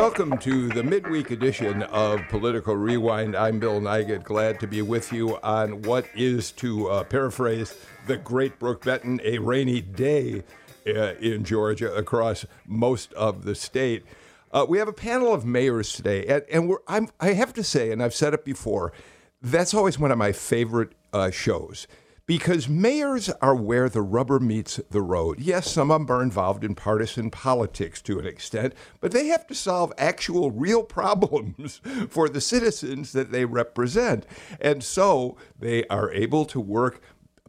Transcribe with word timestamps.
Welcome 0.00 0.38
to 0.38 0.68
the 0.68 0.82
midweek 0.82 1.30
edition 1.30 1.82
of 1.82 2.26
Political 2.30 2.74
Rewind. 2.74 3.36
I'm 3.36 3.60
Bill 3.60 3.82
Nigut, 3.82 4.22
glad 4.22 4.58
to 4.60 4.66
be 4.66 4.80
with 4.80 5.12
you 5.12 5.36
on 5.42 5.82
what 5.82 6.06
is, 6.14 6.52
to 6.52 6.88
uh, 6.88 7.04
paraphrase 7.04 7.76
the 8.06 8.16
great 8.16 8.58
Brook 8.58 8.82
Benton, 8.82 9.20
a 9.22 9.36
rainy 9.36 9.82
day 9.82 10.42
uh, 10.86 11.16
in 11.16 11.44
Georgia 11.44 11.94
across 11.94 12.46
most 12.66 13.12
of 13.12 13.44
the 13.44 13.54
state. 13.54 14.06
Uh, 14.50 14.64
we 14.66 14.78
have 14.78 14.88
a 14.88 14.92
panel 14.94 15.34
of 15.34 15.44
mayors 15.44 15.92
today, 15.92 16.24
and, 16.24 16.78
and 16.88 17.10
i 17.20 17.34
have 17.34 17.52
to 17.52 17.62
say, 17.62 17.92
and 17.92 18.02
I've 18.02 18.14
said 18.14 18.32
it 18.32 18.42
before, 18.42 18.94
that's 19.42 19.74
always 19.74 19.98
one 19.98 20.10
of 20.10 20.16
my 20.16 20.32
favorite 20.32 20.94
uh, 21.12 21.30
shows 21.30 21.86
because 22.30 22.68
mayors 22.68 23.28
are 23.42 23.56
where 23.56 23.88
the 23.88 24.02
rubber 24.02 24.38
meets 24.38 24.76
the 24.88 25.02
road. 25.02 25.40
Yes, 25.40 25.68
some 25.68 25.90
of 25.90 26.06
them 26.06 26.16
are 26.16 26.22
involved 26.22 26.62
in 26.62 26.76
partisan 26.76 27.28
politics 27.28 28.00
to 28.02 28.20
an 28.20 28.24
extent, 28.24 28.72
but 29.00 29.10
they 29.10 29.26
have 29.26 29.48
to 29.48 29.54
solve 29.56 29.92
actual 29.98 30.52
real 30.52 30.84
problems 30.84 31.80
for 32.08 32.28
the 32.28 32.40
citizens 32.40 33.10
that 33.14 33.32
they 33.32 33.46
represent. 33.46 34.26
And 34.60 34.84
so 34.84 35.38
they 35.58 35.84
are 35.88 36.12
able 36.12 36.44
to 36.44 36.60
work 36.60 37.02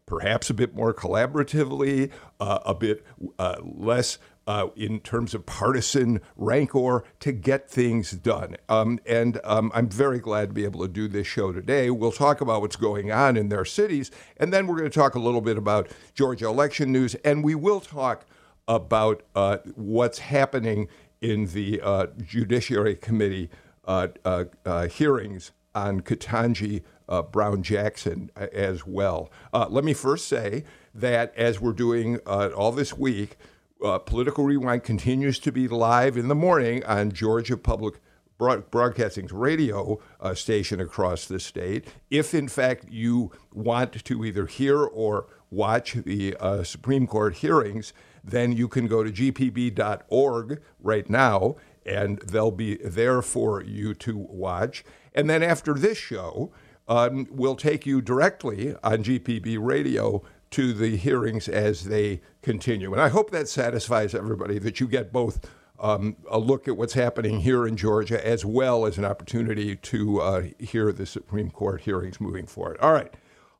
perhaps 0.07 0.49
a 0.49 0.53
bit 0.55 0.73
more 0.73 0.95
collaboratively, 0.95 2.09
uh, 2.39 2.59
a 2.65 2.73
bit 2.73 3.05
uh, 3.37 3.57
less 3.61 4.17
uh, 4.47 4.67
in 4.75 4.99
terms 4.99 5.33
of 5.33 5.45
partisan 5.45 6.21
rancor 6.35 7.03
to 7.19 7.31
get 7.31 7.69
things 7.69 8.11
done. 8.11 8.57
Um, 8.69 8.99
and 9.05 9.39
um, 9.43 9.71
I'm 9.73 9.89
very 9.89 10.19
glad 10.19 10.49
to 10.49 10.53
be 10.53 10.63
able 10.63 10.81
to 10.81 10.87
do 10.87 11.07
this 11.07 11.27
show 11.27 11.51
today. 11.51 11.89
We'll 11.89 12.11
talk 12.11 12.41
about 12.41 12.61
what's 12.61 12.75
going 12.75 13.11
on 13.11 13.37
in 13.37 13.49
their 13.49 13.65
cities, 13.65 14.11
and 14.37 14.51
then 14.51 14.67
we're 14.67 14.77
going 14.77 14.89
to 14.89 14.99
talk 14.99 15.15
a 15.15 15.19
little 15.19 15.41
bit 15.41 15.57
about 15.57 15.89
Georgia 16.13 16.47
election 16.47 16.91
news, 16.91 17.15
and 17.23 17.43
we 17.43 17.55
will 17.55 17.79
talk 17.79 18.25
about 18.67 19.23
uh, 19.35 19.57
what's 19.75 20.19
happening 20.19 20.87
in 21.21 21.45
the 21.47 21.79
uh, 21.81 22.07
Judiciary 22.21 22.95
Committee 22.95 23.49
uh, 23.85 24.07
uh, 24.25 24.45
uh, 24.65 24.87
hearings 24.87 25.51
on 25.73 26.01
Ketanji 26.01 26.83
Brown 27.31 27.61
Jackson 27.61 28.31
as 28.37 28.87
well. 28.87 29.29
let 29.69 29.83
me 29.83 29.93
first 29.93 30.29
say 30.29 30.63
that 30.95 31.35
as 31.35 31.59
we're 31.59 31.73
doing 31.73 32.17
all 32.19 32.71
this 32.71 32.97
week, 32.97 33.37
uh, 33.83 33.99
Political 33.99 34.45
Rewind 34.45 34.83
continues 34.83 35.39
to 35.39 35.51
be 35.51 35.67
live 35.67 36.17
in 36.17 36.27
the 36.27 36.35
morning 36.35 36.83
on 36.85 37.11
Georgia 37.11 37.57
Public 37.57 37.95
Broadcasting's 38.37 39.31
radio 39.31 39.99
uh, 40.19 40.33
station 40.33 40.79
across 40.79 41.25
the 41.25 41.39
state. 41.39 41.87
If, 42.09 42.33
in 42.33 42.47
fact, 42.47 42.85
you 42.89 43.31
want 43.53 44.03
to 44.03 44.25
either 44.25 44.47
hear 44.47 44.83
or 44.83 45.27
watch 45.51 45.93
the 45.93 46.35
uh, 46.39 46.63
Supreme 46.63 47.05
Court 47.05 47.35
hearings, 47.35 47.93
then 48.23 48.51
you 48.51 48.67
can 48.67 48.87
go 48.87 49.03
to 49.03 49.11
gpb.org 49.11 50.61
right 50.79 51.09
now, 51.09 51.55
and 51.85 52.19
they'll 52.19 52.51
be 52.51 52.77
there 52.77 53.21
for 53.21 53.63
you 53.63 53.93
to 53.95 54.17
watch. 54.17 54.83
And 55.13 55.29
then 55.29 55.43
after 55.43 55.73
this 55.75 55.97
show, 55.97 56.51
um, 56.87 57.27
we'll 57.29 57.55
take 57.55 57.85
you 57.85 58.01
directly 58.01 58.75
on 58.83 59.03
GPB 59.03 59.57
radio 59.59 60.23
to 60.51 60.73
the 60.73 60.97
hearings 60.97 61.47
as 61.47 61.85
they 61.85 62.21
continue. 62.41 62.91
And 62.91 63.01
I 63.01 63.09
hope 63.09 63.31
that 63.31 63.47
satisfies 63.47 64.13
everybody 64.13 64.59
that 64.59 64.79
you 64.79 64.87
get 64.87 65.11
both 65.11 65.49
um, 65.79 66.15
a 66.29 66.37
look 66.37 66.67
at 66.67 66.77
what's 66.77 66.93
happening 66.93 67.39
here 67.39 67.65
in 67.65 67.75
Georgia 67.75 68.25
as 68.25 68.45
well 68.45 68.85
as 68.85 68.97
an 68.97 69.05
opportunity 69.05 69.75
to 69.75 70.21
uh, 70.21 70.43
hear 70.59 70.91
the 70.91 71.05
Supreme 71.05 71.49
Court 71.49 71.81
hearings 71.81 72.21
moving 72.21 72.45
forward. 72.45 72.77
All 72.79 72.93
right. 72.93 73.11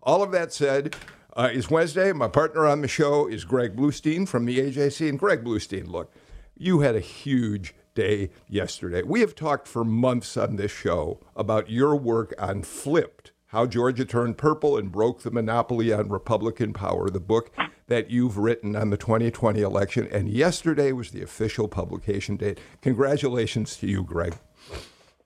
All 0.04 0.22
of 0.22 0.32
that 0.32 0.54
said, 0.54 0.96
uh, 1.36 1.50
it's 1.52 1.70
Wednesday. 1.70 2.12
My 2.14 2.28
partner 2.28 2.68
on 2.68 2.82
the 2.82 2.88
show 2.88 3.28
is 3.28 3.46
Greg 3.46 3.76
Bluestein 3.76 4.28
from 4.28 4.46
the 4.46 4.60
AJC. 4.60 5.10
And 5.10 5.18
Greg 5.18 5.44
Bluestein, 5.44 5.88
look, 5.88 6.14
you 6.58 6.82
had 6.82 6.96
a 6.96 7.00
huge 7.00 7.74
day 7.96 8.30
yesterday. 8.48 9.02
We 9.02 9.22
have 9.22 9.34
talked 9.34 9.68
for 9.68 9.84
months 9.84 10.38
on 10.38 10.58
this 10.58 10.72
show 10.72 11.20
about 11.36 11.70
your 11.70 11.96
work 11.96 12.34
on 12.38 12.64
Flipped 12.64 13.31
how 13.52 13.66
Georgia 13.66 14.06
Turned 14.06 14.38
Purple 14.38 14.78
and 14.78 14.90
Broke 14.90 15.24
the 15.24 15.32
Monopoly 15.32 15.92
on 15.92 16.08
Republican 16.08 16.72
Power, 16.72 17.10
the 17.10 17.20
book 17.20 17.52
that 17.88 18.10
you've 18.10 18.38
written 18.38 18.78
on 18.78 18.92
the 18.92 18.98
2020 18.98 19.62
election. 19.62 20.08
And 20.10 20.30
yesterday 20.30 20.94
was 20.94 21.12
the 21.12 21.22
official 21.22 21.68
publication 21.68 22.38
date. 22.38 22.60
Congratulations 22.82 23.76
to 23.78 23.88
you, 23.88 24.04
Greg. 24.04 24.36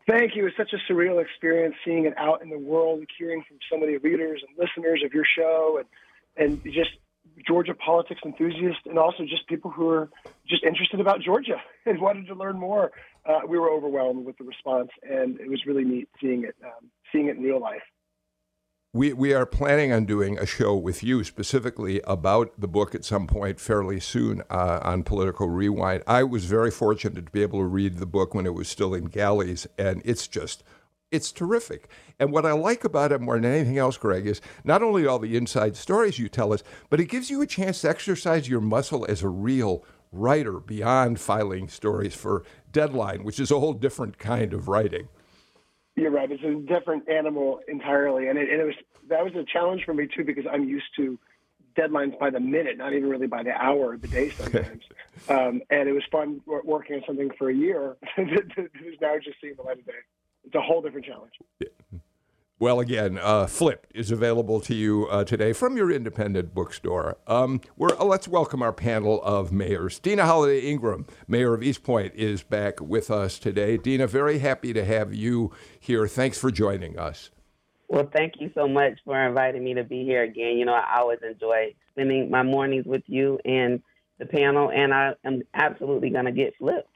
Thank 0.10 0.36
you. 0.36 0.48
It's 0.48 0.58
such 0.58 0.74
a 0.74 0.92
surreal 0.92 1.22
experience 1.22 1.76
seeing 1.86 2.06
it 2.06 2.18
out 2.18 2.42
in 2.42 2.50
the 2.50 2.58
world, 2.58 3.04
hearing 3.16 3.44
from 3.48 3.58
so 3.72 3.78
many 3.78 3.98
readers 3.98 4.42
and 4.48 4.58
listeners 4.58 5.04
of 5.06 5.14
your 5.14 5.26
show, 5.38 5.80
and 5.80 5.88
and 6.38 6.64
just 6.64 6.92
Georgia 7.48 7.74
politics 7.76 8.22
enthusiasts, 8.26 8.82
and 8.86 8.98
also 9.00 9.24
just 9.24 9.48
people 9.48 9.72
who 9.72 9.88
are 9.90 10.10
just 10.48 10.64
interested 10.64 11.00
about 11.00 11.22
Georgia 11.22 11.62
and 11.86 12.02
wanted 12.02 12.26
to 12.28 12.34
learn 12.34 12.60
more. 12.60 12.92
Uh, 13.26 13.42
we 13.48 13.58
were 13.58 13.70
overwhelmed 13.70 14.26
with 14.26 14.38
the 14.38 14.44
response, 14.44 14.90
and 15.04 15.40
it 15.40 15.50
was 15.50 15.66
really 15.66 15.84
neat 15.84 16.10
seeing 16.20 16.44
it, 16.44 16.56
um, 16.64 16.90
seeing 17.12 17.28
it 17.28 17.38
in 17.38 17.44
real 17.44 17.60
life 17.60 17.82
we, 18.96 19.12
we 19.12 19.34
are 19.34 19.46
planning 19.46 19.92
on 19.92 20.06
doing 20.06 20.40
a 20.40 20.46
show 20.46 20.74
with 20.74 21.04
you 21.04 21.26
specifically 21.26 22.00
about 22.06 22.54
the 22.58 22.68
book 22.68 22.96
at 22.96 23.04
some 23.04 23.28
point 23.28 23.60
fairly 23.60 24.00
soon 24.00 24.42
uh, 24.50 24.80
on 24.84 25.04
Political 25.04 25.50
Rewind. 25.50 26.02
I 26.08 26.24
was 26.24 26.46
very 26.46 26.72
fortunate 26.72 27.26
to 27.26 27.32
be 27.34 27.42
able 27.42 27.60
to 27.60 27.66
read 27.66 27.98
the 27.98 28.06
book 28.06 28.34
when 28.34 28.46
it 28.46 28.54
was 28.54 28.70
still 28.70 28.94
in 28.94 29.08
galleys, 29.08 29.68
and 29.78 30.02
it's 30.06 30.30
just 30.30 30.64
it's 31.12 31.34
terrific. 31.34 31.90
And 32.22 32.32
what 32.32 32.46
I 32.46 32.54
like 32.54 32.86
about 32.86 33.12
it 33.12 33.20
more 33.20 33.36
than 33.36 33.52
anything 33.52 33.78
else, 33.78 33.98
Greg, 33.98 34.26
is 34.26 34.40
not 34.64 34.82
only 34.82 35.06
all 35.06 35.20
the 35.20 35.36
inside 35.36 35.76
stories 35.76 36.18
you 36.18 36.30
tell 36.30 36.54
us, 36.54 36.64
but 36.90 37.02
it 37.02 37.10
gives 37.10 37.30
you 37.30 37.42
a 37.42 37.48
chance 37.48 37.82
to 37.82 37.90
exercise 37.90 38.48
your 38.48 38.62
muscle 38.62 39.06
as 39.10 39.24
a 39.24 39.28
real 39.28 39.84
writer 40.14 40.62
beyond 40.62 41.20
filing 41.20 41.68
stories 41.68 42.16
for 42.16 42.46
Deadline, 42.72 43.26
which 43.26 43.42
is 43.42 43.52
a 43.52 43.60
whole 43.60 43.74
different 43.74 44.18
kind 44.20 44.54
of 44.54 44.70
writing. 44.70 45.10
You're 45.96 46.12
right. 46.12 46.30
It's 46.30 46.44
a 46.44 46.56
different 46.56 47.10
animal 47.10 47.62
entirely, 47.68 48.28
and 48.28 48.38
it, 48.38 48.50
and 48.50 48.62
it 48.62 48.66
was 48.66 48.76
that 49.10 49.24
was 49.24 49.34
a 49.36 49.46
challenge 49.46 49.84
for 49.86 49.94
me 49.94 50.08
too 50.14 50.24
because 50.24 50.46
I'm 50.52 50.68
used 50.68 50.88
to 50.98 51.18
deadlines 51.78 52.18
by 52.20 52.30
the 52.30 52.40
minute, 52.40 52.78
not 52.78 52.94
even 52.94 53.10
really 53.10 53.28
by 53.28 53.44
the 53.44 53.52
hour 53.52 53.92
or 53.92 53.98
the 53.98 54.08
day 54.08 54.30
sometimes. 54.38 54.84
um, 55.30 55.62
and 55.70 55.88
it 55.88 55.94
was 55.94 56.04
fun 56.12 56.42
working 56.46 56.98
on 56.98 57.04
something 57.06 57.32
for 57.38 57.50
a 57.50 57.54
year 57.54 57.98
that 58.18 58.70
is 58.86 58.96
now 59.02 59.16
just 59.24 59.38
seeing 59.42 59.56
the 59.56 59.62
light 59.62 59.80
of 59.80 59.86
day. 59.86 59.94
It's 60.44 60.56
a 60.56 60.62
whole 60.62 60.82
different 60.82 61.06
challenge. 61.06 61.34
Yeah. 61.60 62.00
Well, 62.58 62.80
again, 62.80 63.20
uh, 63.22 63.48
Flipped 63.48 63.92
is 63.94 64.12
available 64.12 64.62
to 64.62 64.74
you 64.74 65.08
uh, 65.08 65.26
today 65.26 65.52
from 65.52 65.76
your 65.76 65.92
independent 65.92 66.54
bookstore. 66.54 67.18
Um, 67.28 67.60
uh, 67.78 68.06
let's 68.06 68.30
welcome 68.30 68.62
our 68.62 68.72
panel 68.72 69.22
of 69.24 69.52
mayors. 69.52 70.00
Deana 70.00 70.24
Holiday 70.24 70.66
Ingraham, 70.72 71.06
mayor 71.28 71.54
of 71.54 71.62
East 71.62 71.84
Point, 71.84 72.14
is 72.16 72.44
back 72.44 72.80
with 72.80 73.12
us 73.12 73.40
today. 73.40 73.76
Deana, 73.76 74.08
very 74.08 74.40
happy 74.40 74.72
to 74.72 74.86
have 74.86 75.14
you 75.14 75.52
here. 75.78 76.08
Thanks 76.08 76.38
for 76.38 76.50
joining 76.50 76.98
us. 76.98 77.30
Well, 77.90 78.10
thank 78.16 78.36
you 78.40 78.50
so 78.56 78.70
much 78.70 79.00
for 79.04 79.22
inviting 79.28 79.62
me 79.62 79.74
to 79.74 79.84
be 79.84 80.06
here 80.06 80.24
again. 80.24 80.58
You 80.58 80.64
know, 80.64 80.76
I 80.76 81.00
always 81.00 81.20
enjoy 81.30 81.76
spending 81.92 82.32
my 82.32 82.44
mornings 82.44 82.86
with 82.86 83.04
you 83.08 83.38
and 83.44 83.82
the 84.18 84.28
panel, 84.28 84.72
and 84.72 84.94
I 84.94 85.12
am 85.26 85.42
absolutely 85.54 86.10
going 86.10 86.26
to 86.26 86.32
get 86.32 86.56
flipped. 86.58 86.88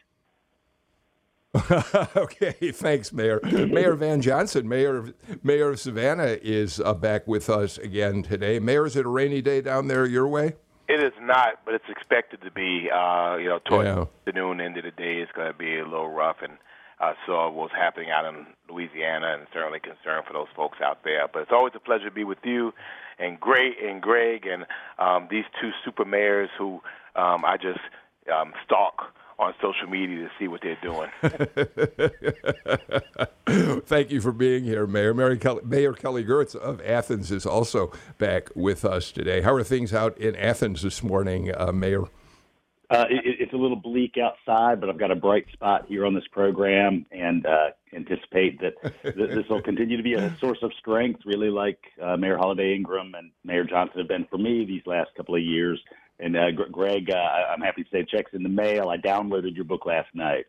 okay, 2.16 2.72
thanks, 2.72 3.12
Mayor. 3.12 3.40
Mayor 3.44 3.96
Van 3.96 4.22
Johnson, 4.22 4.70
Mayor 4.70 4.98
of, 4.98 5.14
Mayor 5.42 5.70
of 5.70 5.80
Savannah, 5.80 6.38
is 6.44 6.80
uh, 6.80 6.94
back 6.94 7.28
with 7.28 7.50
us 7.50 7.80
again 7.80 8.22
today. 8.22 8.60
Mayor, 8.60 8.86
is 8.86 8.96
it 8.96 9.06
a 9.06 9.10
rainy 9.10 9.42
day 9.42 9.60
down 9.62 9.88
there 9.88 10.06
your 10.06 10.28
way? 10.28 10.54
It 10.88 11.04
is 11.04 11.14
not, 11.20 11.62
but 11.66 11.74
it's 11.74 11.90
expected 11.90 12.42
to 12.44 12.52
be. 12.52 12.90
Uh, 12.94 13.38
you 13.38 13.50
know, 13.50 13.60
towards 13.66 13.88
yeah. 13.88 14.06
the 14.26 14.32
noon 14.32 14.62
end 14.62 14.78
of 14.78 14.84
the 14.84 14.92
day, 14.92 15.18
it's 15.18 15.32
going 15.32 15.52
to 15.52 15.58
be 15.58 15.80
a 15.80 15.86
little 15.86 16.10
rough, 16.10 16.38
and 16.44 16.54
uh, 17.00 17.14
saw 17.26 17.50
what's 17.50 17.74
happening 17.74 18.12
out 18.12 18.26
in 18.26 18.46
Louisiana, 18.70 19.36
and 19.40 19.48
certainly 19.52 19.80
concerned 19.80 20.26
for 20.28 20.34
those 20.34 20.48
folks 20.56 20.78
out 20.84 21.04
there. 21.04 21.28
But 21.32 21.44
it's 21.44 21.52
always 21.52 21.74
a 21.76 21.80
pleasure 21.80 22.06
to 22.06 22.12
be 22.12 22.24
with 22.24 22.40
you, 22.44 22.74
and 23.18 23.40
Greg 23.40 23.74
and 23.84 24.04
Greg, 24.04 24.46
and 24.46 24.68
um, 25.00 25.28
these 25.32 25.46
two 25.60 25.72
super 25.84 26.06
mayors 26.06 26.50
who 26.60 26.82
um, 27.16 27.44
I 27.44 27.58
just 27.58 27.80
um, 28.32 28.54
stalk 28.66 29.14
on 29.40 29.54
social 29.62 29.88
media 29.88 30.28
to 30.28 30.30
see 30.38 30.48
what 30.48 30.62
they're 30.62 30.78
doing. 30.82 31.10
Thank 33.86 34.12
you 34.12 34.20
for 34.22 34.34
being 34.34 34.66
here, 34.66 34.86
Mayor. 34.86 35.14
Mary 35.14 35.38
Kelly, 35.38 35.62
Mayor 35.64 35.94
Kelly 35.94 36.26
Girtz 36.26 36.56
of 36.56 36.82
Athens 36.82 37.32
is 37.32 37.46
also 37.46 37.94
back 38.18 38.50
with 38.54 38.84
us 38.84 39.12
today. 39.12 39.42
How 39.42 39.54
are 39.54 39.64
things 39.64 39.94
out 39.94 40.18
in 40.18 40.36
Athens 40.36 40.82
this 40.82 41.02
morning, 41.02 41.52
uh, 41.56 41.72
Mayor? 41.72 42.04
Uh, 42.92 43.06
it, 43.10 43.38
it's 43.40 43.54
a 43.54 43.58
little 43.58 43.78
bleak 43.78 44.16
outside, 44.18 44.82
but 44.82 44.90
I've 44.90 44.98
got 44.98 45.12
a 45.12 45.16
bright 45.16 45.46
spot 45.54 45.86
here 45.88 46.06
on 46.06 46.16
this 46.16 46.28
program, 46.32 47.06
and 47.12 47.46
uh, 47.46 47.70
anticipate 47.96 48.60
that 48.60 48.74
this 49.04 49.48
will 49.48 49.62
continue 49.62 49.96
to 49.96 50.04
be 50.04 50.16
a 50.16 50.36
source 50.38 50.60
of 50.64 50.72
strength, 50.80 51.22
really 51.26 51.50
like 51.50 51.80
uh, 52.02 52.18
Mayor 52.18 52.38
Holiday 52.38 52.76
Ingraham 52.76 53.14
and 53.16 53.32
Mayor 53.46 53.64
Johnson 53.64 54.00
have 54.00 54.08
been 54.08 54.26
for 54.30 54.38
me 54.38 54.66
these 54.66 54.82
last 54.86 55.12
couple 55.16 55.36
of 55.36 55.42
years. 55.42 55.80
And 56.20 56.36
uh, 56.36 56.52
Greg, 56.52 57.12
uh, 57.12 57.16
I'm 57.16 57.62
happy 57.62 57.84
to 57.84 57.90
say 57.90 58.06
checks 58.06 58.32
in 58.34 58.44
the 58.44 58.50
mail. 58.50 58.90
I 58.90 58.98
downloaded 58.98 59.56
your 59.56 59.66
book 59.66 59.86
last 59.86 60.10
night. 60.14 60.46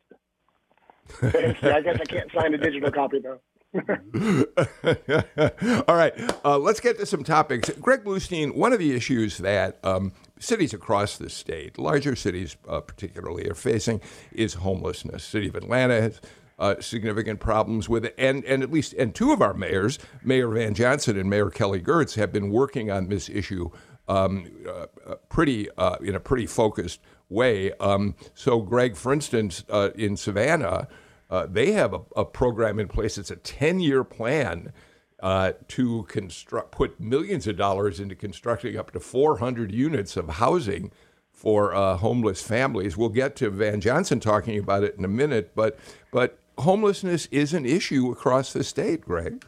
I 1.23 1.81
guess 1.81 1.99
I 2.01 2.05
can't 2.07 2.31
sign 2.33 2.55
a 2.55 2.59
digital 2.59 2.91
copy 2.91 3.21
though. 3.21 3.41
All 5.87 5.95
right, 5.95 6.13
uh, 6.45 6.59
let's 6.59 6.81
get 6.81 6.99
to 6.99 7.07
some 7.07 7.23
topics. 7.23 7.71
Greg 7.81 8.03
Bluestein, 8.03 8.57
one 8.57 8.73
of 8.73 8.81
the 8.81 8.97
issues 8.97 9.39
that 9.39 9.79
um, 9.85 10.13
cities 10.41 10.75
across 10.75 11.19
the 11.19 11.31
state, 11.31 11.79
larger 11.79 12.17
cities 12.17 12.57
uh, 12.69 12.81
particularly, 12.81 13.49
are 13.49 13.55
facing 13.55 14.01
is 14.33 14.55
homelessness. 14.55 15.23
City 15.23 15.49
of 15.49 15.55
Atlanta 15.55 16.01
has 16.01 16.21
uh, 16.59 16.81
significant 16.81 17.39
problems 17.39 17.89
with 17.89 18.05
it, 18.05 18.15
and 18.19 18.45
and 18.45 18.65
at 18.65 18.73
least 18.73 18.93
and 18.95 19.15
two 19.15 19.33
of 19.33 19.41
our 19.41 19.55
mayors, 19.55 20.01
Mayor 20.25 20.49
Van 20.49 20.75
Johnson 20.75 21.17
and 21.17 21.31
Mayor 21.31 21.49
Kelly 21.49 21.81
Girtz, 21.81 22.17
have 22.17 22.33
been 22.33 22.51
working 22.51 22.91
on 22.91 23.09
this 23.09 23.29
issue 23.29 23.71
um, 24.11 24.51
uh, 24.69 25.15
pretty 25.29 25.71
uh, 25.79 25.97
in 26.03 26.15
a 26.15 26.21
pretty 26.21 26.47
focused 26.47 27.01
way. 27.29 27.73
Um, 27.75 28.17
so, 28.35 28.61
Greg, 28.61 28.97
for 28.97 29.13
instance, 29.13 29.65
uh, 29.71 29.91
in 29.95 30.17
Savannah. 30.17 30.89
Uh, 31.31 31.47
they 31.47 31.71
have 31.71 31.95
a, 31.95 32.01
a, 32.17 32.25
program 32.25 32.81
in 32.81 32.89
place. 32.89 33.17
It's 33.17 33.31
a 33.31 33.37
10 33.37 33.79
year 33.79 34.03
plan 34.03 34.73
uh, 35.23 35.53
to 35.69 36.03
construct, 36.09 36.73
put 36.73 36.99
millions 36.99 37.47
of 37.47 37.57
dollars 37.57 38.01
into 38.01 38.17
constructing 38.17 38.77
up 38.77 38.91
to 38.91 38.99
400 38.99 39.71
units 39.71 40.17
of 40.17 40.29
housing 40.29 40.91
for 41.33 41.73
uh, 41.73 41.99
homeless 41.99 42.43
families. 42.43 42.97
We'll 42.97 43.11
get 43.11 43.37
to 43.37 43.49
Van 43.49 43.81
Johnson 43.81 44.19
talking 44.19 44.59
about 44.59 44.83
it 44.83 44.97
in 44.99 45.05
a 45.05 45.09
minute, 45.09 45.53
but 45.55 45.79
but 46.11 46.37
homelessness 46.59 47.27
is 47.27 47.55
an 47.55 47.65
issue 47.65 48.11
across 48.11 48.53
the 48.53 48.65
state, 48.65 49.03
Greg. 49.03 49.45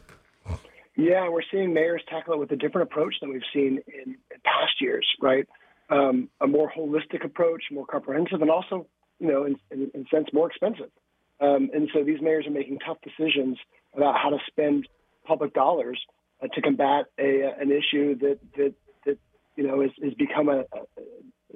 Yeah, 0.95 1.27
we're 1.27 1.41
seeing 1.51 1.73
mayors 1.73 2.03
tackle 2.07 2.35
it 2.35 2.39
with 2.39 2.51
a 2.51 2.55
different 2.55 2.89
approach 2.89 3.15
than 3.19 3.31
we've 3.31 3.41
seen 3.51 3.79
in 3.87 4.15
past 4.43 4.81
years, 4.81 5.07
right? 5.21 5.47
Um, 5.89 6.29
a 6.41 6.47
more 6.47 6.71
holistic 6.71 7.25
approach, 7.25 7.63
more 7.71 7.85
comprehensive, 7.85 8.41
and 8.41 8.49
also, 8.49 8.87
you 9.19 9.27
know, 9.27 9.45
in, 9.45 9.55
in, 9.71 9.91
in 9.93 10.05
sense, 10.11 10.27
more 10.33 10.47
expensive. 10.47 10.89
Um, 11.39 11.69
and 11.73 11.89
so 11.93 12.03
these 12.03 12.19
mayors 12.21 12.47
are 12.47 12.51
making 12.51 12.79
tough 12.79 12.97
decisions 13.03 13.57
about 13.95 14.15
how 14.17 14.29
to 14.29 14.37
spend 14.47 14.87
public 15.25 15.53
dollars 15.53 15.99
uh, 16.41 16.47
to 16.47 16.61
combat 16.61 17.05
a, 17.19 17.51
an 17.59 17.71
issue 17.71 18.17
that, 18.19 18.39
that, 18.57 18.73
that 19.05 19.17
you 19.55 19.67
know, 19.67 19.81
has, 19.81 19.91
has 20.03 20.13
become 20.13 20.49
a, 20.49 20.59
a, 20.59 20.79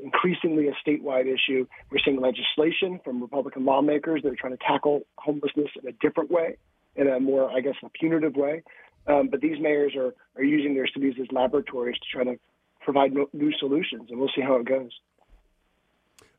increasingly 0.03 0.67
a 0.67 0.73
statewide 0.87 1.25
issue. 1.25 1.65
We're 1.91 1.99
seeing 2.03 2.19
legislation 2.19 2.99
from 3.03 3.21
Republican 3.21 3.65
lawmakers 3.65 4.21
that 4.23 4.31
are 4.31 4.35
trying 4.35 4.57
to 4.57 4.63
tackle 4.65 5.01
homelessness 5.17 5.69
in 5.81 5.89
a 5.89 5.93
different 5.93 6.29
way, 6.29 6.57
in 6.95 7.07
a 7.07 7.19
more, 7.19 7.49
I 7.49 7.61
guess, 7.61 7.75
a 7.83 7.89
punitive 7.89 8.35
way. 8.35 8.63
Um, 9.07 9.29
but 9.31 9.41
these 9.41 9.57
mayors 9.59 9.93
are, 9.95 10.13
are 10.35 10.43
using 10.43 10.75
their 10.75 10.87
cities 10.87 11.15
as 11.19 11.27
laboratories 11.31 11.95
to 11.95 12.05
try 12.11 12.23
to 12.25 12.37
provide 12.87 13.11
new 13.11 13.51
solutions, 13.59 14.09
and 14.09 14.17
we'll 14.17 14.31
see 14.33 14.41
how 14.41 14.55
it 14.55 14.65
goes. 14.65 14.91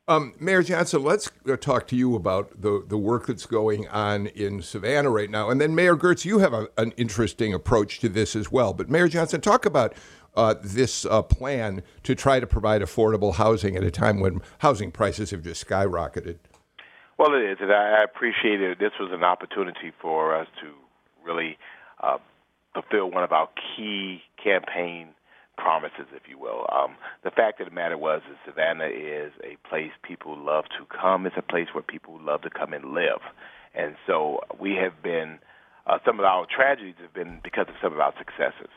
Um, 0.09 0.33
Mayor 0.41 0.63
Johnson, 0.63 1.05
let's 1.05 1.31
uh, 1.47 1.59
talk 1.59 1.87
to 1.89 1.97
you 1.97 2.17
about 2.17 2.63
the, 2.63 2.83
the 2.89 2.97
work 2.97 3.27
that's 3.27 3.45
going 3.45 3.87
on 3.89 4.29
in 4.29 4.63
Savannah 4.63 5.11
right 5.11 5.31
now. 5.31 5.51
And 5.51 5.61
then, 5.61 5.75
Mayor 5.75 5.95
Girtz, 5.95 6.25
you 6.25 6.39
have 6.39 6.55
a, 6.55 6.67
an 6.79 6.93
interesting 6.97 7.53
approach 7.53 8.01
to 8.01 8.09
this 8.09 8.35
as 8.35 8.51
well. 8.51 8.73
But, 8.73 8.89
Mayor 8.89 9.09
Johnson, 9.09 9.43
talk 9.43 9.67
about 9.67 9.93
uh, 10.35 10.55
this 10.63 11.05
uh, 11.05 11.21
plan 11.21 11.83
to 12.05 12.15
try 12.15 12.41
to 12.41 12.47
provide 12.47 12.81
affordable 12.81 13.35
housing 13.35 13.77
at 13.77 13.85
a 13.85 13.91
time 13.91 14.19
when 14.19 14.41
housing 14.61 14.91
prices 14.91 15.31
have 15.33 15.43
just 15.43 15.69
skyrocketed. 15.69 16.39
Well, 17.19 17.35
it 17.35 17.43
is. 17.43 17.59
And 17.61 17.71
I 17.71 18.03
appreciate 18.03 18.63
it. 18.63 18.79
This 18.79 18.93
was 18.99 19.11
an 19.13 19.23
opportunity 19.23 19.93
for 20.01 20.35
us 20.35 20.47
to 20.63 20.73
really 21.23 21.59
uh, 22.03 22.17
fulfill 22.73 23.11
one 23.11 23.25
of 23.25 23.33
our 23.33 23.51
key 23.77 24.23
campaign 24.43 25.09
promises, 25.59 26.07
if 26.15 26.23
you 26.31 26.39
will. 26.39 26.67
Um, 26.73 26.95
the 27.25 27.31
fact 27.31 27.61
of 27.61 27.69
the 27.69 27.75
matter 27.75 27.99
was, 27.99 28.23
is 28.31 28.39
Savannah 28.47 28.87
is 28.89 29.33
a 29.43 29.59
place 29.69 29.91
people 30.03 30.39
love 30.39 30.65
to 30.79 30.87
come. 30.87 31.27
It's 31.27 31.37
a 31.37 31.43
place 31.43 31.69
where 31.75 31.83
people 31.83 32.19
love 32.23 32.43
to 32.43 32.51
come 32.51 32.73
and 32.73 32.95
live, 32.95 33.21
and 33.75 33.97
so 34.07 34.41
we 34.59 34.79
have 34.81 35.03
been. 35.03 35.39
Uh, 35.87 35.99
some 36.05 36.19
of 36.21 36.27
our 36.27 36.45
tragedies 36.45 36.97
have 37.01 37.15
been 37.15 37.41
because 37.43 37.65
of 37.67 37.75
some 37.83 37.95
of 37.95 37.99
our 37.99 38.13
successes. 38.19 38.69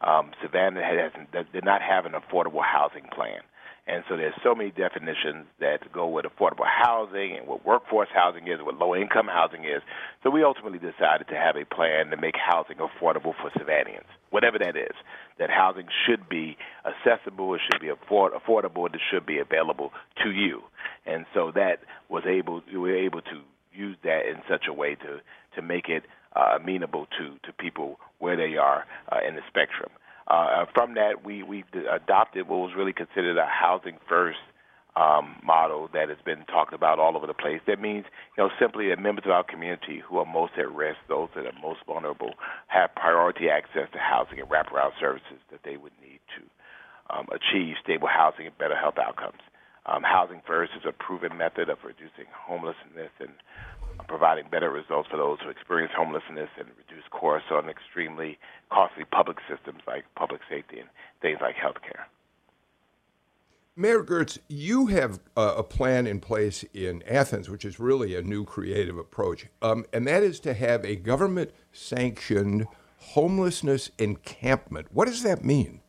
Um, 0.00 0.32
Savannah 0.42 0.80
has, 0.82 1.12
did 1.52 1.64
not 1.64 1.82
have 1.82 2.06
an 2.06 2.12
affordable 2.12 2.64
housing 2.64 3.04
plan. 3.14 3.40
And 3.86 4.02
so 4.08 4.16
there's 4.16 4.34
so 4.42 4.54
many 4.54 4.70
definitions 4.70 5.44
that 5.60 5.92
go 5.92 6.08
with 6.08 6.24
affordable 6.24 6.64
housing 6.66 7.36
and 7.36 7.46
what 7.46 7.66
workforce 7.66 8.08
housing 8.14 8.48
is, 8.48 8.58
what 8.62 8.78
low 8.78 8.96
income 8.96 9.26
housing 9.26 9.64
is. 9.64 9.82
So 10.22 10.30
we 10.30 10.42
ultimately 10.42 10.78
decided 10.78 11.28
to 11.28 11.34
have 11.36 11.56
a 11.56 11.66
plan 11.66 12.08
to 12.08 12.16
make 12.16 12.34
housing 12.34 12.76
affordable 12.78 13.34
for 13.36 13.50
Savannans, 13.58 14.08
whatever 14.30 14.58
that 14.58 14.76
is. 14.76 14.96
That 15.38 15.50
housing 15.50 15.86
should 16.06 16.28
be 16.30 16.56
accessible, 16.86 17.54
it 17.54 17.60
should 17.70 17.80
be 17.80 17.90
afford- 17.90 18.32
affordable, 18.32 18.86
it 18.86 19.00
should 19.10 19.26
be 19.26 19.38
available 19.38 19.92
to 20.22 20.30
you. 20.30 20.62
And 21.04 21.26
so 21.34 21.52
that 21.54 21.80
was 22.08 22.24
able, 22.26 22.62
we 22.72 22.78
were 22.78 22.96
able 22.96 23.20
to 23.20 23.42
use 23.74 23.96
that 24.02 24.26
in 24.26 24.40
such 24.48 24.64
a 24.66 24.72
way 24.72 24.94
to, 24.94 25.20
to 25.56 25.62
make 25.62 25.90
it 25.90 26.04
uh, 26.34 26.56
amenable 26.58 27.06
to, 27.18 27.36
to 27.44 27.52
people 27.52 27.98
where 28.18 28.36
they 28.36 28.56
are 28.56 28.86
uh, 29.12 29.18
in 29.26 29.34
the 29.34 29.42
spectrum. 29.48 29.90
Uh, 30.28 30.64
from 30.72 30.94
that, 30.94 31.24
we 31.24 31.42
we 31.42 31.64
adopted 31.90 32.48
what 32.48 32.58
was 32.58 32.72
really 32.76 32.92
considered 32.92 33.36
a 33.36 33.46
housing 33.46 33.98
first 34.08 34.38
um, 34.96 35.36
model 35.42 35.88
that 35.92 36.08
has 36.08 36.18
been 36.24 36.44
talked 36.46 36.72
about 36.72 36.98
all 36.98 37.16
over 37.16 37.26
the 37.26 37.34
place. 37.34 37.60
That 37.66 37.80
means, 37.80 38.06
you 38.36 38.44
know, 38.44 38.50
simply 38.60 38.88
that 38.88 38.98
members 38.98 39.24
of 39.26 39.32
our 39.32 39.44
community 39.44 40.02
who 40.06 40.18
are 40.18 40.26
most 40.26 40.52
at 40.56 40.70
risk, 40.70 40.98
those 41.08 41.28
that 41.34 41.46
are 41.46 41.58
most 41.60 41.80
vulnerable, 41.86 42.34
have 42.68 42.94
priority 42.94 43.48
access 43.50 43.88
to 43.92 43.98
housing 43.98 44.38
and 44.40 44.48
wraparound 44.48 44.92
services 45.00 45.42
that 45.50 45.60
they 45.64 45.76
would 45.76 45.92
need 46.00 46.20
to 46.38 47.14
um, 47.14 47.26
achieve 47.32 47.74
stable 47.82 48.08
housing 48.08 48.46
and 48.46 48.56
better 48.56 48.76
health 48.76 48.98
outcomes. 48.98 49.40
Um, 49.86 50.02
housing 50.02 50.40
First 50.46 50.72
is 50.76 50.82
a 50.88 50.92
proven 50.92 51.36
method 51.36 51.68
of 51.68 51.78
reducing 51.84 52.24
homelessness 52.32 53.10
and 53.20 53.32
providing 54.08 54.48
better 54.50 54.70
results 54.70 55.08
for 55.10 55.16
those 55.16 55.38
who 55.42 55.50
experience 55.50 55.92
homelessness 55.96 56.48
and 56.58 56.68
reduce 56.76 57.04
costs 57.10 57.48
on 57.50 57.68
extremely 57.68 58.38
costly 58.70 59.04
public 59.04 59.38
systems 59.48 59.80
like 59.86 60.04
public 60.16 60.40
safety 60.48 60.80
and 60.80 60.88
things 61.20 61.38
like 61.40 61.54
healthcare. 61.56 62.04
Mayor 63.76 64.04
Girtz, 64.04 64.38
you 64.48 64.86
have 64.86 65.18
uh, 65.36 65.54
a 65.56 65.64
plan 65.64 66.06
in 66.06 66.20
place 66.20 66.64
in 66.72 67.02
Athens, 67.08 67.50
which 67.50 67.64
is 67.64 67.80
really 67.80 68.14
a 68.14 68.22
new 68.22 68.44
creative 68.44 68.96
approach, 68.96 69.46
um, 69.62 69.84
and 69.92 70.06
that 70.06 70.22
is 70.22 70.38
to 70.40 70.54
have 70.54 70.84
a 70.84 70.94
government 70.94 71.50
sanctioned 71.72 72.66
homelessness 72.98 73.90
encampment. 73.98 74.86
What 74.92 75.08
does 75.08 75.24
that 75.24 75.44
mean? 75.44 75.80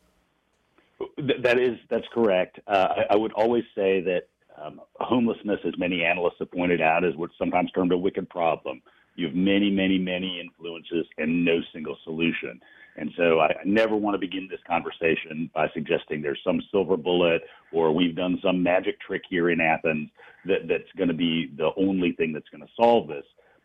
That 1.18 1.58
is 1.58 1.78
that's 1.88 2.06
correct. 2.12 2.60
Uh, 2.66 2.88
I, 3.10 3.14
I, 3.14 3.16
would 3.16 3.32
always 3.32 3.64
say 3.74 4.00
that 4.02 4.28
um, 4.62 4.80
homelessness, 5.00 5.60
as 5.66 5.72
many 5.78 6.04
analysts 6.04 6.36
have 6.40 6.52
pointed 6.52 6.82
out, 6.82 7.04
is 7.04 7.16
what's 7.16 7.32
sometimes 7.38 7.70
termed 7.72 7.92
a 7.92 7.96
wicked 7.96 8.28
problem. 8.28 8.82
You 9.14 9.26
have 9.26 9.34
many, 9.34 9.70
many, 9.70 9.98
many 9.98 10.40
influences 10.40 11.06
and 11.16 11.44
no 11.44 11.60
single 11.72 11.96
solution. 12.04 12.60
And 12.98 13.10
so 13.16 13.40
I 13.40 13.54
never 13.64 13.94
want 13.96 14.14
to 14.14 14.18
begin 14.18 14.48
this 14.50 14.60
conversation 14.66 15.50
by 15.54 15.68
suggesting 15.74 16.22
there's 16.22 16.40
some 16.44 16.62
silver 16.70 16.96
bullet 16.96 17.42
or 17.72 17.92
we've 17.92 18.16
done 18.16 18.38
some 18.42 18.62
magic 18.62 19.00
trick 19.00 19.22
here 19.28 19.50
in 19.50 19.60
Athens 19.60 20.10
that, 20.46 20.68
that's 20.68 20.90
going 20.96 21.08
to 21.08 21.14
be 21.14 21.50
the 21.56 21.70
only 21.76 22.12
thing 22.12 22.32
that's 22.32 22.48
going 22.48 22.62
to 22.62 22.72
solve 22.74 23.08
this. 23.08 23.24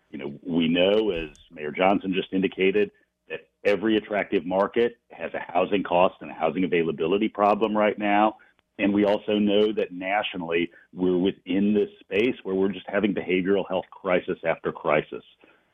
You 0.10 0.20
know, 0.20 0.34
we 0.46 0.68
know, 0.68 1.12
as 1.12 1.30
Mayor 1.50 1.72
Johnson 1.72 2.14
just 2.14 2.34
indicated, 2.34 2.92
that 3.32 3.48
every 3.64 3.98
attractive 3.98 4.46
market 4.46 4.98
has 5.10 5.34
a 5.34 5.40
housing 5.40 5.82
cost 5.82 6.16
and 6.22 6.30
a 6.30 6.34
housing 6.34 6.66
availability 6.66 7.30
problem 7.30 7.76
right 7.76 7.98
now. 7.98 8.36
And 8.78 8.94
we 8.94 9.06
also 9.06 9.40
know 9.40 9.72
that 9.74 9.92
nationally, 9.92 10.70
we're 10.94 11.18
within 11.18 11.74
this 11.74 11.90
space 12.02 12.36
where 12.44 12.56
we're 12.56 12.72
just 12.72 12.88
having 12.88 13.14
behavioral 13.14 13.68
health 13.68 13.86
crisis 13.90 14.38
after 14.46 14.72
crisis. 14.72 15.24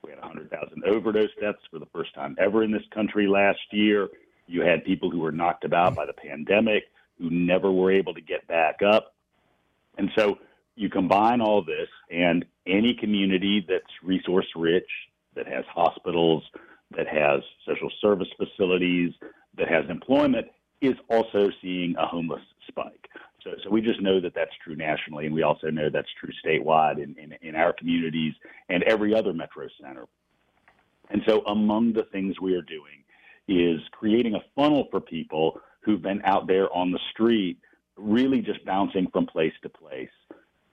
We 0.04 0.12
had 0.12 0.20
100,000 0.20 0.84
overdose 0.86 1.30
deaths 1.42 1.60
for 1.72 1.80
the 1.80 1.88
first 1.88 2.14
time 2.14 2.36
ever 2.40 2.64
in 2.64 2.72
this 2.72 2.84
country 2.94 3.28
last 3.28 3.60
year. 3.72 4.08
You 4.46 4.62
had 4.62 4.86
people 4.86 5.10
who 5.10 5.20
were 5.20 5.32
knocked 5.32 5.66
about 5.66 5.96
by 5.96 6.06
the 6.06 6.14
pandemic 6.14 6.84
who 7.18 7.30
never 7.32 7.72
were 7.72 7.92
able 7.92 8.14
to 8.14 8.22
get 8.22 8.48
back 8.48 8.82
up. 8.84 9.16
And 9.98 10.12
so 10.16 10.38
you 10.76 10.90
combine 10.90 11.42
all 11.42 11.64
this, 11.64 11.90
and 12.12 12.46
any 12.68 12.94
community 12.94 13.66
that's 13.68 13.84
resource 14.04 14.46
rich, 14.56 14.90
that 15.36 15.48
has 15.48 15.66
hospitals, 15.74 16.44
that 16.96 17.08
has 17.08 17.42
social 17.66 17.92
service 18.02 18.30
facilities, 18.38 19.12
that 19.58 19.68
has 19.68 19.86
employment, 19.90 20.48
is 20.82 20.96
also 21.10 21.50
seeing 21.62 21.96
a 21.98 22.06
homeless 22.06 22.42
spike. 22.68 23.10
So, 23.44 23.52
so 23.64 23.70
we 23.70 23.82
just 23.82 24.02
know 24.02 24.20
that 24.20 24.34
that's 24.36 24.52
true 24.64 24.76
nationally, 24.76 25.26
and 25.26 25.34
we 25.34 25.44
also 25.44 25.70
know 25.70 25.90
that's 25.90 26.10
true 26.20 26.32
statewide 26.46 27.02
in, 27.02 27.16
in, 27.18 27.34
in 27.42 27.56
our 27.56 27.74
communities 27.74 28.34
and 28.70 28.84
every 28.84 29.14
other 29.14 29.34
metro 29.34 29.68
center. 29.82 30.06
And 31.10 31.22
so, 31.26 31.42
among 31.46 31.94
the 31.94 32.04
things 32.12 32.40
we 32.42 32.56
are 32.56 32.62
doing 32.62 33.04
is 33.48 33.80
creating 33.92 34.36
a 34.36 34.44
funnel 34.56 34.88
for 34.92 35.00
people 35.00 35.60
who've 35.82 36.02
been 36.02 36.22
out 36.26 36.48
there 36.48 36.72
on 36.76 36.92
the 36.92 37.00
street, 37.12 37.58
really 37.96 38.42
just 38.42 38.64
bouncing 38.66 39.08
from 39.12 39.26
place 39.26 39.54
to 39.64 39.70
place. 39.70 40.10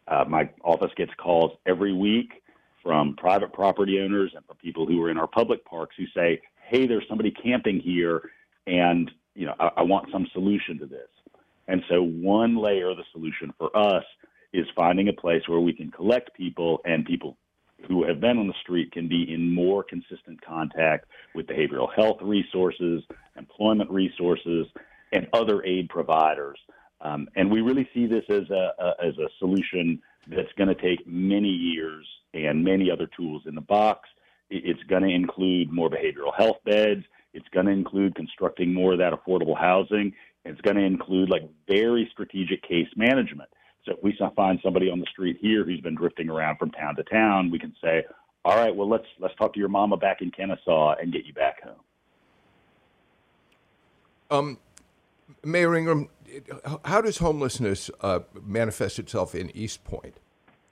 Uh, 0.08 0.24
my 0.28 0.50
office 0.64 0.90
gets 0.96 1.12
calls 1.16 1.52
every 1.66 1.92
week 1.92 2.42
from 2.84 3.16
private 3.16 3.52
property 3.52 3.98
owners 4.00 4.32
and 4.36 4.44
from 4.46 4.56
people 4.58 4.86
who 4.86 5.02
are 5.02 5.10
in 5.10 5.18
our 5.18 5.26
public 5.26 5.64
parks 5.64 5.96
who 5.96 6.04
say, 6.14 6.40
"Hey, 6.68 6.86
there's 6.86 7.08
somebody 7.08 7.32
camping 7.32 7.80
here, 7.80 8.30
and 8.68 9.10
you 9.34 9.46
know, 9.46 9.54
I, 9.58 9.70
I 9.78 9.82
want 9.82 10.12
some 10.12 10.28
solution 10.32 10.78
to 10.78 10.86
this." 10.86 11.08
And 11.66 11.82
so, 11.88 12.02
one 12.02 12.56
layer 12.56 12.90
of 12.90 12.98
the 12.98 13.04
solution 13.12 13.52
for 13.58 13.76
us 13.76 14.04
is 14.52 14.66
finding 14.76 15.08
a 15.08 15.12
place 15.12 15.42
where 15.48 15.60
we 15.60 15.72
can 15.72 15.90
collect 15.90 16.34
people 16.34 16.80
and 16.84 17.04
people 17.04 17.36
who 17.88 18.06
have 18.06 18.20
been 18.20 18.38
on 18.38 18.46
the 18.46 18.54
street 18.62 18.92
can 18.92 19.08
be 19.08 19.32
in 19.32 19.52
more 19.52 19.82
consistent 19.82 20.40
contact 20.42 21.06
with 21.34 21.46
behavioral 21.46 21.92
health 21.94 22.18
resources, 22.22 23.02
employment 23.36 23.90
resources, 23.90 24.66
and 25.12 25.26
other 25.32 25.62
aid 25.64 25.88
providers. 25.88 26.58
Um, 27.00 27.28
and 27.36 27.50
we 27.50 27.60
really 27.60 27.88
see 27.92 28.06
this 28.06 28.24
as 28.30 28.48
a, 28.50 28.72
a 28.78 29.06
as 29.06 29.18
a 29.18 29.28
solution 29.38 30.00
that's 30.28 30.52
going 30.56 30.68
to 30.68 30.74
take 30.74 31.06
many 31.06 31.48
years 31.48 32.06
and 32.32 32.64
many 32.64 32.90
other 32.90 33.08
tools 33.16 33.42
in 33.46 33.54
the 33.54 33.60
box. 33.60 34.08
It's 34.50 34.82
going 34.84 35.02
to 35.02 35.08
include 35.08 35.70
more 35.70 35.88
behavioral 35.90 36.34
health 36.36 36.58
beds. 36.64 37.04
It's 37.32 37.48
going 37.48 37.66
to 37.66 37.72
include 37.72 38.14
constructing 38.14 38.72
more 38.72 38.92
of 38.92 38.98
that 38.98 39.12
affordable 39.12 39.58
housing. 39.58 40.12
It's 40.44 40.60
going 40.60 40.76
to 40.76 40.82
include 40.82 41.30
like 41.30 41.48
very 41.66 42.08
strategic 42.12 42.62
case 42.62 42.88
management. 42.96 43.48
So 43.84 43.92
if 43.92 44.02
we 44.02 44.16
find 44.36 44.58
somebody 44.62 44.90
on 44.90 44.98
the 44.98 45.06
street 45.10 45.38
here 45.40 45.64
who's 45.64 45.80
been 45.80 45.94
drifting 45.94 46.30
around 46.30 46.58
from 46.58 46.70
town 46.70 46.96
to 46.96 47.02
town, 47.04 47.50
we 47.50 47.58
can 47.58 47.74
say, 47.82 48.04
"All 48.44 48.56
right, 48.56 48.74
well 48.74 48.88
let's 48.88 49.06
let's 49.18 49.34
talk 49.36 49.52
to 49.54 49.60
your 49.60 49.68
mama 49.68 49.96
back 49.96 50.22
in 50.22 50.30
Kennesaw 50.30 50.94
and 51.00 51.12
get 51.12 51.26
you 51.26 51.34
back 51.34 51.62
home." 51.62 51.80
Um, 54.30 54.58
Mayor 55.44 55.76
Ingraham, 55.76 56.08
how 56.84 57.00
does 57.00 57.18
homelessness 57.18 57.90
uh, 58.00 58.20
manifest 58.42 58.98
itself 58.98 59.34
in 59.34 59.54
East 59.56 59.84
Point? 59.84 60.14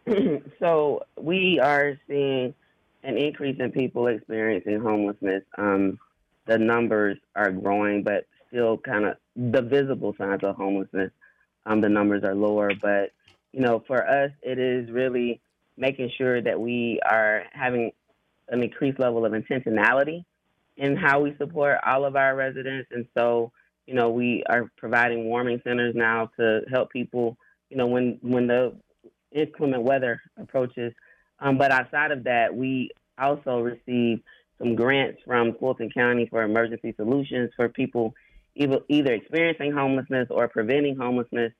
so 0.58 1.02
we 1.18 1.60
are 1.60 1.98
seeing 2.08 2.54
an 3.02 3.16
increase 3.16 3.56
in 3.58 3.72
people 3.72 4.06
experiencing 4.06 4.80
homelessness. 4.80 5.42
Um, 5.58 5.98
the 6.46 6.58
numbers 6.58 7.18
are 7.34 7.50
growing, 7.50 8.02
but 8.02 8.26
still 8.48 8.78
kind 8.78 9.04
of 9.04 9.16
the 9.36 9.62
visible 9.62 10.14
signs 10.18 10.42
of 10.42 10.56
homelessness. 10.56 11.10
Um, 11.66 11.80
the 11.80 11.88
numbers 11.88 12.24
are 12.24 12.34
lower, 12.34 12.72
but 12.80 13.12
you 13.52 13.60
know, 13.60 13.82
for 13.86 14.06
us, 14.06 14.30
it 14.42 14.58
is 14.58 14.90
really 14.90 15.40
making 15.76 16.10
sure 16.16 16.40
that 16.40 16.60
we 16.60 17.00
are 17.08 17.44
having 17.52 17.92
an 18.48 18.62
increased 18.62 18.98
level 18.98 19.24
of 19.24 19.32
intentionality 19.32 20.24
in 20.76 20.96
how 20.96 21.20
we 21.20 21.34
support 21.38 21.78
all 21.86 22.04
of 22.04 22.16
our 22.16 22.34
residents. 22.34 22.88
And 22.92 23.06
so, 23.16 23.52
you 23.86 23.94
know, 23.94 24.10
we 24.10 24.44
are 24.48 24.70
providing 24.76 25.24
warming 25.24 25.60
centers 25.64 25.94
now 25.94 26.30
to 26.38 26.60
help 26.70 26.90
people, 26.90 27.36
you 27.68 27.76
know, 27.76 27.86
when 27.86 28.18
when 28.22 28.46
the 28.46 28.74
inclement 29.32 29.82
weather 29.82 30.20
approaches. 30.38 30.92
Um, 31.40 31.58
but 31.58 31.72
outside 31.72 32.12
of 32.12 32.24
that, 32.24 32.54
we 32.54 32.90
also 33.18 33.60
receive 33.60 34.20
some 34.58 34.76
grants 34.76 35.20
from 35.26 35.54
Fulton 35.54 35.90
County 35.90 36.26
for 36.26 36.42
emergency 36.42 36.94
solutions 36.96 37.50
for 37.56 37.68
people 37.68 38.14
either, 38.54 39.12
experiencing 39.14 39.72
homelessness 39.72 40.28
or 40.30 40.46
preventing 40.46 40.96
homelessness, 40.96 41.52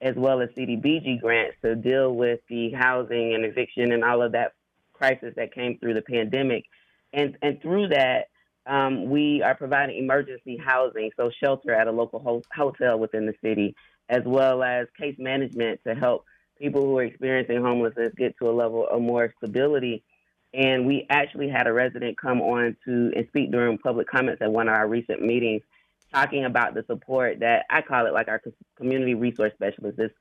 as 0.00 0.14
well 0.16 0.40
as 0.40 0.48
CDBG 0.50 1.20
grants 1.20 1.56
to 1.62 1.76
deal 1.76 2.14
with 2.14 2.40
the 2.48 2.70
housing 2.72 3.34
and 3.34 3.44
eviction 3.44 3.92
and 3.92 4.02
all 4.02 4.22
of 4.22 4.32
that 4.32 4.54
crisis 4.92 5.34
that 5.36 5.54
came 5.54 5.78
through 5.78 5.94
the 5.94 6.02
pandemic. 6.02 6.64
And, 7.12 7.36
and 7.42 7.60
through 7.60 7.88
that, 7.88 8.28
um, 8.66 9.08
we 9.08 9.42
are 9.42 9.54
providing 9.54 9.96
emergency 9.96 10.56
housing, 10.56 11.10
so 11.16 11.30
shelter 11.42 11.72
at 11.72 11.88
a 11.88 11.92
local 11.92 12.20
ho- 12.20 12.42
hotel 12.54 12.98
within 12.98 13.26
the 13.26 13.34
city, 13.42 13.74
as 14.08 14.22
well 14.24 14.62
as 14.62 14.86
case 14.98 15.16
management 15.18 15.80
to 15.86 15.94
help 15.94 16.24
people 16.58 16.82
who 16.82 16.98
are 16.98 17.04
experiencing 17.04 17.62
homelessness 17.62 18.12
get 18.16 18.36
to 18.38 18.50
a 18.50 18.52
level 18.52 18.86
of 18.86 19.00
more 19.00 19.32
stability. 19.38 20.02
And 20.52 20.86
we 20.86 21.06
actually 21.10 21.48
had 21.48 21.66
a 21.66 21.72
resident 21.72 22.18
come 22.18 22.40
on 22.40 22.76
to 22.84 23.12
and 23.14 23.26
speak 23.28 23.50
during 23.50 23.78
public 23.78 24.08
comments 24.08 24.42
at 24.42 24.50
one 24.50 24.68
of 24.68 24.74
our 24.74 24.88
recent 24.88 25.22
meetings, 25.22 25.62
talking 26.12 26.44
about 26.44 26.74
the 26.74 26.84
support 26.86 27.40
that 27.40 27.66
I 27.70 27.82
call 27.82 28.06
it 28.06 28.12
like 28.12 28.28
our 28.28 28.42
community 28.76 29.14
resource 29.14 29.52
specialist, 29.54 29.98
this 29.98 30.12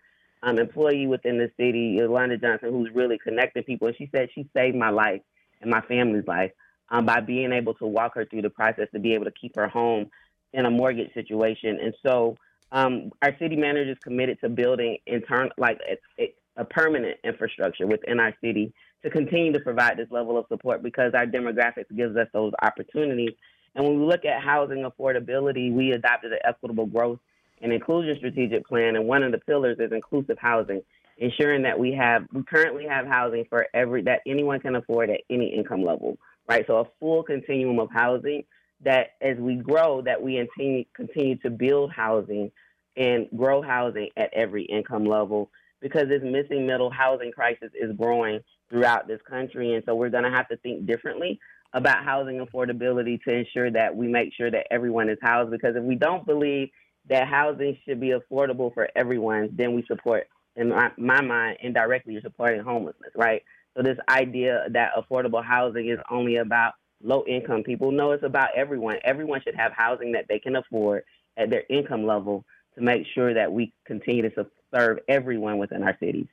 um, 0.43 0.59
employee 0.59 1.07
within 1.07 1.37
the 1.37 1.51
city, 1.57 1.95
Yolanda 1.97 2.37
Johnson, 2.37 2.71
who's 2.71 2.91
really 2.93 3.17
connecting 3.17 3.63
people. 3.63 3.87
And 3.87 3.97
she 3.97 4.09
said 4.13 4.29
she 4.33 4.47
saved 4.53 4.75
my 4.75 4.89
life 4.89 5.21
and 5.61 5.71
my 5.71 5.81
family's 5.81 6.27
life 6.27 6.51
um, 6.89 7.05
by 7.05 7.19
being 7.19 7.51
able 7.51 7.73
to 7.75 7.85
walk 7.85 8.15
her 8.15 8.25
through 8.25 8.41
the 8.41 8.49
process 8.49 8.87
to 8.93 8.99
be 8.99 9.13
able 9.13 9.25
to 9.25 9.31
keep 9.31 9.55
her 9.55 9.67
home 9.67 10.09
in 10.53 10.65
a 10.65 10.71
mortgage 10.71 11.13
situation. 11.13 11.79
And 11.81 11.93
so 12.05 12.37
um, 12.71 13.11
our 13.21 13.35
city 13.39 13.55
manager 13.55 13.91
is 13.91 13.97
committed 14.03 14.39
to 14.41 14.49
building 14.49 14.97
intern 15.05 15.49
like 15.57 15.79
a, 16.19 16.33
a 16.57 16.65
permanent 16.65 17.17
infrastructure 17.23 17.87
within 17.87 18.19
our 18.19 18.33
city 18.41 18.73
to 19.03 19.09
continue 19.09 19.53
to 19.53 19.59
provide 19.59 19.97
this 19.97 20.07
level 20.09 20.37
of 20.37 20.45
support 20.47 20.81
because 20.81 21.13
our 21.13 21.25
demographics 21.25 21.95
gives 21.95 22.15
us 22.17 22.27
those 22.33 22.53
opportunities. 22.61 23.33
And 23.75 23.85
when 23.85 23.99
we 23.99 24.05
look 24.05 24.25
at 24.25 24.41
housing 24.41 24.83
affordability, 24.89 25.71
we 25.71 25.91
adopted 25.91 26.31
an 26.31 26.39
equitable 26.43 26.87
growth 26.87 27.19
and 27.61 27.71
inclusion 27.71 28.15
strategic 28.17 28.67
plan, 28.67 28.95
and 28.95 29.07
one 29.07 29.23
of 29.23 29.31
the 29.31 29.39
pillars 29.39 29.77
is 29.79 29.91
inclusive 29.91 30.37
housing, 30.39 30.81
ensuring 31.17 31.63
that 31.63 31.77
we 31.77 31.91
have 31.91 32.25
we 32.31 32.43
currently 32.43 32.85
have 32.85 33.07
housing 33.07 33.45
for 33.49 33.67
every 33.73 34.03
that 34.03 34.21
anyone 34.27 34.59
can 34.59 34.75
afford 34.75 35.09
at 35.09 35.21
any 35.29 35.47
income 35.47 35.83
level, 35.83 36.17
right? 36.47 36.65
So 36.67 36.77
a 36.77 36.85
full 36.99 37.23
continuum 37.23 37.79
of 37.79 37.89
housing 37.91 38.43
that 38.83 39.11
as 39.21 39.37
we 39.37 39.55
grow, 39.55 40.01
that 40.03 40.21
we 40.21 40.35
continue, 40.37 40.85
continue 40.95 41.37
to 41.37 41.49
build 41.49 41.91
housing 41.91 42.51
and 42.95 43.27
grow 43.35 43.61
housing 43.61 44.09
at 44.17 44.33
every 44.33 44.63
income 44.63 45.05
level 45.05 45.49
because 45.81 46.07
this 46.07 46.21
missing 46.23 46.65
middle 46.65 46.89
housing 46.89 47.31
crisis 47.31 47.69
is 47.79 47.95
growing 47.95 48.39
throughout 48.69 49.07
this 49.07 49.21
country. 49.29 49.75
And 49.75 49.83
so 49.85 49.95
we're 49.95 50.09
going 50.09 50.23
to 50.23 50.31
have 50.31 50.47
to 50.49 50.57
think 50.57 50.85
differently 50.85 51.39
about 51.73 52.03
housing 52.03 52.45
affordability 52.45 53.21
to 53.23 53.31
ensure 53.31 53.71
that 53.71 53.95
we 53.95 54.07
make 54.07 54.33
sure 54.33 54.49
that 54.49 54.67
everyone 54.71 55.09
is 55.09 55.17
housed. 55.21 55.51
Because 55.51 55.75
if 55.75 55.83
we 55.83 55.95
don't 55.95 56.25
believe 56.25 56.69
that 57.09 57.27
housing 57.27 57.77
should 57.85 57.99
be 57.99 58.13
affordable 58.13 58.73
for 58.73 58.89
everyone, 58.95 59.49
then 59.53 59.73
we 59.73 59.85
support, 59.87 60.27
in 60.55 60.69
my, 60.69 60.91
my 60.97 61.21
mind, 61.21 61.57
indirectly, 61.61 62.13
you're 62.13 62.21
supporting 62.21 62.61
homelessness, 62.61 63.11
right? 63.15 63.43
So 63.77 63.83
this 63.83 63.97
idea 64.09 64.65
that 64.71 64.93
affordable 64.95 65.45
housing 65.45 65.87
is 65.87 65.99
only 66.09 66.37
about 66.37 66.73
low 67.03 67.23
income 67.27 67.61
people. 67.61 67.91
No, 67.91 68.11
it's 68.11 68.23
about 68.23 68.49
everyone. 68.55 68.97
Everyone 69.03 69.39
should 69.43 69.53
have 69.53 69.71
housing 69.71 70.13
that 70.13 70.25
they 70.27 70.39
can 70.39 70.55
afford 70.55 71.03
at 71.37 71.51
their 71.51 71.63
income 71.69 72.07
level 72.07 72.43
to 72.73 72.81
make 72.81 73.05
sure 73.13 73.35
that 73.35 73.51
we 73.51 73.71
continue 73.85 74.27
to 74.27 74.47
serve 74.73 74.97
everyone 75.07 75.59
within 75.59 75.83
our 75.83 75.95
cities. 75.99 76.25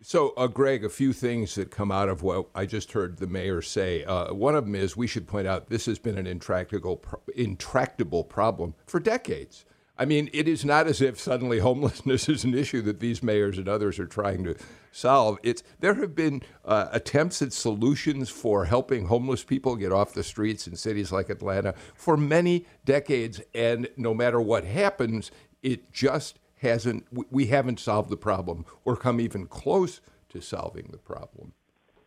So, 0.00 0.34
uh, 0.36 0.46
Greg, 0.46 0.84
a 0.84 0.88
few 0.88 1.12
things 1.12 1.56
that 1.56 1.72
come 1.72 1.90
out 1.90 2.08
of 2.08 2.22
what 2.22 2.46
I 2.54 2.64
just 2.64 2.92
heard 2.92 3.16
the 3.16 3.26
mayor 3.26 3.60
say. 3.60 4.04
Uh, 4.04 4.32
one 4.32 4.54
of 4.54 4.66
them 4.66 4.76
is 4.76 4.96
we 4.96 5.08
should 5.08 5.26
point 5.26 5.48
out 5.48 5.68
this 5.68 5.86
has 5.86 5.98
been 5.98 6.16
an 6.16 6.28
intractable, 6.28 7.02
intractable 7.34 8.22
problem 8.22 8.74
for 8.86 9.00
decades. 9.00 9.64
I 9.98 10.04
mean, 10.04 10.28
it 10.32 10.46
is 10.46 10.64
not 10.64 10.86
as 10.86 11.00
if 11.00 11.18
suddenly 11.18 11.58
homelessness 11.58 12.28
is 12.28 12.44
an 12.44 12.54
issue 12.54 12.82
that 12.82 13.00
these 13.00 13.20
mayors 13.20 13.58
and 13.58 13.68
others 13.68 13.98
are 13.98 14.06
trying 14.06 14.44
to 14.44 14.54
solve. 14.96 15.38
It's 15.42 15.62
there 15.80 15.94
have 15.94 16.14
been 16.14 16.42
uh, 16.64 16.88
attempts 16.92 17.42
at 17.42 17.52
solutions 17.52 18.30
for 18.30 18.64
helping 18.64 19.06
homeless 19.06 19.44
people 19.44 19.76
get 19.76 19.92
off 19.92 20.14
the 20.14 20.24
streets 20.24 20.66
in 20.66 20.76
cities 20.76 21.12
like 21.12 21.28
Atlanta 21.28 21.74
for 21.94 22.16
many 22.16 22.66
decades, 22.84 23.40
and 23.54 23.88
no 23.96 24.14
matter 24.14 24.40
what 24.40 24.64
happens, 24.64 25.30
it 25.62 25.92
just 25.92 26.38
hasn't. 26.58 27.06
We 27.30 27.46
haven't 27.46 27.80
solved 27.80 28.10
the 28.10 28.16
problem 28.16 28.64
or 28.84 28.96
come 28.96 29.20
even 29.20 29.46
close 29.46 30.00
to 30.30 30.40
solving 30.40 30.88
the 30.90 30.98
problem. 30.98 31.52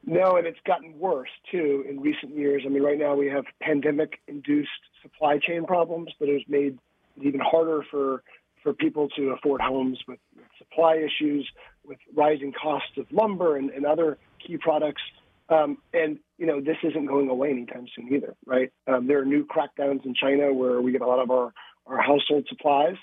No, 0.05 0.37
and 0.37 0.47
it's 0.47 0.59
gotten 0.65 0.97
worse 0.97 1.29
too 1.51 1.85
in 1.87 1.99
recent 1.99 2.35
years. 2.35 2.63
I 2.65 2.69
mean, 2.69 2.83
right 2.83 2.97
now 2.97 3.15
we 3.15 3.27
have 3.27 3.45
pandemic-induced 3.61 4.69
supply 5.03 5.37
chain 5.37 5.65
problems 5.65 6.09
that 6.19 6.29
has 6.29 6.41
made 6.47 6.77
even 7.21 7.39
harder 7.39 7.83
for 7.91 8.23
for 8.63 8.73
people 8.73 9.07
to 9.09 9.29
afford 9.29 9.61
homes 9.61 9.99
with 10.07 10.19
supply 10.57 10.95
issues, 10.95 11.49
with 11.89 11.97
rising 12.15 12.53
costs 12.53 12.97
of 12.97 13.07
lumber 13.11 13.57
and, 13.57 13.71
and 13.71 13.85
other 13.85 14.17
key 14.45 14.57
products. 14.57 15.01
Um, 15.49 15.79
and 15.93 16.19
you 16.37 16.45
know 16.45 16.61
this 16.61 16.77
isn't 16.83 17.07
going 17.07 17.27
away 17.27 17.49
anytime 17.49 17.87
soon 17.95 18.13
either, 18.13 18.35
right? 18.45 18.71
Um, 18.87 19.07
there 19.07 19.19
are 19.19 19.25
new 19.25 19.45
crackdowns 19.45 20.05
in 20.05 20.13
China 20.13 20.53
where 20.53 20.79
we 20.79 20.91
get 20.91 21.01
a 21.01 21.07
lot 21.07 21.19
of 21.19 21.31
our 21.31 21.51
our 21.87 21.99
household 21.99 22.45
supplies 22.47 22.95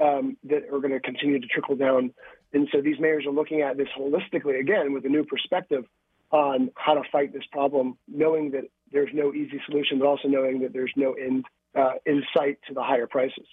um, 0.00 0.38
that 0.44 0.62
are 0.72 0.80
going 0.80 0.92
to 0.92 1.00
continue 1.00 1.38
to 1.38 1.46
trickle 1.46 1.76
down. 1.76 2.12
And 2.54 2.68
so 2.72 2.80
these 2.80 2.96
mayors 2.98 3.26
are 3.26 3.32
looking 3.32 3.60
at 3.60 3.76
this 3.76 3.88
holistically 3.96 4.58
again 4.58 4.94
with 4.94 5.04
a 5.04 5.08
new 5.08 5.24
perspective 5.24 5.84
on 6.30 6.70
how 6.74 6.94
to 6.94 7.02
fight 7.12 7.32
this 7.34 7.44
problem, 7.52 7.98
knowing 8.08 8.52
that 8.52 8.64
there's 8.92 9.10
no 9.12 9.34
easy 9.34 9.60
solution, 9.66 9.98
but 9.98 10.06
also 10.06 10.28
knowing 10.28 10.60
that 10.62 10.72
there's 10.72 10.92
no 10.96 11.12
end 11.12 11.44
uh, 11.76 11.92
in 12.06 12.22
sight 12.34 12.58
to 12.66 12.74
the 12.74 12.82
higher 12.82 13.06
prices. 13.06 13.46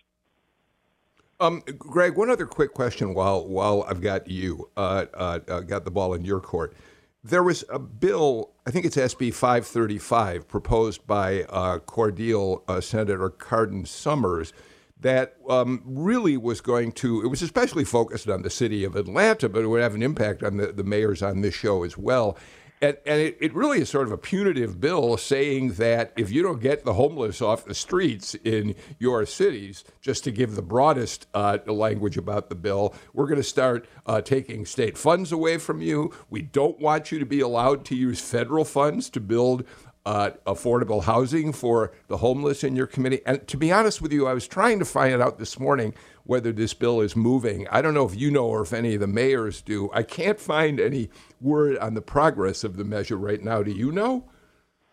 Um, 1.39 1.61
Greg, 1.77 2.15
one 2.15 2.31
other 2.31 2.47
quick 2.47 2.73
question 2.73 3.13
while 3.13 3.47
while 3.47 3.85
I've 3.87 4.01
got 4.01 4.27
you, 4.27 4.69
uh, 4.75 5.05
uh, 5.13 5.39
uh, 5.47 5.59
got 5.61 5.85
the 5.85 5.91
ball 5.91 6.13
in 6.13 6.25
your 6.25 6.39
court. 6.39 6.75
There 7.23 7.43
was 7.43 7.63
a 7.69 7.77
bill, 7.77 8.51
I 8.65 8.71
think 8.71 8.85
it's 8.85 8.95
SB 8.95 9.33
535, 9.33 10.47
proposed 10.47 11.05
by 11.05 11.43
uh, 11.43 11.79
Cordele 11.79 12.63
uh, 12.67 12.81
Senator 12.81 13.29
Carden 13.29 13.85
Summers, 13.85 14.53
that 14.99 15.35
um, 15.47 15.83
really 15.85 16.37
was 16.37 16.61
going 16.61 16.91
to, 16.93 17.21
it 17.21 17.27
was 17.27 17.41
especially 17.43 17.83
focused 17.83 18.29
on 18.29 18.41
the 18.41 18.49
city 18.49 18.83
of 18.83 18.95
Atlanta, 18.95 19.47
but 19.49 19.63
it 19.63 19.67
would 19.67 19.81
have 19.81 19.93
an 19.93 20.01
impact 20.01 20.41
on 20.41 20.57
the, 20.57 20.71
the 20.71 20.83
mayors 20.83 21.21
on 21.21 21.41
this 21.41 21.53
show 21.53 21.83
as 21.83 21.97
well. 21.97 22.37
And, 22.81 22.97
and 23.05 23.19
it, 23.19 23.37
it 23.39 23.53
really 23.55 23.81
is 23.81 23.89
sort 23.89 24.05
of 24.05 24.13
a 24.13 24.17
punitive 24.17 24.79
bill 24.79 25.17
saying 25.17 25.73
that 25.73 26.13
if 26.15 26.31
you 26.31 26.43
don't 26.43 26.61
get 26.61 26.85
the 26.85 26.93
homeless 26.93 27.41
off 27.41 27.65
the 27.65 27.73
streets 27.73 28.35
in 28.35 28.75
your 28.99 29.25
cities, 29.25 29.83
just 29.99 30.23
to 30.25 30.31
give 30.31 30.55
the 30.55 30.61
broadest 30.61 31.27
uh, 31.33 31.57
language 31.65 32.17
about 32.17 32.49
the 32.49 32.55
bill, 32.55 32.93
we're 33.13 33.25
going 33.25 33.37
to 33.37 33.43
start 33.43 33.87
uh, 34.05 34.21
taking 34.21 34.65
state 34.65 34.97
funds 34.97 35.31
away 35.31 35.57
from 35.57 35.81
you. 35.81 36.13
We 36.29 36.43
don't 36.43 36.79
want 36.79 37.11
you 37.11 37.17
to 37.17 37.25
be 37.25 37.39
allowed 37.39 37.83
to 37.85 37.95
use 37.95 38.21
federal 38.21 38.63
funds 38.63 39.09
to 39.11 39.19
build 39.19 39.63
uh, 40.07 40.31
affordable 40.45 41.03
housing 41.03 41.51
for 41.51 41.91
the 42.07 42.15
homeless 42.17 42.63
in 42.63 42.77
your 42.77 42.87
committee. 42.87 43.19
And 43.25 43.45
to 43.49 43.57
be 43.57 43.73
honest 43.73 44.01
with 44.01 44.13
you, 44.13 44.25
I 44.25 44.33
was 44.33 44.47
trying 44.47 44.79
to 44.79 44.85
find 44.85 45.21
out 45.21 45.37
this 45.37 45.59
morning 45.59 45.93
whether 46.27 46.51
this 46.51 46.73
bill 46.73 47.01
is 47.01 47.15
moving. 47.15 47.67
I 47.69 47.81
don't 47.81 47.93
know 47.93 48.05
if 48.05 48.15
you 48.15 48.29
know 48.29 48.45
or 48.45 48.61
if 48.61 48.73
any 48.73 48.93
of 48.93 48.99
the 48.99 49.07
mayors 49.07 49.61
do. 49.61 49.89
I 49.93 50.03
can't 50.03 50.39
find 50.39 50.79
any 50.79 51.09
word 51.41 51.77
on 51.79 51.93
the 51.93 52.01
progress 52.01 52.63
of 52.63 52.77
the 52.77 52.83
measure 52.83 53.17
right 53.17 53.41
now. 53.41 53.63
Do 53.63 53.71
you 53.71 53.91
know? 53.91 54.25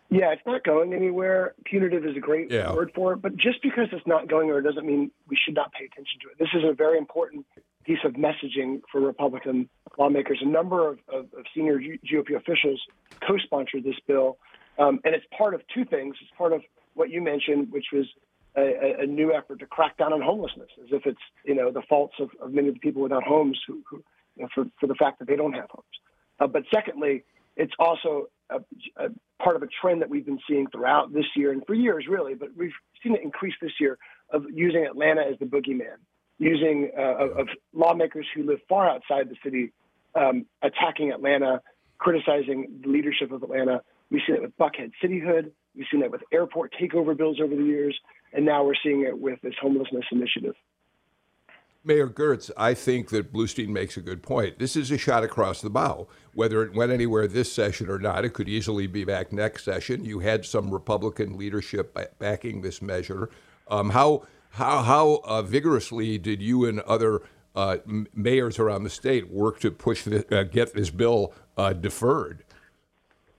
Yeah, 0.09 0.31
it's 0.31 0.45
not 0.45 0.63
going 0.63 0.93
anywhere. 0.93 1.55
Punitive 1.65 2.05
is 2.05 2.15
a 2.15 2.19
great 2.19 2.51
yeah. 2.51 2.73
word 2.73 2.91
for 2.95 3.13
it, 3.13 3.21
but 3.21 3.35
just 3.35 3.61
because 3.61 3.87
it's 3.91 4.05
not 4.07 4.27
going 4.27 4.43
anywhere 4.43 4.61
doesn't 4.61 4.85
mean 4.85 5.11
we 5.27 5.37
should 5.43 5.55
not 5.55 5.71
pay 5.73 5.85
attention 5.85 6.19
to 6.21 6.29
it. 6.29 6.37
This 6.39 6.49
is 6.53 6.63
a 6.63 6.73
very 6.73 6.97
important 6.97 7.45
piece 7.85 7.99
of 8.05 8.13
messaging 8.13 8.81
for 8.91 9.01
Republican 9.01 9.67
lawmakers. 9.97 10.39
A 10.41 10.47
number 10.47 10.87
of, 10.87 10.99
of, 11.07 11.25
of 11.37 11.45
senior 11.53 11.79
GOP 11.79 12.35
officials 12.35 12.81
co-sponsored 13.27 13.83
this 13.83 13.95
bill 14.07 14.37
um, 14.77 14.99
and 15.03 15.15
it's 15.15 15.25
part 15.37 15.53
of 15.53 15.61
two 15.73 15.85
things. 15.85 16.15
It's 16.21 16.31
part 16.37 16.53
of 16.53 16.61
what 16.93 17.09
you 17.09 17.21
mentioned, 17.21 17.71
which 17.71 17.87
was 17.93 18.05
a, 18.57 19.01
a, 19.01 19.05
new 19.05 19.33
effort 19.33 19.59
to 19.59 19.65
crack 19.65 19.97
down 19.97 20.13
on 20.13 20.21
homelessness, 20.21 20.69
as 20.81 20.89
if 20.91 21.05
it's 21.05 21.19
you 21.43 21.55
know 21.55 21.71
the 21.71 21.81
faults 21.89 22.15
of, 22.19 22.29
of 22.41 22.53
many 22.53 22.67
of 22.67 22.73
the 22.75 22.79
people 22.79 23.01
without 23.01 23.23
homes 23.23 23.59
who, 23.67 23.81
who 23.89 24.03
you 24.35 24.43
know, 24.43 24.49
for 24.53 24.65
for 24.79 24.87
the 24.87 24.95
fact 24.95 25.19
that 25.19 25.27
they 25.27 25.35
don't 25.35 25.53
have 25.53 25.69
homes. 25.69 25.85
Uh, 26.39 26.47
but 26.47 26.63
secondly, 26.73 27.23
it's 27.55 27.73
also 27.79 28.27
a, 28.49 28.57
a 28.97 29.09
part 29.41 29.55
of 29.55 29.63
a 29.63 29.67
trend 29.81 30.01
that 30.01 30.09
we've 30.09 30.25
been 30.25 30.39
seeing 30.47 30.67
throughout 30.67 31.13
this 31.13 31.25
year 31.35 31.51
and 31.51 31.65
for 31.65 31.73
years 31.73 32.05
really, 32.09 32.33
but 32.33 32.49
we've 32.55 32.73
seen 33.03 33.15
it 33.15 33.21
increase 33.23 33.55
this 33.61 33.73
year 33.79 33.97
of 34.31 34.43
using 34.53 34.85
Atlanta 34.85 35.21
as 35.21 35.37
the 35.39 35.45
boogeyman, 35.45 35.97
using 36.39 36.91
uh, 36.97 37.39
of 37.39 37.47
lawmakers 37.73 38.25
who 38.35 38.43
live 38.43 38.59
far 38.67 38.89
outside 38.89 39.29
the 39.29 39.35
city 39.43 39.71
um, 40.15 40.45
attacking 40.61 41.11
Atlanta, 41.11 41.61
criticizing 41.97 42.79
the 42.81 42.89
leadership 42.89 43.31
of 43.31 43.43
Atlanta 43.43 43.81
We've 44.11 44.21
seen 44.25 44.35
it 44.35 44.41
with 44.41 44.57
Buckhead 44.57 44.91
cityhood. 45.03 45.51
We've 45.75 45.85
seen 45.91 46.01
it 46.03 46.11
with 46.11 46.21
airport 46.31 46.73
takeover 46.79 47.17
bills 47.17 47.39
over 47.41 47.55
the 47.55 47.63
years. 47.63 47.97
And 48.33 48.45
now 48.45 48.63
we're 48.63 48.75
seeing 48.83 49.01
it 49.01 49.17
with 49.17 49.39
this 49.41 49.53
homelessness 49.61 50.05
initiative. 50.11 50.55
Mayor 51.85 52.07
Girtz, 52.07 52.49
I 52.57 52.73
think 52.73 53.09
that 53.09 53.31
Bluestein 53.31 53.67
makes 53.67 53.95
a 53.95 54.01
good 54.01 54.23
point. 54.23 54.57
This 54.57 54.75
is 54.75 54.89
a 54.89 54.97
shot 54.97 55.23
across 55.23 55.61
the 55.61 55.69
bow. 55.69 56.07
Whether 56.33 56.63
it 56.63 56.73
went 56.73 56.91
anywhere 56.91 57.27
this 57.27 57.53
session 57.53 57.89
or 57.89 57.99
not, 57.99 58.25
it 58.25 58.33
could 58.33 58.49
easily 58.49 58.87
be 58.87 59.05
back 59.05 59.31
next 59.31 59.63
session. 59.63 60.03
You 60.03 60.19
had 60.19 60.45
some 60.45 60.71
Republican 60.71 61.37
leadership 61.37 61.95
backing 62.17 62.61
this 62.61 62.81
measure. 62.81 63.29
Um, 63.67 63.91
how 63.91 64.25
how 64.49 64.81
how 64.81 65.21
uh, 65.25 65.43
vigorously 65.43 66.17
did 66.17 66.41
you 66.41 66.65
and 66.65 66.79
other 66.81 67.21
uh, 67.55 67.77
mayors 68.15 68.57
around 68.57 68.83
the 68.83 68.89
state 68.89 69.29
work 69.29 69.59
to 69.59 69.69
push 69.69 70.03
the, 70.03 70.25
uh, 70.35 70.43
get 70.43 70.73
this 70.73 70.89
bill 70.89 71.33
uh, 71.55 71.73
deferred? 71.73 72.43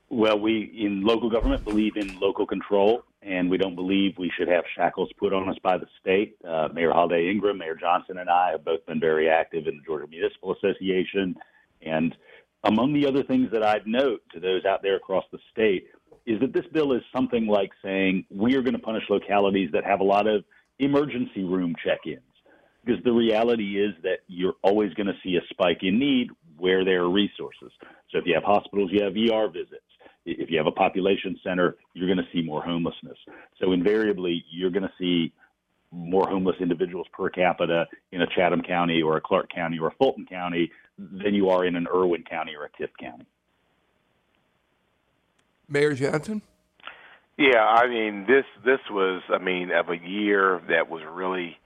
Well, 0.08 0.38
we 0.38 0.72
in 0.76 1.02
local 1.02 1.28
government 1.30 1.64
believe 1.64 1.96
in 1.96 2.18
local 2.20 2.46
control, 2.46 3.02
and 3.26 3.50
we 3.50 3.58
don't 3.58 3.74
believe 3.74 4.14
we 4.16 4.30
should 4.38 4.46
have 4.46 4.64
shackles 4.76 5.10
put 5.18 5.32
on 5.32 5.48
us 5.48 5.56
by 5.62 5.76
the 5.76 5.86
state. 6.00 6.36
Uh, 6.48 6.68
Mayor 6.72 6.92
Holiday 6.92 7.28
Ingraham, 7.28 7.58
Mayor 7.58 7.74
Johnson, 7.74 8.18
and 8.18 8.30
I 8.30 8.52
have 8.52 8.64
both 8.64 8.86
been 8.86 9.00
very 9.00 9.28
active 9.28 9.66
in 9.66 9.78
the 9.78 9.82
Georgia 9.84 10.06
Municipal 10.06 10.54
Association. 10.54 11.34
And 11.82 12.16
among 12.62 12.92
the 12.92 13.04
other 13.04 13.24
things 13.24 13.50
that 13.52 13.64
I'd 13.64 13.86
note 13.86 14.22
to 14.32 14.38
those 14.38 14.64
out 14.64 14.80
there 14.82 14.96
across 14.96 15.24
the 15.32 15.38
state 15.50 15.88
is 16.24 16.38
that 16.40 16.52
this 16.52 16.66
bill 16.72 16.92
is 16.92 17.02
something 17.14 17.48
like 17.48 17.70
saying 17.82 18.24
we 18.30 18.54
are 18.54 18.62
going 18.62 18.74
to 18.74 18.80
punish 18.80 19.04
localities 19.10 19.70
that 19.72 19.84
have 19.84 20.00
a 20.00 20.04
lot 20.04 20.28
of 20.28 20.44
emergency 20.78 21.42
room 21.42 21.74
check 21.84 21.98
ins. 22.06 22.20
Because 22.84 23.02
the 23.02 23.12
reality 23.12 23.82
is 23.82 23.92
that 24.04 24.18
you're 24.28 24.54
always 24.62 24.94
going 24.94 25.08
to 25.08 25.18
see 25.24 25.34
a 25.34 25.44
spike 25.50 25.82
in 25.82 25.98
need 25.98 26.28
where 26.58 26.84
there 26.84 27.02
are 27.02 27.10
resources. 27.10 27.72
So 28.12 28.18
if 28.18 28.24
you 28.24 28.34
have 28.34 28.44
hospitals, 28.44 28.90
you 28.92 29.02
have 29.02 29.14
ER 29.16 29.48
visits 29.50 29.82
if 30.26 30.50
you 30.50 30.58
have 30.58 30.66
a 30.66 30.72
population 30.72 31.38
center, 31.42 31.76
you're 31.94 32.08
going 32.08 32.18
to 32.18 32.30
see 32.32 32.42
more 32.42 32.62
homelessness. 32.62 33.16
So 33.60 33.72
invariably, 33.72 34.44
you're 34.50 34.70
going 34.70 34.82
to 34.82 34.92
see 34.98 35.32
more 35.92 36.28
homeless 36.28 36.56
individuals 36.60 37.06
per 37.12 37.30
capita 37.30 37.86
in 38.12 38.20
a 38.20 38.26
Chatham 38.26 38.60
County 38.60 39.00
or 39.00 39.16
a 39.16 39.20
Clarke 39.20 39.50
County 39.54 39.78
or 39.78 39.88
a 39.88 39.92
Fulton 39.92 40.26
County 40.26 40.70
than 40.98 41.34
you 41.34 41.48
are 41.48 41.64
in 41.64 41.76
an 41.76 41.86
Irwin 41.86 42.24
County 42.28 42.54
or 42.56 42.64
a 42.64 42.82
Tift 42.82 42.96
County. 43.00 43.26
Mayor 45.68 45.94
Johnson? 45.94 46.42
Yeah, 47.38 47.64
I 47.64 47.86
mean 47.86 48.24
this 48.26 48.44
this 48.64 48.80
was 48.90 49.22
I 49.28 49.38
mean 49.38 49.70
of 49.70 49.90
a 49.90 49.96
year 49.96 50.60
that 50.68 50.88
was 50.88 51.02
really 51.10 51.58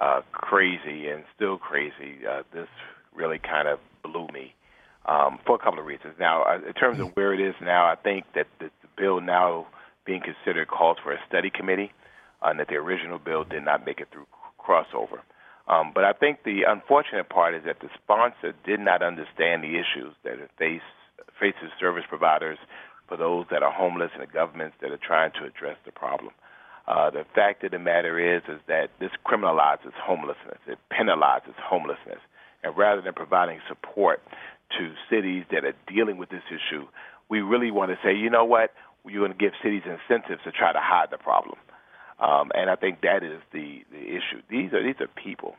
uh, 0.00 0.20
crazy 0.32 1.08
and 1.08 1.24
still 1.34 1.58
crazy. 1.58 2.24
Uh, 2.28 2.42
this 2.52 2.68
really 3.14 3.38
kind 3.38 3.66
of 3.66 3.80
blew 4.02 4.28
me 4.28 4.54
um, 5.08 5.38
for 5.46 5.56
a 5.56 5.58
couple 5.58 5.80
of 5.80 5.86
reasons. 5.86 6.14
Now, 6.20 6.42
uh, 6.44 6.60
in 6.66 6.74
terms 6.74 7.00
of 7.00 7.08
where 7.16 7.32
it 7.32 7.40
is 7.40 7.54
now, 7.60 7.86
I 7.86 7.96
think 7.96 8.26
that 8.34 8.46
the, 8.60 8.66
the 8.82 8.88
bill 8.96 9.20
now 9.20 9.66
being 10.04 10.20
considered 10.20 10.68
calls 10.68 10.98
for 11.02 11.12
a 11.12 11.18
study 11.26 11.50
committee, 11.50 11.92
uh, 12.42 12.50
and 12.50 12.60
that 12.60 12.68
the 12.68 12.76
original 12.76 13.18
bill 13.18 13.44
did 13.44 13.64
not 13.64 13.84
make 13.86 14.00
it 14.00 14.08
through 14.12 14.26
crossover. 14.60 15.20
Um, 15.66 15.92
but 15.94 16.04
I 16.04 16.12
think 16.12 16.44
the 16.44 16.62
unfortunate 16.68 17.28
part 17.28 17.54
is 17.54 17.64
that 17.64 17.80
the 17.80 17.88
sponsor 18.02 18.54
did 18.64 18.80
not 18.80 19.02
understand 19.02 19.64
the 19.64 19.76
issues 19.76 20.14
that 20.24 20.36
face, 20.58 20.80
faces 21.40 21.70
service 21.80 22.04
providers 22.08 22.58
for 23.08 23.16
those 23.16 23.46
that 23.50 23.62
are 23.62 23.72
homeless 23.72 24.10
and 24.14 24.22
the 24.22 24.32
governments 24.32 24.76
that 24.80 24.90
are 24.90 25.00
trying 25.00 25.32
to 25.32 25.44
address 25.44 25.76
the 25.84 25.92
problem. 25.92 26.32
Uh, 26.86 27.10
the 27.10 27.24
fact 27.34 27.64
of 27.64 27.70
the 27.70 27.78
matter 27.78 28.18
is, 28.18 28.42
is 28.48 28.60
that 28.66 28.88
this 28.98 29.10
criminalizes 29.26 29.92
homelessness. 30.02 30.58
It 30.66 30.78
penalizes 30.90 31.56
homelessness, 31.62 32.20
and 32.64 32.76
rather 32.76 33.02
than 33.02 33.12
providing 33.12 33.60
support 33.68 34.22
to 34.78 34.92
cities 35.10 35.44
that 35.50 35.64
are 35.64 35.74
dealing 35.86 36.18
with 36.18 36.28
this 36.28 36.42
issue, 36.48 36.86
we 37.28 37.40
really 37.40 37.70
want 37.70 37.90
to 37.90 37.98
say, 38.02 38.14
you 38.14 38.30
know 38.30 38.44
what, 38.44 38.72
you're 39.06 39.26
going 39.26 39.36
to 39.36 39.38
give 39.38 39.52
cities 39.62 39.82
incentives 39.84 40.42
to 40.44 40.52
try 40.52 40.72
to 40.72 40.80
hide 40.80 41.08
the 41.10 41.18
problem. 41.18 41.58
Um, 42.20 42.50
and 42.54 42.68
I 42.68 42.76
think 42.76 43.00
that 43.02 43.22
is 43.22 43.40
the, 43.52 43.84
the 43.92 44.02
issue. 44.02 44.42
These 44.50 44.72
are 44.72 44.82
these 44.82 45.00
are 45.00 45.08
people. 45.08 45.54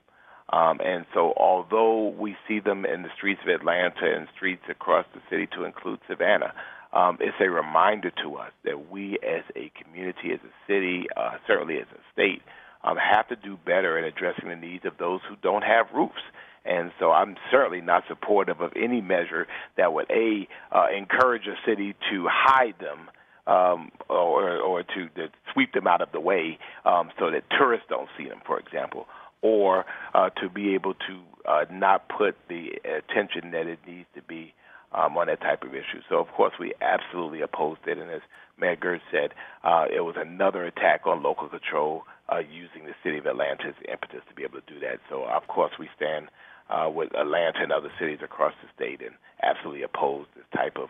Um, 0.51 0.79
and 0.83 1.05
so, 1.13 1.33
although 1.37 2.09
we 2.09 2.35
see 2.47 2.59
them 2.59 2.85
in 2.85 3.03
the 3.03 3.09
streets 3.15 3.41
of 3.43 3.49
Atlanta 3.49 4.15
and 4.15 4.27
streets 4.35 4.63
across 4.69 5.05
the 5.13 5.21
city, 5.29 5.47
to 5.55 5.63
include 5.63 5.99
Savannah, 6.07 6.53
um, 6.91 7.17
it's 7.19 7.37
a 7.39 7.49
reminder 7.49 8.11
to 8.23 8.35
us 8.35 8.51
that 8.65 8.89
we, 8.89 9.19
as 9.21 9.43
a 9.55 9.71
community, 9.81 10.31
as 10.33 10.39
a 10.39 10.53
city, 10.67 11.05
uh, 11.15 11.37
certainly 11.45 11.77
as 11.77 11.85
a 11.93 12.01
state, 12.11 12.41
um, 12.83 12.97
have 12.97 13.27
to 13.27 13.35
do 13.35 13.57
better 13.63 13.97
at 13.99 14.03
addressing 14.03 14.49
the 14.49 14.55
needs 14.55 14.85
of 14.85 14.93
those 14.97 15.21
who 15.29 15.35
don't 15.43 15.63
have 15.63 15.85
roofs. 15.93 16.23
And 16.65 16.91
so 16.99 17.11
I'm 17.11 17.35
certainly 17.51 17.81
not 17.81 18.03
supportive 18.07 18.61
of 18.61 18.73
any 18.75 19.01
measure 19.01 19.47
that 19.77 19.93
would 19.93 20.09
a 20.11 20.47
uh, 20.71 20.87
encourage 20.95 21.47
a 21.47 21.55
city 21.65 21.95
to 22.11 22.27
hide 22.29 22.75
them 22.79 23.09
um, 23.47 23.91
or 24.09 24.57
or 24.57 24.83
to, 24.83 25.09
to 25.15 25.29
sweep 25.53 25.73
them 25.73 25.87
out 25.87 26.01
of 26.01 26.11
the 26.11 26.19
way 26.19 26.59
um, 26.85 27.09
so 27.17 27.31
that 27.31 27.43
tourists 27.57 27.87
don't 27.89 28.09
see 28.17 28.27
them, 28.27 28.39
for 28.45 28.59
example, 28.59 29.07
or 29.41 29.85
uh, 30.13 30.29
to 30.41 30.49
be 30.49 30.75
able 30.75 30.93
to 30.93 31.21
uh, 31.47 31.65
not 31.71 32.07
put 32.09 32.35
the 32.47 32.69
attention 32.85 33.51
that 33.51 33.67
it 33.67 33.79
needs 33.87 34.07
to 34.15 34.21
be 34.21 34.53
um, 34.91 35.17
on 35.17 35.27
that 35.27 35.41
type 35.41 35.63
of 35.63 35.73
issue. 35.73 36.01
So, 36.09 36.17
of 36.17 36.27
course, 36.29 36.53
we 36.59 36.73
absolutely 36.81 37.41
opposed 37.41 37.81
it. 37.87 37.97
And 37.97 38.09
as 38.11 38.21
Mayor 38.59 38.75
Girtz 38.75 39.01
said, 39.11 39.31
uh, 39.63 39.85
it 39.93 40.01
was 40.01 40.15
another 40.17 40.65
attack 40.65 41.05
on 41.05 41.23
local 41.23 41.47
control 41.47 42.03
uh, 42.31 42.39
using 42.39 42.85
the 42.85 42.93
city 43.03 43.17
of 43.17 43.25
Atlanta's 43.25 43.75
impetus 43.91 44.21
to 44.29 44.35
be 44.35 44.43
able 44.43 44.59
to 44.61 44.73
do 44.73 44.79
that. 44.81 44.99
So, 45.09 45.25
of 45.25 45.47
course, 45.47 45.73
we 45.79 45.89
stand 45.95 46.27
uh, 46.69 46.89
with 46.89 47.13
Atlanta 47.15 47.59
and 47.61 47.71
other 47.71 47.91
cities 47.99 48.19
across 48.23 48.53
the 48.61 48.69
state 48.75 49.01
and 49.01 49.15
absolutely 49.43 49.83
oppose 49.83 50.25
this 50.35 50.45
type 50.55 50.77
of 50.77 50.89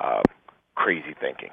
uh, 0.00 0.22
crazy 0.74 1.14
thinking. 1.20 1.50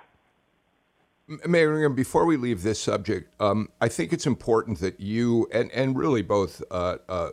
Mayor 1.45 1.89
before 1.89 2.25
we 2.25 2.37
leave 2.37 2.63
this 2.63 2.81
subject, 2.81 3.29
um, 3.41 3.69
I 3.81 3.89
think 3.89 4.13
it's 4.13 4.25
important 4.25 4.79
that 4.79 4.99
you 5.01 5.47
and, 5.51 5.69
and 5.71 5.97
really 5.97 6.21
both 6.21 6.63
uh, 6.71 6.97
uh, 7.09 7.31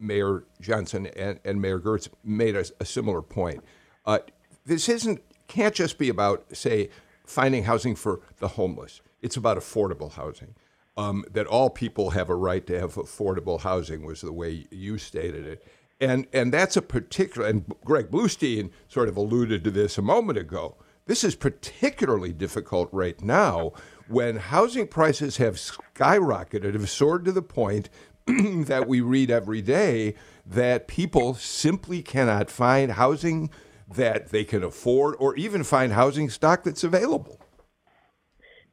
Mayor 0.00 0.44
Johnson 0.60 1.06
and, 1.06 1.38
and 1.44 1.62
Mayor 1.62 1.78
Girtz 1.78 2.08
made 2.24 2.56
a, 2.56 2.64
a 2.80 2.84
similar 2.84 3.22
point. 3.22 3.62
Uh, 4.04 4.18
this 4.66 4.88
isn't 4.88 5.22
can't 5.46 5.74
just 5.74 5.98
be 5.98 6.08
about 6.08 6.44
say 6.52 6.90
finding 7.24 7.62
housing 7.62 7.94
for 7.94 8.22
the 8.38 8.48
homeless. 8.48 9.02
It's 9.22 9.36
about 9.36 9.56
affordable 9.56 10.12
housing 10.12 10.56
um, 10.98 11.24
that 11.30 11.46
all 11.46 11.70
people 11.70 12.10
have 12.10 12.28
a 12.28 12.34
right 12.34 12.66
to 12.66 12.78
have 12.78 12.96
affordable 12.96 13.60
housing 13.60 14.04
was 14.04 14.20
the 14.20 14.32
way 14.32 14.66
you 14.70 14.98
stated 14.98 15.46
it. 15.46 15.64
And, 16.00 16.26
and 16.32 16.52
that's 16.52 16.76
a 16.76 16.82
particular, 16.82 17.48
and 17.48 17.64
Greg 17.84 18.10
Bluestein 18.10 18.70
sort 18.86 19.08
of 19.08 19.16
alluded 19.16 19.64
to 19.64 19.70
this 19.70 19.98
a 19.98 20.02
moment 20.02 20.38
ago. 20.38 20.76
This 21.06 21.24
is 21.24 21.34
particularly 21.34 22.32
difficult 22.32 22.88
right 22.92 23.20
now 23.20 23.72
when 24.08 24.36
housing 24.36 24.86
prices 24.86 25.38
have 25.38 25.54
skyrocketed, 25.54 26.74
have 26.74 26.90
soared 26.90 27.24
to 27.24 27.32
the 27.32 27.42
point 27.42 27.88
that 28.26 28.86
we 28.86 29.00
read 29.00 29.30
every 29.30 29.62
day 29.62 30.14
that 30.46 30.88
people 30.88 31.34
simply 31.34 32.02
cannot 32.02 32.50
find 32.50 32.92
housing 32.92 33.50
that 33.90 34.30
they 34.30 34.44
can 34.44 34.62
afford 34.62 35.14
or 35.18 35.34
even 35.36 35.64
find 35.64 35.92
housing 35.92 36.28
stock 36.28 36.62
that's 36.64 36.84
available. 36.84 37.40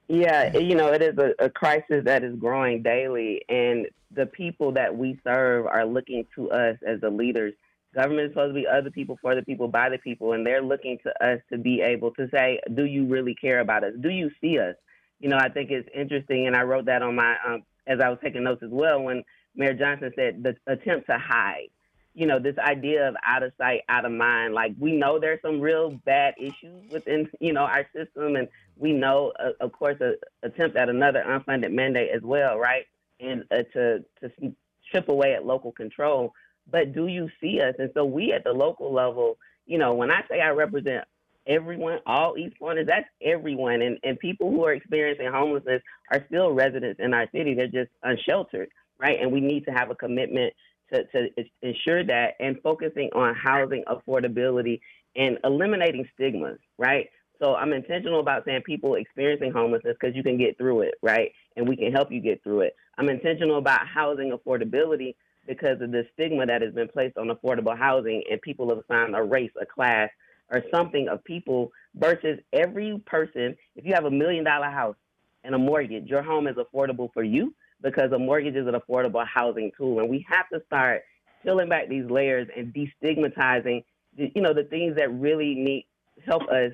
Yeah, 0.08 0.56
you 0.56 0.76
know, 0.76 0.94
it 0.94 1.02
is 1.02 1.18
a, 1.18 1.46
a, 1.46 1.50
crisis 1.50 2.04
that 2.06 2.24
is 2.24 2.36
growing 2.36 2.84
daily, 2.84 3.44
and 3.50 3.88
the 4.12 4.28
people 4.28 4.72
that 4.74 4.96
we 4.96 5.20
serve 5.24 5.66
are 5.66 5.86
looking 5.86 6.28
to 6.36 6.52
us 6.52 6.78
as 6.86 7.02
the 7.02 7.10
leaders. 7.10 7.54
Government 7.96 8.28
is 8.28 8.32
supposed 8.32 8.54
to 8.54 8.62
be 8.62 8.68
other 8.68 8.92
people, 8.92 9.18
for 9.20 9.34
the 9.34 9.42
people, 9.42 9.68
by 9.68 9.90
the 9.90 9.98
people, 9.98 10.34
and 10.34 10.46
they're 10.46 10.62
looking 10.62 11.00
to 11.04 11.26
us 11.26 11.40
to 11.52 11.58
be 11.58 11.82
able 11.82 12.12
to 12.12 12.30
say, 12.30 12.60
Do 12.76 12.86
you 12.86 13.08
really 13.08 13.34
care 13.34 13.62
about 13.62 13.84
us? 13.84 13.94
Do 14.00 14.10
you 14.10 14.30
see 14.42 14.60
us? 14.60 14.76
You 15.20 15.30
know, 15.30 15.38
I 15.38 15.50
think 15.50 15.72
it's 15.72 15.90
interesting, 15.96 16.46
and 16.46 16.56
I 16.56 16.62
wrote 16.64 16.86
that 16.86 17.02
on 17.02 17.16
my, 17.16 17.38
um, 17.48 17.64
as 17.88 18.00
I 18.00 18.10
was 18.10 18.20
taking 18.24 18.44
notes 18.44 18.62
as 18.62 18.70
well, 18.70 19.02
when 19.02 19.24
Mayor 19.56 19.74
Johnson 19.74 20.12
said 20.16 20.44
the 20.44 20.56
attempt 20.72 21.08
to 21.08 21.18
hide 21.18 21.70
you 22.16 22.26
know, 22.26 22.40
this 22.40 22.58
idea 22.58 23.10
of 23.10 23.16
out 23.24 23.44
of 23.44 23.52
sight, 23.58 23.82
out 23.90 24.06
of 24.06 24.12
mind. 24.14 24.54
Like 24.54 24.74
we 24.80 24.94
know 24.94 25.20
there's 25.20 25.42
some 25.42 25.60
real 25.60 25.92
bad 26.06 26.34
issues 26.40 26.90
within, 26.90 27.30
you 27.42 27.52
know, 27.52 27.64
our 27.64 27.86
system, 27.94 28.38
and 28.38 28.48
we 28.78 28.94
know, 28.94 29.32
uh, 29.40 29.52
of 29.62 29.72
course, 29.72 30.00
a 30.02 30.14
attempt 30.46 30.76
at 30.76 30.90
another 30.90 31.24
unfunded 31.26 31.72
mandate 31.72 32.10
as 32.14 32.22
well, 32.22 32.58
right? 32.58 32.86
And 33.20 33.44
uh, 33.52 33.64
to 33.74 34.00
to 34.22 34.56
chip 34.92 35.10
away 35.10 35.34
at 35.34 35.46
local 35.46 35.72
control. 35.72 36.34
But 36.70 36.94
do 36.94 37.08
you 37.08 37.30
see 37.40 37.62
us? 37.62 37.76
And 37.78 37.92
so 37.94 38.06
we 38.06 38.34
at 38.34 38.44
the 38.44 38.52
local 38.52 38.94
level, 38.94 39.38
you 39.66 39.78
know, 39.78 39.94
when 39.94 40.12
I 40.12 40.24
say 40.30 40.42
I 40.42 40.50
represent 40.50 41.06
everyone, 41.48 42.00
all 42.06 42.38
East 42.38 42.58
Pointers, 42.60 42.88
that's 42.88 43.08
everyone. 43.22 43.82
And, 43.82 44.00
and 44.04 44.20
people 44.20 44.50
who 44.50 44.66
are 44.66 44.74
experiencing 44.74 45.32
homelessness 45.32 45.82
are 46.12 46.26
still 46.28 46.52
residents 46.52 47.00
in 47.00 47.14
our 47.14 47.28
city. 47.32 47.54
They're 47.54 47.68
just 47.68 47.92
unsheltered, 48.04 48.70
right? 49.00 49.20
And 49.22 49.32
we 49.32 49.42
need 49.42 49.66
to 49.66 49.72
have 49.72 49.92
a 49.92 49.96
commitment 49.96 50.54
to, 50.94 51.04
to 51.04 51.28
ensure 51.62 52.04
that 52.04 52.34
and 52.40 52.60
focusing 52.62 53.10
on 53.14 53.36
housing 53.36 53.84
affordability 53.88 54.80
and 55.16 55.38
eliminating 55.44 56.08
stigmas, 56.14 56.60
right? 56.78 57.10
So 57.40 57.56
I'm 57.56 57.74
intentional 57.74 58.20
about 58.20 58.46
saying 58.46 58.62
people 58.66 58.96
experiencing 58.96 59.52
homelessness 59.52 59.98
because 60.00 60.16
you 60.16 60.24
can 60.24 60.38
get 60.38 60.58
through 60.58 60.82
it, 60.82 60.96
right? 61.02 61.32
And 61.56 61.68
we 61.68 61.76
can 61.76 61.92
help 61.92 62.12
you 62.12 62.22
get 62.22 62.44
through 62.44 62.62
it. 62.62 62.76
I'm 62.98 63.10
intentional 63.10 63.58
about 63.58 63.88
housing 63.88 64.32
affordability 64.32 65.16
because 65.48 65.82
of 65.82 65.92
the 65.92 66.06
stigma 66.14 66.46
that 66.46 66.62
has 66.62 66.74
been 66.74 66.88
placed 66.88 67.18
on 67.18 67.28
affordable 67.28 67.78
housing 67.78 68.24
and 68.30 68.42
people 68.42 68.70
have 68.70 68.80
assigned 68.80 69.16
a 69.16 69.24
race, 69.24 69.52
a 69.62 69.66
class, 69.66 70.10
or 70.50 70.64
something 70.74 71.08
of 71.10 71.24
people 71.24 71.72
versus 71.96 72.40
every 72.54 73.02
person. 73.06 73.56
If 73.76 73.86
you 73.86 73.94
have 73.94 74.06
a 74.06 74.12
million 74.12 74.44
dollar 74.44 74.70
house 74.70 74.96
and 75.44 75.54
a 75.54 75.58
mortgage, 75.58 76.08
your 76.08 76.24
home 76.24 76.48
is 76.48 76.56
affordable 76.56 77.12
for 77.14 77.24
you 77.24 77.54
because 77.82 78.12
a 78.12 78.20
mortgage 78.20 78.56
is 78.56 78.68
an 78.68 78.76
affordable 78.76 79.26
housing 79.28 79.72
tool. 79.78 80.00
And 80.00 80.10
we 80.10 80.26
have 80.30 80.48
to 80.54 80.62
start 80.66 81.02
peeling 81.44 81.70
back 81.70 81.90
these 81.90 82.10
layers 82.10 82.48
and 82.56 82.74
destigmatizing, 82.74 83.84
you 84.18 84.42
know, 84.42 84.54
the 84.54 84.64
things 84.64 84.96
that 84.96 85.12
really 85.14 85.56
need 85.56 85.88
help 86.26 86.44
us 86.44 86.72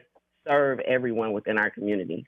serve 0.47 0.80
everyone 0.82 1.34
within 1.34 1.58
our 1.58 1.69
community. 1.69 2.25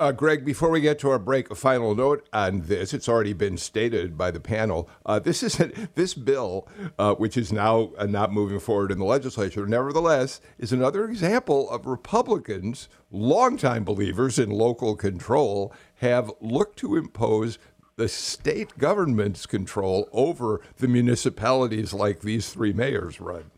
Uh, 0.00 0.12
Greg, 0.12 0.46
before 0.46 0.70
we 0.70 0.80
get 0.80 0.98
to 0.98 1.10
our 1.10 1.18
break, 1.18 1.50
a 1.50 1.54
final 1.54 1.94
note 1.94 2.26
on 2.32 2.62
this. 2.62 2.94
It's 2.94 3.06
already 3.06 3.34
been 3.34 3.58
stated 3.58 4.16
by 4.16 4.30
the 4.30 4.40
panel. 4.40 4.88
Uh, 5.04 5.18
this 5.18 5.42
is 5.42 5.60
this 5.94 6.14
bill, 6.14 6.66
uh, 6.98 7.14
which 7.16 7.36
is 7.36 7.52
now 7.52 7.92
uh, 7.98 8.06
not 8.06 8.32
moving 8.32 8.60
forward 8.60 8.90
in 8.90 8.98
the 8.98 9.04
legislature, 9.04 9.66
nevertheless, 9.66 10.40
is 10.58 10.72
another 10.72 11.04
example 11.04 11.68
of 11.68 11.84
Republicans, 11.84 12.88
longtime 13.10 13.84
believers 13.84 14.38
in 14.38 14.48
local 14.48 14.96
control, 14.96 15.70
have 15.96 16.32
looked 16.40 16.78
to 16.78 16.96
impose 16.96 17.58
the 17.96 18.08
state 18.08 18.78
government's 18.78 19.44
control 19.44 20.08
over 20.12 20.62
the 20.78 20.88
municipalities 20.88 21.92
like 21.92 22.20
these 22.20 22.48
three 22.48 22.72
mayors 22.72 23.20
run. 23.20 23.50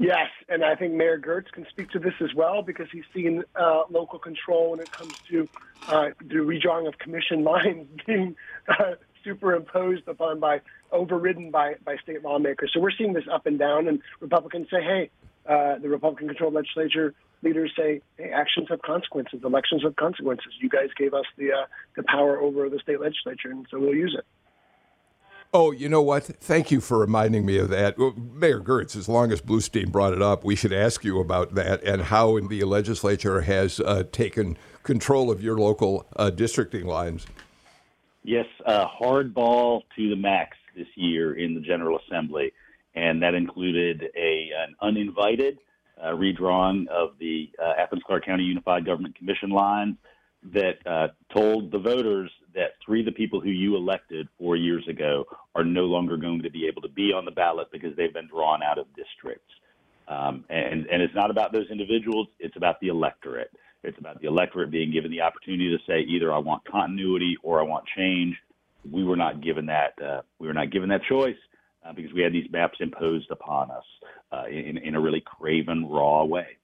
Yes, 0.00 0.28
and 0.48 0.64
I 0.64 0.76
think 0.76 0.94
Mayor 0.94 1.20
Girtz 1.20 1.52
can 1.52 1.66
speak 1.68 1.90
to 1.90 1.98
this 1.98 2.14
as 2.22 2.30
well 2.34 2.62
because 2.62 2.86
he's 2.90 3.04
seen 3.14 3.44
uh, 3.54 3.82
local 3.90 4.18
control 4.18 4.70
when 4.70 4.80
it 4.80 4.90
comes 4.90 5.14
to 5.30 5.46
uh, 5.86 6.06
the 6.26 6.36
redrawing 6.36 6.88
of 6.88 6.98
commission 6.98 7.44
lines 7.52 7.86
being 8.06 8.34
uh, 8.66 8.92
superimposed 9.22 10.08
upon 10.08 10.40
by 10.40 10.62
overridden 10.90 11.50
by, 11.50 11.74
by 11.84 11.98
state 11.98 12.22
lawmakers. 12.22 12.70
So 12.72 12.80
we're 12.80 12.92
seeing 12.96 13.12
this 13.12 13.24
up 13.30 13.44
and 13.44 13.58
down, 13.58 13.88
and 13.88 14.00
Republicans 14.20 14.68
say, 14.70 14.82
hey, 14.82 15.10
uh, 15.46 15.78
the 15.80 15.90
Republican-controlled 15.90 16.54
legislature 16.54 17.12
leaders 17.42 17.70
say, 17.76 18.00
hey, 18.16 18.30
actions 18.30 18.68
have 18.70 18.80
consequences, 18.80 19.40
elections 19.44 19.82
have 19.82 19.96
consequences. 19.96 20.46
You 20.62 20.70
guys 20.70 20.88
gave 20.96 21.12
us 21.12 21.26
the 21.36 21.52
uh, 21.52 21.66
the 21.94 22.04
power 22.04 22.40
over 22.40 22.70
the 22.70 22.78
state 22.78 23.02
legislature, 23.02 23.50
and 23.50 23.66
so 23.70 23.78
we'll 23.78 23.94
use 23.94 24.16
it. 24.18 24.24
Oh, 25.52 25.72
you 25.72 25.88
know 25.88 26.02
what? 26.02 26.22
Thank 26.24 26.70
you 26.70 26.80
for 26.80 26.98
reminding 26.98 27.44
me 27.44 27.58
of 27.58 27.70
that. 27.70 27.98
Well, 27.98 28.14
Mayor 28.16 28.60
Girtz, 28.60 28.94
as 28.94 29.08
long 29.08 29.32
as 29.32 29.40
Bluestein 29.40 29.90
brought 29.90 30.12
it 30.12 30.22
up, 30.22 30.44
we 30.44 30.54
should 30.54 30.72
ask 30.72 31.02
you 31.02 31.18
about 31.18 31.56
that 31.56 31.82
and 31.82 32.02
how 32.02 32.38
the 32.38 32.62
legislature 32.62 33.40
has 33.40 33.80
uh, 33.80 34.04
taken 34.12 34.56
control 34.84 35.28
of 35.28 35.42
your 35.42 35.58
local 35.58 36.06
uh, 36.14 36.30
districting 36.30 36.86
lines. 36.86 37.26
Yes, 38.22 38.46
uh, 38.64 38.86
hardball 38.86 39.82
to 39.96 40.10
the 40.10 40.14
max 40.14 40.56
this 40.76 40.86
year 40.94 41.34
in 41.34 41.54
the 41.54 41.60
General 41.60 41.98
Assembly, 42.06 42.52
and 42.94 43.20
that 43.22 43.34
included 43.34 44.04
a 44.16 44.50
an 44.56 44.76
uninvited 44.80 45.58
uh, 46.00 46.08
redrawing 46.08 46.86
of 46.88 47.18
the 47.18 47.50
uh, 47.60 47.72
Athens 47.76 48.02
Clarke 48.06 48.24
County 48.24 48.44
Unified 48.44 48.86
Government 48.86 49.16
Commission 49.16 49.50
lines 49.50 49.96
that 50.52 50.86
uh, 50.86 51.08
told 51.34 51.72
the 51.72 51.78
voters 51.78 52.30
that 52.54 52.72
three 52.84 53.00
of 53.00 53.06
the 53.06 53.12
people 53.12 53.40
who 53.40 53.50
you 53.50 53.76
elected 53.76 54.28
four 54.38 54.56
years 54.56 54.86
ago 54.88 55.24
are 55.54 55.64
no 55.64 55.82
longer 55.82 56.16
going 56.16 56.42
to 56.42 56.50
be 56.50 56.66
able 56.66 56.82
to 56.82 56.88
be 56.88 57.12
on 57.12 57.24
the 57.24 57.30
ballot 57.30 57.68
because 57.72 57.94
they've 57.96 58.12
been 58.12 58.28
drawn 58.28 58.62
out 58.62 58.78
of 58.78 58.86
districts. 58.94 59.52
Um, 60.08 60.44
and, 60.50 60.86
and 60.86 61.02
it's 61.02 61.14
not 61.14 61.30
about 61.30 61.52
those 61.52 61.70
individuals, 61.70 62.26
it's 62.38 62.56
about 62.56 62.80
the 62.80 62.88
electorate. 62.88 63.50
It's 63.82 63.98
about 63.98 64.20
the 64.20 64.28
electorate 64.28 64.70
being 64.70 64.92
given 64.92 65.10
the 65.10 65.22
opportunity 65.22 65.70
to 65.70 65.78
say 65.86 66.00
either 66.00 66.32
I 66.32 66.38
want 66.38 66.64
continuity 66.66 67.36
or 67.42 67.60
I 67.60 67.62
want 67.62 67.84
change. 67.96 68.36
We 68.90 69.04
were 69.04 69.16
not 69.16 69.42
given 69.42 69.66
that. 69.66 69.94
Uh, 70.02 70.22
we 70.38 70.48
were 70.48 70.54
not 70.54 70.70
given 70.70 70.88
that 70.90 71.02
choice 71.08 71.36
uh, 71.86 71.92
because 71.92 72.12
we 72.12 72.22
had 72.22 72.32
these 72.32 72.50
maps 72.50 72.78
imposed 72.80 73.30
upon 73.30 73.70
us 73.70 73.84
uh, 74.32 74.44
in, 74.50 74.78
in 74.78 74.94
a 74.94 75.00
really 75.00 75.22
craven, 75.24 75.86
raw 75.88 76.24
way. 76.24 76.56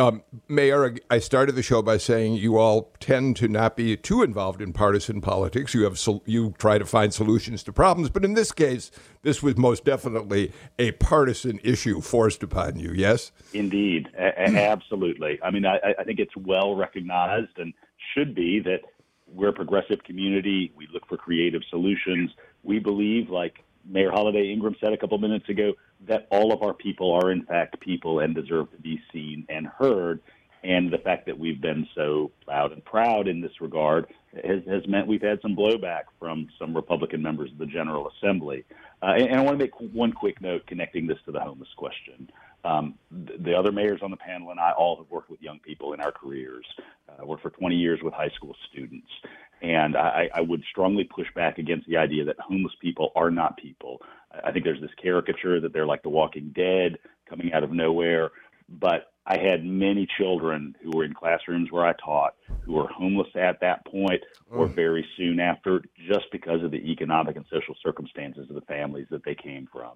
Um, 0.00 0.22
Mayor, 0.48 0.96
I 1.10 1.18
started 1.18 1.56
the 1.56 1.62
show 1.62 1.82
by 1.82 1.98
saying 1.98 2.34
you 2.34 2.56
all 2.56 2.90
tend 3.00 3.36
to 3.36 3.48
not 3.48 3.76
be 3.76 3.98
too 3.98 4.22
involved 4.22 4.62
in 4.62 4.72
partisan 4.72 5.20
politics. 5.20 5.74
You 5.74 5.84
have 5.84 5.98
sol- 5.98 6.22
you 6.24 6.54
try 6.56 6.78
to 6.78 6.86
find 6.86 7.12
solutions 7.12 7.62
to 7.64 7.72
problems, 7.72 8.08
but 8.08 8.24
in 8.24 8.32
this 8.32 8.50
case, 8.50 8.90
this 9.22 9.42
was 9.42 9.58
most 9.58 9.84
definitely 9.84 10.52
a 10.78 10.92
partisan 10.92 11.60
issue 11.62 12.00
forced 12.00 12.42
upon 12.42 12.78
you. 12.78 12.92
Yes, 12.92 13.30
indeed, 13.52 14.08
a- 14.18 14.40
absolutely. 14.40 15.38
I 15.42 15.50
mean, 15.50 15.66
I, 15.66 15.78
I 15.98 16.04
think 16.04 16.18
it's 16.18 16.36
well 16.36 16.76
recognized 16.76 17.58
and 17.58 17.74
should 18.14 18.34
be 18.34 18.58
that 18.60 18.80
we're 19.26 19.48
a 19.48 19.52
progressive 19.52 20.02
community. 20.04 20.72
We 20.74 20.88
look 20.94 21.06
for 21.08 21.18
creative 21.18 21.60
solutions. 21.68 22.30
We 22.62 22.78
believe, 22.78 23.28
like 23.28 23.62
Mayor 23.84 24.10
Holiday 24.10 24.50
Ingraham 24.50 24.76
said 24.80 24.94
a 24.94 24.96
couple 24.96 25.18
minutes 25.18 25.48
ago 25.50 25.74
that 26.06 26.26
all 26.30 26.52
of 26.52 26.62
our 26.62 26.74
people 26.74 27.12
are 27.12 27.30
in 27.30 27.44
fact 27.44 27.80
people 27.80 28.20
and 28.20 28.34
deserve 28.34 28.70
to 28.72 28.78
be 28.78 29.00
seen 29.12 29.46
and 29.48 29.66
heard. 29.66 30.20
And 30.62 30.92
the 30.92 30.98
fact 30.98 31.24
that 31.26 31.38
we've 31.38 31.60
been 31.60 31.86
so 31.94 32.32
loud 32.46 32.72
and 32.72 32.84
proud 32.84 33.28
in 33.28 33.40
this 33.40 33.60
regard 33.60 34.06
has, 34.34 34.62
has 34.68 34.86
meant 34.86 35.06
we've 35.06 35.22
had 35.22 35.40
some 35.40 35.56
blowback 35.56 36.02
from 36.18 36.48
some 36.58 36.76
Republican 36.76 37.22
members 37.22 37.50
of 37.50 37.58
the 37.58 37.66
General 37.66 38.10
Assembly. 38.10 38.64
Uh, 39.02 39.14
and, 39.14 39.22
and, 39.22 39.40
I 39.40 39.42
want 39.42 39.58
to 39.58 39.64
make 39.64 39.72
one 39.94 40.12
quick 40.12 40.40
note 40.42 40.66
connecting 40.66 41.06
this 41.06 41.16
to 41.24 41.32
the 41.32 41.40
homeless 41.40 41.70
question. 41.76 42.30
Um, 42.62 42.96
the, 43.10 43.38
the, 43.38 43.54
other 43.54 43.72
mayors 43.72 44.00
on 44.02 44.10
the 44.10 44.18
panel 44.18 44.50
and 44.50 44.60
I 44.60 44.72
all 44.72 44.98
have 44.98 45.10
worked 45.10 45.30
with 45.30 45.40
young 45.40 45.60
people 45.60 45.94
in 45.94 46.00
our 46.00 46.12
careers. 46.12 46.66
Uh, 47.08 47.24
worked 47.24 47.42
for 47.42 47.50
20 47.50 47.74
years 47.74 48.00
with 48.02 48.12
high 48.12 48.30
school 48.36 48.54
students. 48.70 49.08
And 49.62 49.96
I, 49.96 50.30
I 50.34 50.40
would 50.40 50.62
strongly 50.70 51.04
push 51.04 51.26
back 51.34 51.58
against 51.58 51.86
the 51.86 51.96
idea 51.96 52.24
that 52.24 52.40
homeless 52.40 52.72
people 52.80 53.12
are 53.14 53.30
not 53.30 53.58
people. 53.58 54.00
I 54.44 54.52
think 54.52 54.64
there's 54.64 54.80
this 54.80 54.90
caricature 55.00 55.60
that 55.60 55.72
they're 55.72 55.86
like 55.86 56.02
the 56.02 56.08
walking 56.08 56.52
dead 56.54 56.98
coming 57.28 57.52
out 57.52 57.62
of 57.62 57.70
nowhere. 57.70 58.30
But 58.68 59.12
I 59.26 59.38
had 59.38 59.64
many 59.64 60.08
children 60.18 60.74
who 60.82 60.90
were 60.96 61.04
in 61.04 61.12
classrooms 61.12 61.70
where 61.70 61.84
I 61.84 61.92
taught 61.92 62.34
who 62.62 62.72
were 62.74 62.88
homeless 62.88 63.28
at 63.34 63.60
that 63.60 63.84
point 63.84 64.22
or 64.50 64.66
mm. 64.66 64.74
very 64.74 65.06
soon 65.16 65.40
after 65.40 65.82
just 66.08 66.26
because 66.32 66.62
of 66.62 66.70
the 66.70 66.90
economic 66.90 67.36
and 67.36 67.44
social 67.50 67.74
circumstances 67.82 68.48
of 68.48 68.54
the 68.54 68.62
families 68.62 69.06
that 69.10 69.24
they 69.24 69.34
came 69.34 69.68
from. 69.70 69.92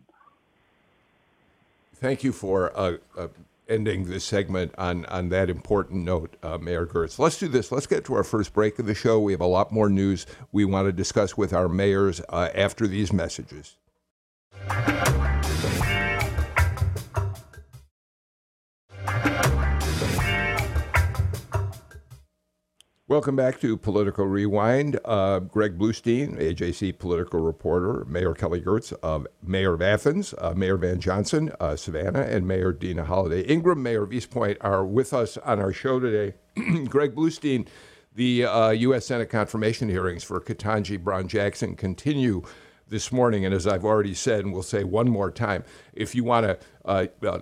Thank 1.96 2.22
you 2.22 2.33
for 2.33 2.77
uh, 2.79 2.96
uh, 3.16 3.29
ending 3.68 4.05
this 4.05 4.24
segment 4.24 4.74
on, 4.77 5.05
on 5.07 5.29
that 5.31 5.50
important 5.50 6.05
note, 6.05 6.37
uh, 6.42 6.59
Mayor 6.59 6.87
Girtz. 6.87 7.18
Let's 7.18 7.38
do 7.38 7.48
this. 7.48 7.72
Let's 7.72 7.87
get 7.87 8.05
to 8.07 8.14
our 8.14 8.24
first 8.24 8.53
break 8.53 8.79
of 8.79 8.87
the 8.87 8.94
show. 8.94 9.20
We 9.20 9.33
have 9.33 9.40
a 9.40 9.46
lot 9.46 9.72
more 9.72 9.88
news 9.88 10.27
we 10.53 10.64
want 10.64 10.87
to 10.87 10.92
discuss 10.92 11.37
with 11.37 11.53
our 11.53 11.68
mayors 11.68 12.20
uh, 12.29 12.50
after 12.55 12.87
these 12.87 13.12
messages. 13.12 13.77
Welcome 23.07 23.37
back 23.37 23.61
to 23.61 23.77
Political 23.77 24.29
Rewind. 24.29 24.99
Uh, 25.05 25.40
Greg 25.40 25.77
Bluestein, 25.77 26.40
AJC 26.40 26.99
political 26.99 27.38
reporter, 27.38 28.07
Mayor 28.07 28.33
Kelly 28.33 28.62
Girtz, 28.62 28.95
uh, 29.03 29.29
Mayor 29.43 29.75
of 29.75 29.83
Athens, 29.83 30.33
uh, 30.38 30.55
Mayor 30.57 30.79
Van 30.79 30.99
Johnson, 31.01 31.53
uh, 31.61 31.77
Savannah, 31.77 32.23
and 32.23 32.49
Mayor 32.49 32.73
Deana 32.73 33.05
Holiday. 33.05 33.43
Ingraham, 33.47 33.83
Mayor 33.83 34.05
of 34.05 34.12
East 34.14 34.31
Point, 34.31 34.57
are 34.62 34.87
with 34.87 35.12
us 35.12 35.37
on 35.37 35.61
our 35.61 35.71
show 35.71 36.01
today. 36.01 36.35
Greg 36.88 37.14
Bluestein, 37.14 37.69
the 38.14 38.47
U.S. 38.79 39.03
Uh, 39.03 39.07
Senate 39.07 39.29
confirmation 39.29 39.90
hearings 39.90 40.25
for 40.25 40.40
Ketanji 40.40 40.99
Brown 40.99 41.29
Jackson 41.29 41.77
continue 41.77 42.43
this 42.88 43.11
morning. 43.11 43.44
And 43.44 43.55
as 43.55 43.66
I've 43.66 43.85
already 43.85 44.14
said, 44.14 44.44
and 44.44 44.53
we'll 44.53 44.62
say 44.62 44.85
one 44.85 45.09
more 45.09 45.31
time, 45.31 45.64
if 45.92 46.14
you 46.14 46.25
want 46.25 46.47
to 46.47 46.59
uh, 46.85 47.07
uh, 47.25 47.40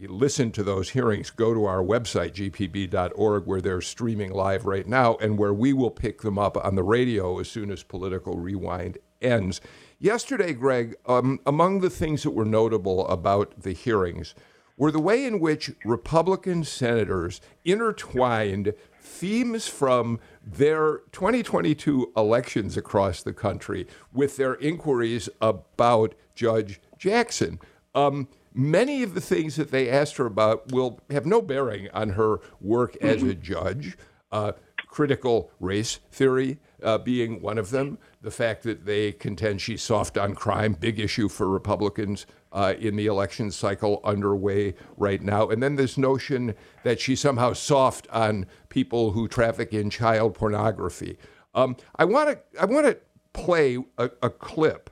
listen 0.00 0.50
to 0.52 0.62
those 0.62 0.90
hearings, 0.90 1.30
go 1.30 1.54
to 1.54 1.64
our 1.64 1.82
website, 1.82 2.32
gpb.org, 2.32 3.46
where 3.46 3.60
they're 3.60 3.80
streaming 3.80 4.32
live 4.32 4.66
right 4.66 4.86
now 4.86 5.16
and 5.16 5.38
where 5.38 5.54
we 5.54 5.72
will 5.72 5.90
pick 5.90 6.22
them 6.22 6.38
up 6.38 6.56
on 6.56 6.74
the 6.74 6.82
radio 6.82 7.38
as 7.38 7.48
soon 7.48 7.70
as 7.70 7.82
Political 7.82 8.38
Rewind 8.38 8.98
ends. 9.20 9.60
Yesterday, 9.98 10.52
Greg, 10.52 10.96
um, 11.06 11.40
among 11.46 11.80
the 11.80 11.90
things 11.90 12.22
that 12.24 12.32
were 12.32 12.44
notable 12.44 13.06
about 13.08 13.62
the 13.62 13.72
hearings 13.72 14.34
were 14.76 14.90
the 14.90 14.98
way 14.98 15.24
in 15.24 15.38
which 15.38 15.70
Republican 15.84 16.64
senators 16.64 17.40
intertwined 17.64 18.74
themes 19.00 19.68
from 19.68 20.18
their 20.44 20.98
2022 21.12 22.12
elections 22.16 22.76
across 22.76 23.22
the 23.22 23.32
country 23.32 23.86
with 24.12 24.36
their 24.36 24.54
inquiries 24.54 25.28
about 25.40 26.14
Judge 26.34 26.80
Jackson. 26.98 27.60
Um, 27.94 28.28
many 28.54 29.02
of 29.02 29.14
the 29.14 29.20
things 29.20 29.56
that 29.56 29.70
they 29.70 29.88
asked 29.88 30.16
her 30.16 30.26
about 30.26 30.72
will 30.72 31.00
have 31.10 31.26
no 31.26 31.40
bearing 31.42 31.88
on 31.92 32.10
her 32.10 32.40
work 32.60 32.96
as 32.96 33.22
a 33.22 33.34
judge. 33.34 33.96
Uh, 34.30 34.52
critical 34.92 35.50
race 35.58 36.00
theory 36.10 36.58
uh, 36.82 36.98
being 36.98 37.40
one 37.40 37.58
of 37.58 37.70
them. 37.70 37.98
The 38.20 38.30
fact 38.30 38.62
that 38.64 38.84
they 38.84 39.12
contend 39.12 39.60
she's 39.60 39.82
soft 39.82 40.18
on 40.18 40.34
crime, 40.34 40.74
big 40.74 41.00
issue 41.00 41.28
for 41.28 41.48
Republicans 41.48 42.26
uh, 42.52 42.74
in 42.78 42.96
the 42.96 43.06
election 43.06 43.50
cycle 43.50 44.00
underway 44.04 44.74
right 44.96 45.22
now. 45.22 45.48
And 45.48 45.62
then 45.62 45.76
this 45.76 45.96
notion 45.96 46.54
that 46.84 47.00
she's 47.00 47.20
somehow 47.20 47.54
soft 47.54 48.06
on 48.10 48.46
people 48.68 49.12
who 49.12 49.26
traffic 49.26 49.72
in 49.72 49.90
child 49.90 50.34
pornography. 50.34 51.18
Um, 51.54 51.76
I 51.96 52.04
want 52.04 52.30
to 52.30 52.60
I 52.60 52.64
want 52.66 52.86
to 52.86 52.98
play 53.32 53.78
a, 53.98 54.10
a 54.22 54.30
clip 54.30 54.90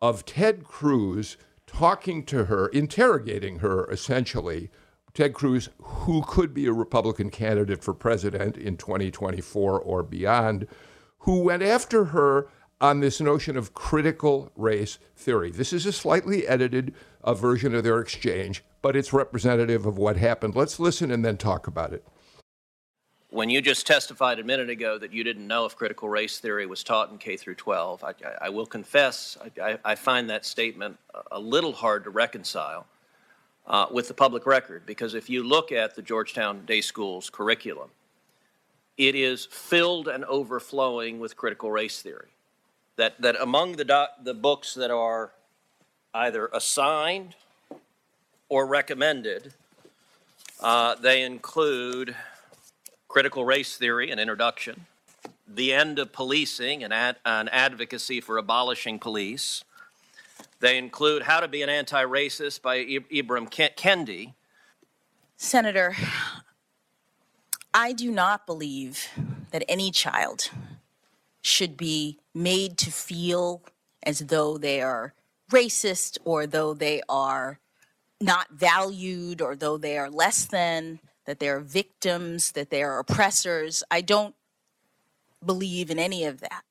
of 0.00 0.24
Ted 0.24 0.64
Cruz 0.64 1.36
talking 1.66 2.24
to 2.26 2.46
her, 2.46 2.68
interrogating 2.68 3.60
her 3.60 3.88
essentially. 3.90 4.70
Ted 5.14 5.34
Cruz, 5.34 5.68
who 5.78 6.22
could 6.22 6.54
be 6.54 6.66
a 6.66 6.72
Republican 6.72 7.28
candidate 7.28 7.84
for 7.84 7.92
president 7.92 8.56
in 8.56 8.78
2024 8.78 9.78
or 9.78 10.02
beyond, 10.02 10.66
who 11.18 11.40
went 11.40 11.62
after 11.62 12.06
her 12.06 12.48
on 12.82 12.98
this 12.98 13.20
notion 13.20 13.56
of 13.56 13.72
critical 13.72 14.50
race 14.56 14.98
theory. 15.16 15.52
This 15.52 15.72
is 15.72 15.86
a 15.86 15.92
slightly 15.92 16.46
edited 16.48 16.92
uh, 17.22 17.32
version 17.32 17.76
of 17.76 17.84
their 17.84 18.00
exchange, 18.00 18.64
but 18.82 18.96
it's 18.96 19.12
representative 19.12 19.86
of 19.86 19.96
what 19.96 20.16
happened. 20.16 20.56
Let's 20.56 20.80
listen 20.80 21.12
and 21.12 21.24
then 21.24 21.36
talk 21.36 21.68
about 21.68 21.92
it. 21.92 22.04
When 23.30 23.48
you 23.48 23.62
just 23.62 23.86
testified 23.86 24.40
a 24.40 24.44
minute 24.44 24.68
ago 24.68 24.98
that 24.98 25.12
you 25.12 25.22
didn't 25.24 25.46
know 25.46 25.64
if 25.64 25.76
critical 25.76 26.08
race 26.08 26.38
theory 26.40 26.66
was 26.66 26.82
taught 26.82 27.10
in 27.10 27.18
K 27.18 27.36
through 27.36 27.54
12, 27.54 28.04
I, 28.04 28.14
I 28.42 28.48
will 28.50 28.66
confess 28.66 29.38
I, 29.62 29.78
I, 29.84 29.94
find 29.94 30.28
that 30.28 30.44
statement 30.44 30.98
a 31.30 31.38
little 31.38 31.72
hard 31.72 32.04
to 32.04 32.10
reconcile 32.10 32.84
uh, 33.66 33.86
with 33.90 34.08
the 34.08 34.14
public 34.14 34.44
record 34.44 34.84
because 34.84 35.14
if 35.14 35.30
you 35.30 35.44
look 35.44 35.72
at 35.72 35.94
the 35.94 36.02
Georgetown 36.02 36.66
Day 36.66 36.82
School's 36.82 37.30
curriculum, 37.30 37.88
it 38.98 39.14
is 39.14 39.46
filled 39.46 40.08
and 40.08 40.24
overflowing 40.26 41.18
with 41.18 41.34
critical 41.36 41.70
race 41.70 42.02
theory. 42.02 42.28
That, 42.96 43.20
that 43.20 43.36
among 43.40 43.76
the, 43.76 43.84
doc, 43.84 44.10
the 44.22 44.34
books 44.34 44.74
that 44.74 44.90
are 44.90 45.32
either 46.14 46.50
assigned 46.52 47.34
or 48.48 48.66
recommended, 48.66 49.54
uh, 50.60 50.94
they 50.96 51.22
include 51.22 52.14
critical 53.08 53.44
race 53.44 53.76
theory, 53.76 54.10
an 54.10 54.18
introduction, 54.18 54.86
the 55.46 55.72
end 55.72 55.98
of 55.98 56.12
policing, 56.12 56.82
an, 56.82 56.92
ad, 56.92 57.16
an 57.24 57.48
advocacy 57.48 58.20
for 58.20 58.38
abolishing 58.38 58.98
police. 58.98 59.64
They 60.60 60.78
include 60.78 61.22
How 61.22 61.40
to 61.40 61.48
Be 61.48 61.62
an 61.62 61.68
Anti 61.68 62.04
Racist 62.04 62.62
by 62.62 62.78
Ibram 62.78 63.50
Kendi. 63.50 64.34
Senator, 65.36 65.96
I 67.74 67.92
do 67.92 68.10
not 68.10 68.46
believe 68.46 69.08
that 69.50 69.64
any 69.68 69.90
child 69.90 70.50
should 71.42 71.76
be 71.76 72.18
made 72.34 72.78
to 72.78 72.90
feel 72.90 73.62
as 74.02 74.20
though 74.20 74.56
they 74.56 74.80
are 74.80 75.14
racist 75.50 76.18
or 76.24 76.46
though 76.46 76.72
they 76.72 77.02
are 77.08 77.58
not 78.20 78.48
valued 78.50 79.40
or 79.40 79.54
though 79.54 79.76
they 79.76 79.98
are 79.98 80.10
less 80.10 80.46
than, 80.46 81.00
that 81.26 81.40
they 81.40 81.48
are 81.48 81.60
victims, 81.60 82.52
that 82.52 82.70
they 82.70 82.82
are 82.82 82.98
oppressors. 82.98 83.82
I 83.90 84.00
don't 84.00 84.34
believe 85.44 85.90
in 85.90 85.98
any 85.98 86.24
of 86.24 86.40
that. 86.40 86.62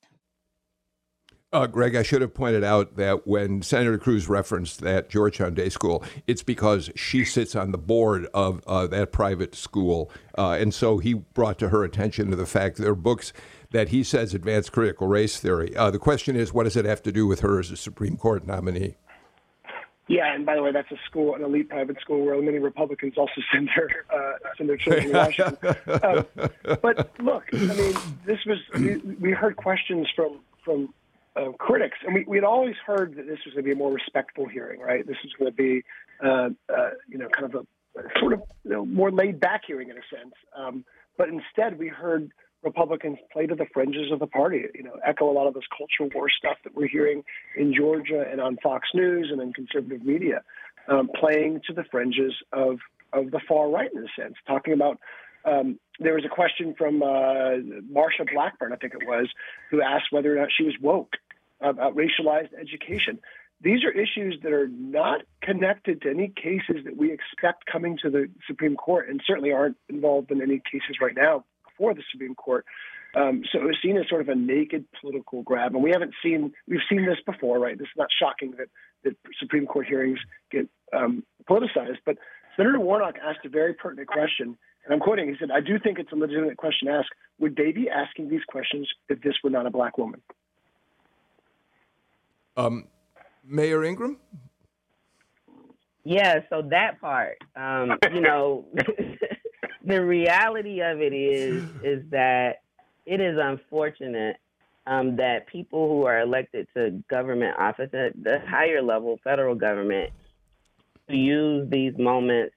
Uh, 1.54 1.68
Greg, 1.68 1.98
I 1.98 2.04
should 2.04 2.22
have 2.22 2.34
pointed 2.34 2.64
out 2.64 2.96
that 2.96 3.28
when 3.28 3.62
Senator 3.62 3.98
Cruz 3.98 4.30
referenced 4.30 4.80
that 4.82 5.10
Georgetown 5.10 5.54
Day 5.54 5.68
School, 5.68 6.02
it's 6.26 6.44
because 6.44 6.90
she 6.96 7.26
sits 7.26 7.58
on 7.58 7.74
the 7.74 7.78
board 7.78 8.28
of 8.34 8.64
uh, 8.66 8.88
that 8.88 9.12
private 9.12 9.54
school. 9.54 10.10
Uh, 10.38 10.52
and 10.52 10.74
so 10.74 10.98
he 11.00 11.14
brought 11.14 11.60
to 11.60 11.68
her 11.68 11.84
attention 11.84 12.30
to 12.30 12.38
the 12.38 12.46
fact 12.46 12.78
that 12.78 12.84
there 12.84 12.96
books 12.96 13.34
that 13.72 13.90
he 13.90 14.04
says 14.04 14.34
advanced 14.34 14.72
critical 14.72 15.08
race 15.08 15.40
theory. 15.40 15.76
Uh, 15.76 15.90
the 15.90 16.00
question 16.00 16.36
is, 16.36 16.54
what 16.54 16.64
does 16.64 16.76
it 16.76 16.86
have 16.86 17.02
to 17.04 17.12
do 17.12 17.26
with 17.26 17.40
her 17.40 17.60
as 17.60 17.72
a 17.72 17.78
Supreme 17.78 18.18
Court 18.18 18.46
nominee? 18.46 18.96
Yeah, 20.08 20.34
and 20.34 20.46
by 20.46 20.56
the 20.56 20.62
way, 20.62 20.74
that's 20.74 20.92
a 20.92 20.98
school, 21.06 21.36
an 21.36 21.44
elite 21.44 21.70
private 21.70 22.00
school 22.02 22.26
where 22.26 22.40
many 22.42 22.60
Republicans 22.60 23.14
also 23.18 23.42
send 23.54 23.70
their 23.76 24.06
uh, 24.14 24.34
send 24.58 24.70
their 24.70 24.78
children 24.78 25.08
to 25.08 25.14
Washington. 25.14 25.76
um, 26.04 26.80
but 26.82 27.12
look, 27.20 27.44
I 27.54 27.58
mean, 27.58 27.96
this 28.26 28.40
was 28.46 28.58
we, 28.76 28.98
we 28.98 29.32
heard 29.32 29.56
questions 29.56 30.08
from 30.16 30.40
from 30.66 30.94
uh, 31.38 31.52
critics, 31.58 31.98
and 32.06 32.14
we, 32.14 32.26
we'd 32.28 32.44
always 32.44 32.76
heard 32.86 33.16
that 33.16 33.26
this 33.26 33.40
was 33.46 33.54
going 33.54 33.64
to 33.64 33.70
be 33.70 33.72
a 33.72 33.76
more 33.76 33.94
respectful 33.94 34.48
hearing, 34.48 34.82
right? 34.82 35.08
This 35.08 35.18
was 35.24 35.32
going 35.40 35.50
to 35.50 35.56
be, 35.56 35.84
uh, 36.22 36.50
uh, 36.68 36.90
you 37.08 37.18
know, 37.18 37.30
kind 37.30 37.54
of 37.54 37.66
a 37.96 38.02
sort 38.20 38.34
of 38.34 38.42
you 38.66 38.72
know, 38.72 38.86
more 38.86 39.12
laid 39.12 39.40
back 39.40 39.62
hearing 39.66 39.90
in 39.90 39.98
a 39.98 40.02
sense. 40.14 40.34
Um, 40.58 40.84
but 41.18 41.30
instead, 41.30 41.80
we 41.80 41.88
heard 41.88 42.32
Republicans 42.64 43.18
play 43.32 43.48
to 43.48 43.56
the 43.56 43.66
fringes 43.74 44.12
of 44.12 44.20
the 44.20 44.28
party, 44.28 44.64
you 44.76 44.84
know, 44.84 44.98
echo 45.06 45.30
a 45.30 45.34
lot 45.34 45.48
of 45.48 45.54
this 45.54 45.64
culture 45.76 46.10
war 46.14 46.30
stuff 46.30 46.58
that 46.64 46.76
we're 46.76 46.88
hearing 46.88 47.24
in 47.58 47.74
Georgia 47.74 48.26
and 48.30 48.40
on 48.40 48.58
Fox 48.62 48.90
News 48.94 49.30
and 49.32 49.42
in 49.42 49.52
conservative 49.54 50.06
media, 50.06 50.42
um, 50.88 51.10
playing 51.20 51.62
to 51.68 51.74
the 51.74 51.84
fringes 51.92 52.34
of 52.54 52.78
of 53.14 53.32
the 53.32 53.42
far 53.46 53.70
right 53.70 53.90
in 53.94 54.04
a 54.04 54.22
sense, 54.22 54.36
talking 54.48 54.74
about 54.74 54.98
um, 55.44 55.80
there 56.00 56.14
was 56.14 56.24
a 56.24 56.30
question 56.30 56.74
from 56.78 57.04
uh, 57.04 57.58
Marsha 57.92 58.32
Blackburn, 58.32 58.72
I 58.72 58.78
think 58.78 58.94
it 58.94 59.06
was, 59.06 59.28
who 59.70 59.82
asked 59.82 60.06
whether 60.12 60.36
or 60.36 60.40
not 60.40 60.50
she 60.56 60.64
was 60.64 60.76
woke 60.80 61.14
about 61.60 61.96
racialized 61.96 62.54
education. 62.60 63.20
These 63.60 63.84
are 63.84 63.92
issues 63.92 64.40
that 64.44 64.54
are 64.54 64.68
not 64.70 65.22
connected 65.42 66.02
to 66.04 66.10
any 66.10 66.30
cases 66.30 66.86
that 66.86 66.96
we 66.96 67.12
expect 67.12 67.66
coming 67.66 67.98
to 68.02 68.10
the 68.10 68.30
Supreme 68.48 68.76
Court, 68.76 69.10
and 69.10 69.22
certainly 69.26 69.52
aren't 69.52 69.78
involved 69.90 70.32
in 70.32 70.42
any 70.42 70.62
cases 70.72 70.98
right 71.02 71.16
now 71.16 71.44
before 71.82 71.94
the 71.96 72.04
Supreme 72.12 72.36
Court. 72.36 72.66
Um, 73.16 73.44
so 73.52 73.60
it 73.60 73.64
was 73.64 73.78
seen 73.82 73.98
as 73.98 74.08
sort 74.08 74.22
of 74.22 74.30
a 74.30 74.36
naked 74.36 74.86
political 75.02 75.42
grab, 75.42 75.74
and 75.74 75.84
we 75.84 75.90
haven't 75.92 76.14
seen 76.24 76.54
we've 76.68 76.80
seen 76.90 77.06
this 77.06 77.18
before, 77.26 77.60
right? 77.60 77.78
This 77.78 77.88
is 77.88 77.98
not 77.98 78.08
shocking 78.18 78.52
that 78.58 78.68
that 79.04 79.18
Supreme 79.40 79.66
Court 79.66 79.88
hearings 79.88 80.20
get 80.52 80.70
um, 80.94 81.24
politicized, 81.50 81.98
but 82.06 82.18
Senator 82.56 82.80
Warnock 82.80 83.16
asked 83.22 83.46
a 83.46 83.50
very 83.50 83.74
pertinent 83.74 84.08
question 84.08 84.58
and 84.84 84.94
I'm 84.96 85.00
quoting, 85.00 85.30
he 85.30 85.36
said, 85.40 85.52
I 85.52 85.60
do 85.60 85.78
think 85.78 86.00
it's 86.00 86.12
a 86.12 86.16
legitimate 86.16 86.58
question 86.58 86.88
to 86.88 86.96
ask. 86.96 87.08
Would 87.40 87.56
they 87.56 87.72
be 87.72 87.88
asking 87.88 88.30
these 88.30 88.44
questions 88.48 88.90
if 89.10 89.22
this 89.22 89.36
were 89.44 89.52
not 89.52 89.68
a 89.68 89.70
black 89.70 89.98
woman? 90.00 90.22
Um, 92.58 92.88
Mayor 93.44 93.84
Ingraham? 93.84 94.18
Yeah, 96.04 96.40
so 96.50 96.64
that 96.72 97.00
part, 97.00 97.38
um, 97.56 98.00
you 98.12 98.22
know, 98.22 98.66
the 99.86 100.04
reality 100.04 100.82
of 100.82 101.02
it 101.02 101.14
is 101.14 101.64
is 101.84 102.04
that 102.12 102.62
it 103.06 103.20
is 103.20 103.38
unfortunate 103.42 104.38
um, 104.88 105.16
that 105.18 105.48
people 105.48 105.88
who 105.88 106.06
are 106.06 106.20
elected 106.20 106.68
to 106.76 107.04
government 107.10 107.58
office 107.58 107.90
at 107.94 108.12
the 108.22 108.40
higher 108.48 108.82
level, 108.82 109.20
federal 109.24 109.56
government, 109.56 110.12
use 111.08 111.70
these 111.70 111.94
moments 111.98 112.56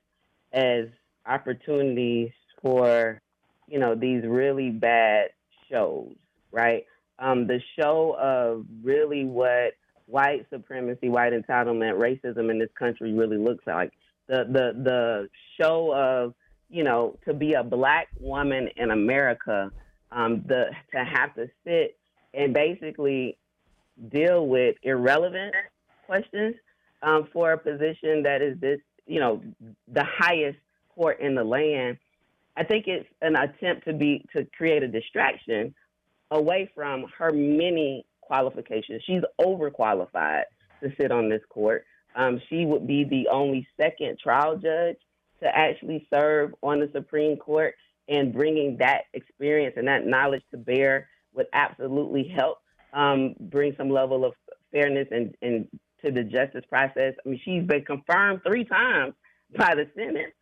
as 0.53 0.87
opportunities 1.27 2.31
for, 2.63 3.21
you 3.69 3.79
know, 3.79 3.95
these 3.95 4.25
really 4.25 4.71
bad 4.71 5.31
shows, 5.71 6.15
right? 6.53 6.85
Um, 7.19 7.47
the 7.47 7.61
show 7.79 8.17
of 8.19 8.65
really 8.83 9.25
what 9.25 9.75
white 10.07 10.47
supremacy, 10.51 11.09
white 11.09 11.33
entitlement, 11.33 11.99
racism 11.99 12.51
in 12.51 12.59
this 12.59 12.71
country 12.79 13.13
really 13.13 13.39
looks 13.39 13.67
like. 13.67 13.93
The 14.27 14.45
the 14.45 14.83
the 14.83 15.29
show 15.61 15.93
of, 15.95 16.35
you 16.75 16.83
know, 16.83 17.17
to 17.25 17.33
be 17.33 17.53
a 17.53 17.63
black 17.63 18.09
woman 18.19 18.69
in 18.75 18.91
America 18.91 19.71
um, 20.11 20.43
the 20.49 20.71
to 20.93 21.05
have 21.05 21.33
to 21.37 21.49
sit 21.65 21.97
and 22.35 22.53
basically 22.53 23.39
deal 24.09 24.49
with 24.49 24.75
irrelevant 24.83 25.55
questions 26.05 26.57
um, 27.05 27.29
for 27.33 27.53
a 27.53 27.59
position 27.59 28.25
that 28.25 28.43
is 28.43 28.59
this, 28.59 28.81
you 29.07 29.21
know, 29.21 29.41
the 29.87 30.05
highest 30.05 30.59
court 30.97 31.21
in 31.21 31.37
the 31.37 31.45
land. 31.45 31.97
I 32.57 32.65
think 32.65 32.89
it's 32.89 33.09
an 33.23 33.37
attempt 33.37 33.87
to 33.87 33.93
be 33.93 34.27
to 34.35 34.45
create 34.57 34.83
a 34.83 34.89
distraction 34.89 35.73
away 36.33 36.69
from 36.75 37.05
her 37.17 37.31
many 37.31 38.05
qualifications. 38.21 39.01
She's 39.07 39.23
overqualified 39.41 40.43
to 40.83 40.93
sit 41.01 41.13
on 41.13 41.29
this 41.29 41.43
court. 41.51 41.85
Um, 42.17 42.41
she 42.49 42.67
would 42.67 42.85
be 42.85 43.05
the 43.05 43.29
only 43.31 43.65
second 43.81 44.19
trial 44.19 44.57
judge 44.57 44.97
to 45.43 45.57
actually 45.57 46.07
serve 46.13 46.55
on 46.63 46.81
the 46.81 46.91
Supreme 46.93 47.37
Court, 47.37 47.75
and 48.09 48.33
bringing 48.33 48.77
that 48.79 49.03
experience 49.15 49.75
and 49.77 49.89
that 49.89 50.07
knowledge 50.07 50.43
to 50.51 50.57
bear 50.57 51.09
would 51.33 51.47
absolutely 51.53 52.29
help 52.29 52.59
um, 52.93 53.35
bring 53.41 53.75
some 53.77 53.91
level 53.91 54.25
of 54.25 54.35
fairness 54.73 55.09
and, 55.11 55.35
and 55.43 55.69
to 56.05 56.11
the 56.11 56.23
justice 56.23 56.65
process. 56.69 57.15
I 57.25 57.29
mean, 57.29 57.41
she's 57.45 57.65
been 57.65 57.85
confirmed 57.85 58.43
three 58.47 58.65
times 58.65 59.15
by 59.57 59.75
the 59.75 59.89
Senate 59.97 60.35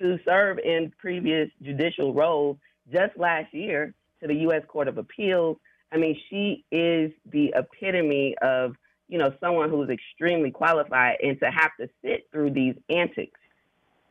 to 0.00 0.18
serve 0.24 0.58
in 0.58 0.92
previous 0.98 1.50
judicial 1.62 2.14
roles 2.14 2.56
just 2.92 3.16
last 3.16 3.52
year 3.52 3.94
to 4.20 4.28
the 4.28 4.34
U.S. 4.34 4.62
Court 4.68 4.88
of 4.88 4.98
Appeals. 4.98 5.58
I 5.92 5.96
mean, 5.96 6.18
she 6.30 6.64
is 6.70 7.10
the 7.30 7.52
epitome 7.56 8.36
of, 8.42 8.76
you 9.08 9.18
know, 9.18 9.32
someone 9.40 9.70
who's 9.70 9.88
extremely 9.90 10.50
qualified 10.50 11.16
and 11.22 11.38
to 11.40 11.50
have 11.50 11.72
to 11.80 11.88
sit 12.02 12.28
through 12.30 12.50
these 12.50 12.74
antics 12.88 13.40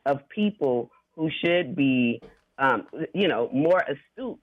of 0.08 0.28
people 0.28 0.90
who 1.14 1.30
should 1.44 1.76
be, 1.76 2.20
um, 2.58 2.86
you 3.14 3.28
know, 3.28 3.50
more 3.52 3.80
astute, 3.80 4.38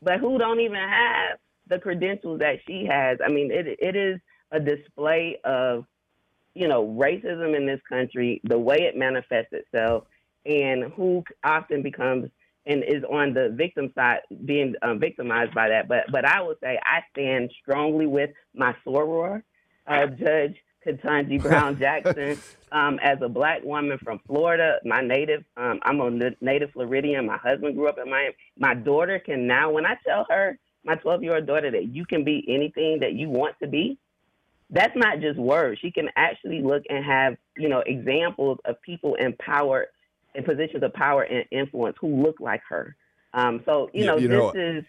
but 0.00 0.20
who 0.20 0.38
don't 0.38 0.60
even 0.60 0.76
have 0.76 1.38
the 1.66 1.78
credentials 1.78 2.38
that 2.40 2.56
she 2.66 2.86
has. 2.88 3.18
I 3.24 3.30
mean, 3.30 3.50
it 3.50 3.66
it 3.80 3.96
is 3.96 4.20
a 4.52 4.60
display 4.60 5.38
of, 5.44 5.84
you 6.54 6.68
know, 6.68 6.86
racism 6.86 7.56
in 7.56 7.66
this 7.66 7.80
country, 7.88 8.40
the 8.44 8.58
way 8.58 8.78
it 8.80 8.96
manifests 8.96 9.52
itself, 9.52 10.04
and 10.46 10.92
who 10.92 11.24
often 11.44 11.82
becomes 11.82 12.30
and 12.66 12.84
is 12.84 13.02
on 13.10 13.34
the 13.34 13.48
victim 13.56 13.90
side 13.94 14.20
being 14.44 14.74
um, 14.82 15.00
victimized 15.00 15.54
by 15.54 15.68
that. 15.68 15.88
But 15.88 16.04
but 16.12 16.24
I 16.24 16.42
would 16.42 16.58
say 16.62 16.78
I 16.84 17.00
stand 17.12 17.50
strongly 17.60 18.06
with 18.06 18.30
my 18.54 18.74
soror, 18.86 19.42
uh, 19.86 20.06
Judge 20.06 20.56
Ketanji 20.86 21.40
Brown 21.40 21.78
Jackson. 21.78 22.38
Um, 22.72 23.00
as 23.02 23.18
a 23.20 23.28
black 23.28 23.64
woman 23.64 23.98
from 23.98 24.20
Florida, 24.28 24.76
my 24.84 25.00
native, 25.00 25.42
um, 25.56 25.80
I'm 25.82 26.00
a 26.00 26.30
native 26.40 26.70
Floridian. 26.70 27.26
My 27.26 27.36
husband 27.36 27.74
grew 27.74 27.88
up 27.88 27.98
in 27.98 28.08
Miami. 28.08 28.36
My 28.56 28.74
daughter 28.74 29.18
can 29.18 29.48
now, 29.48 29.72
when 29.72 29.84
I 29.84 29.96
tell 30.06 30.24
her 30.30 30.56
my 30.84 30.94
12 30.94 31.24
year 31.24 31.34
old 31.34 31.46
daughter 31.46 31.70
that 31.72 31.88
you 31.88 32.06
can 32.06 32.22
be 32.22 32.44
anything 32.48 33.00
that 33.00 33.14
you 33.14 33.28
want 33.28 33.56
to 33.60 33.66
be, 33.66 33.98
that's 34.70 34.96
not 34.96 35.20
just 35.20 35.38
words. 35.38 35.80
She 35.80 35.90
can 35.90 36.10
actually 36.16 36.62
look 36.62 36.84
and 36.88 37.04
have, 37.04 37.36
you 37.56 37.68
know, 37.68 37.82
examples 37.84 38.58
of 38.64 38.80
people 38.82 39.16
in 39.16 39.32
power, 39.34 39.88
in 40.34 40.44
positions 40.44 40.82
of 40.84 40.92
power 40.94 41.22
and 41.22 41.44
influence 41.50 41.96
who 42.00 42.22
look 42.22 42.38
like 42.38 42.62
her. 42.68 42.94
Um, 43.34 43.62
so, 43.64 43.90
you, 43.92 44.06
know, 44.06 44.16
you 44.16 44.28
know, 44.28 44.52
this 44.52 44.60
is 44.60 44.84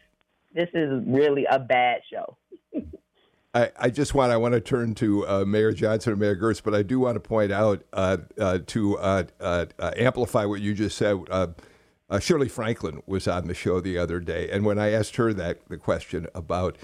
this 0.54 0.70
is 0.74 1.04
really 1.08 1.46
a 1.46 1.60
bad 1.60 2.02
show. 2.12 2.38
I, 3.54 3.72
I 3.78 3.90
just 3.90 4.14
want 4.14 4.32
I 4.32 4.38
want 4.38 4.54
to 4.54 4.62
turn 4.62 4.96
to 4.96 5.28
uh, 5.28 5.46
Mayor 5.46 5.74
Johnson 5.74 6.14
and 6.14 6.22
Mayor 6.22 6.36
Girtz, 6.36 6.64
but 6.64 6.74
I 6.74 6.84
do 6.84 7.00
want 7.00 7.16
to 7.16 7.20
point 7.20 7.52
out 7.52 7.84
uh, 7.92 8.18
uh, 8.40 8.60
to 8.68 8.98
uh, 8.98 9.24
uh, 9.40 9.66
uh, 9.78 9.92
amplify 9.98 10.46
what 10.46 10.62
you 10.62 10.74
just 10.74 10.98
said. 10.98 11.18
Shirley 12.20 12.50
Franklin 12.50 13.02
was 13.06 13.26
on 13.26 13.48
the 13.48 13.54
show 13.54 13.80
the 13.80 13.98
other 13.98 14.20
day, 14.20 14.50
and 14.52 14.66
when 14.66 14.78
I 14.78 14.92
asked 14.92 15.16
her 15.16 15.34
that 15.34 15.60
the 15.70 15.78
question 15.78 16.28
about 16.36 16.78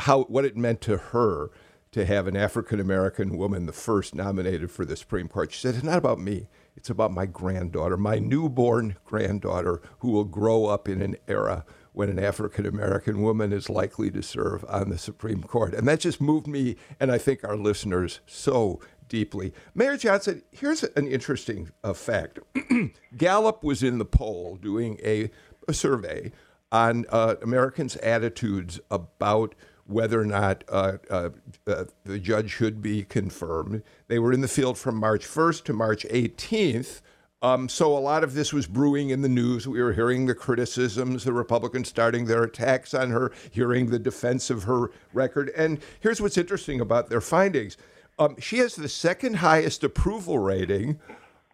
how 0.00 0.22
what 0.24 0.44
it 0.44 0.56
meant 0.56 0.80
to 0.82 0.96
her 0.96 1.50
to 1.90 2.04
have 2.04 2.26
an 2.26 2.36
African 2.36 2.78
American 2.78 3.36
woman, 3.36 3.66
the 3.66 3.72
first 3.72 4.14
nominated 4.14 4.70
for 4.70 4.84
the 4.84 4.96
Supreme 4.96 5.28
Court, 5.28 5.52
she 5.52 5.60
said, 5.60 5.74
"It's 5.74 5.84
not 5.84 5.98
about 5.98 6.20
me. 6.20 6.48
It's 6.76 6.90
about 6.90 7.12
my 7.12 7.26
granddaughter, 7.26 7.96
my 7.96 8.18
newborn 8.18 8.96
granddaughter, 9.04 9.82
who 10.00 10.10
will 10.10 10.24
grow 10.24 10.66
up 10.66 10.88
in 10.88 11.00
an 11.00 11.16
era." 11.26 11.64
When 11.98 12.08
an 12.08 12.18
African 12.20 12.64
American 12.64 13.22
woman 13.22 13.52
is 13.52 13.68
likely 13.68 14.08
to 14.08 14.22
serve 14.22 14.64
on 14.68 14.88
the 14.88 14.96
Supreme 14.96 15.42
Court. 15.42 15.74
And 15.74 15.88
that 15.88 15.98
just 15.98 16.20
moved 16.20 16.46
me 16.46 16.76
and 17.00 17.10
I 17.10 17.18
think 17.18 17.42
our 17.42 17.56
listeners 17.56 18.20
so 18.24 18.78
deeply. 19.08 19.52
Mayor 19.74 19.96
Johnson, 19.96 20.44
here's 20.52 20.84
an 20.84 21.08
interesting 21.08 21.72
uh, 21.82 21.94
fact 21.94 22.38
Gallup 23.16 23.64
was 23.64 23.82
in 23.82 23.98
the 23.98 24.04
poll 24.04 24.54
doing 24.62 25.00
a, 25.02 25.28
a 25.66 25.74
survey 25.74 26.30
on 26.70 27.04
uh, 27.08 27.34
Americans' 27.42 27.96
attitudes 27.96 28.78
about 28.92 29.56
whether 29.84 30.20
or 30.20 30.24
not 30.24 30.62
uh, 30.68 30.98
uh, 31.10 31.30
uh, 31.66 31.86
the 32.04 32.20
judge 32.20 32.52
should 32.52 32.80
be 32.80 33.02
confirmed. 33.02 33.82
They 34.06 34.20
were 34.20 34.32
in 34.32 34.40
the 34.40 34.46
field 34.46 34.78
from 34.78 34.94
March 34.94 35.26
1st 35.26 35.64
to 35.64 35.72
March 35.72 36.06
18th. 36.08 37.00
Um, 37.40 37.68
so 37.68 37.96
a 37.96 38.00
lot 38.00 38.24
of 38.24 38.34
this 38.34 38.52
was 38.52 38.66
brewing 38.66 39.10
in 39.10 39.22
the 39.22 39.28
news. 39.28 39.68
We 39.68 39.80
were 39.80 39.92
hearing 39.92 40.26
the 40.26 40.34
criticisms, 40.34 41.22
the 41.22 41.32
Republicans 41.32 41.88
starting 41.88 42.24
their 42.24 42.42
attacks 42.42 42.94
on 42.94 43.10
her, 43.10 43.30
hearing 43.50 43.90
the 43.90 43.98
defense 43.98 44.50
of 44.50 44.64
her 44.64 44.90
record. 45.12 45.52
And 45.56 45.78
here's 46.00 46.20
what's 46.20 46.36
interesting 46.36 46.80
about 46.80 47.08
their 47.08 47.20
findings 47.20 47.76
um, 48.18 48.34
she 48.40 48.58
has 48.58 48.74
the 48.74 48.88
second 48.88 49.36
highest 49.36 49.84
approval 49.84 50.38
rating 50.38 50.98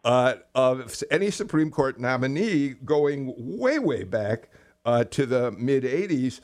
uh, 0.05 0.35
of 0.55 1.03
any 1.11 1.31
Supreme 1.31 1.71
Court 1.71 2.01
nominee 2.01 2.71
going 2.85 3.35
way, 3.37 3.79
way 3.79 4.05
back 4.05 4.49
uh, 4.85 5.05
to 5.05 5.27
the 5.27 5.53
mid 5.53 5.85
80s. 5.85 6.41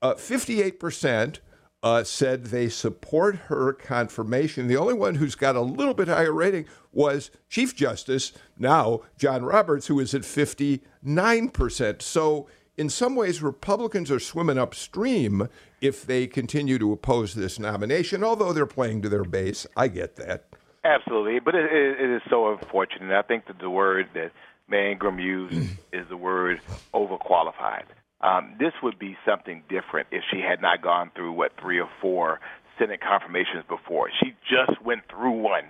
Uh, 0.00 0.14
58% 0.14 1.38
uh, 1.84 2.02
said 2.02 2.46
they 2.46 2.66
support 2.70 3.36
her 3.36 3.74
confirmation. 3.74 4.68
The 4.68 4.76
only 4.78 4.94
one 4.94 5.16
who's 5.16 5.34
got 5.34 5.54
a 5.54 5.60
little 5.60 5.92
bit 5.92 6.08
higher 6.08 6.32
rating 6.32 6.64
was 6.92 7.30
Chief 7.50 7.76
Justice, 7.76 8.32
now 8.58 9.02
John 9.18 9.44
Roberts, 9.44 9.86
who 9.88 10.00
is 10.00 10.14
at 10.14 10.22
59%. 10.22 12.02
So, 12.02 12.48
in 12.76 12.88
some 12.88 13.14
ways, 13.14 13.42
Republicans 13.42 14.10
are 14.10 14.18
swimming 14.18 14.58
upstream 14.58 15.48
if 15.82 16.06
they 16.06 16.26
continue 16.26 16.78
to 16.78 16.90
oppose 16.90 17.34
this 17.34 17.58
nomination, 17.58 18.24
although 18.24 18.52
they're 18.54 18.66
playing 18.66 19.02
to 19.02 19.10
their 19.10 19.22
base. 19.22 19.66
I 19.76 19.88
get 19.88 20.16
that. 20.16 20.46
Absolutely, 20.84 21.38
but 21.38 21.54
it, 21.54 21.70
it 21.70 22.10
is 22.10 22.22
so 22.30 22.50
unfortunate. 22.50 23.12
I 23.12 23.22
think 23.22 23.46
that 23.46 23.58
the 23.58 23.70
word 23.70 24.08
that 24.14 24.32
May 24.68 24.90
Ingraham 24.92 25.18
used 25.18 25.70
is 25.92 26.08
the 26.08 26.16
word 26.16 26.62
overqualified. 26.94 27.84
Um, 28.24 28.54
this 28.58 28.72
would 28.82 28.98
be 28.98 29.18
something 29.26 29.62
different 29.68 30.08
if 30.10 30.22
she 30.30 30.40
had 30.40 30.62
not 30.62 30.80
gone 30.80 31.10
through 31.14 31.32
what 31.32 31.52
three 31.60 31.78
or 31.78 31.90
four 32.00 32.40
Senate 32.78 33.00
confirmations 33.00 33.64
before. 33.68 34.08
She 34.22 34.34
just 34.48 34.80
went 34.82 35.02
through 35.10 35.42
one. 35.42 35.64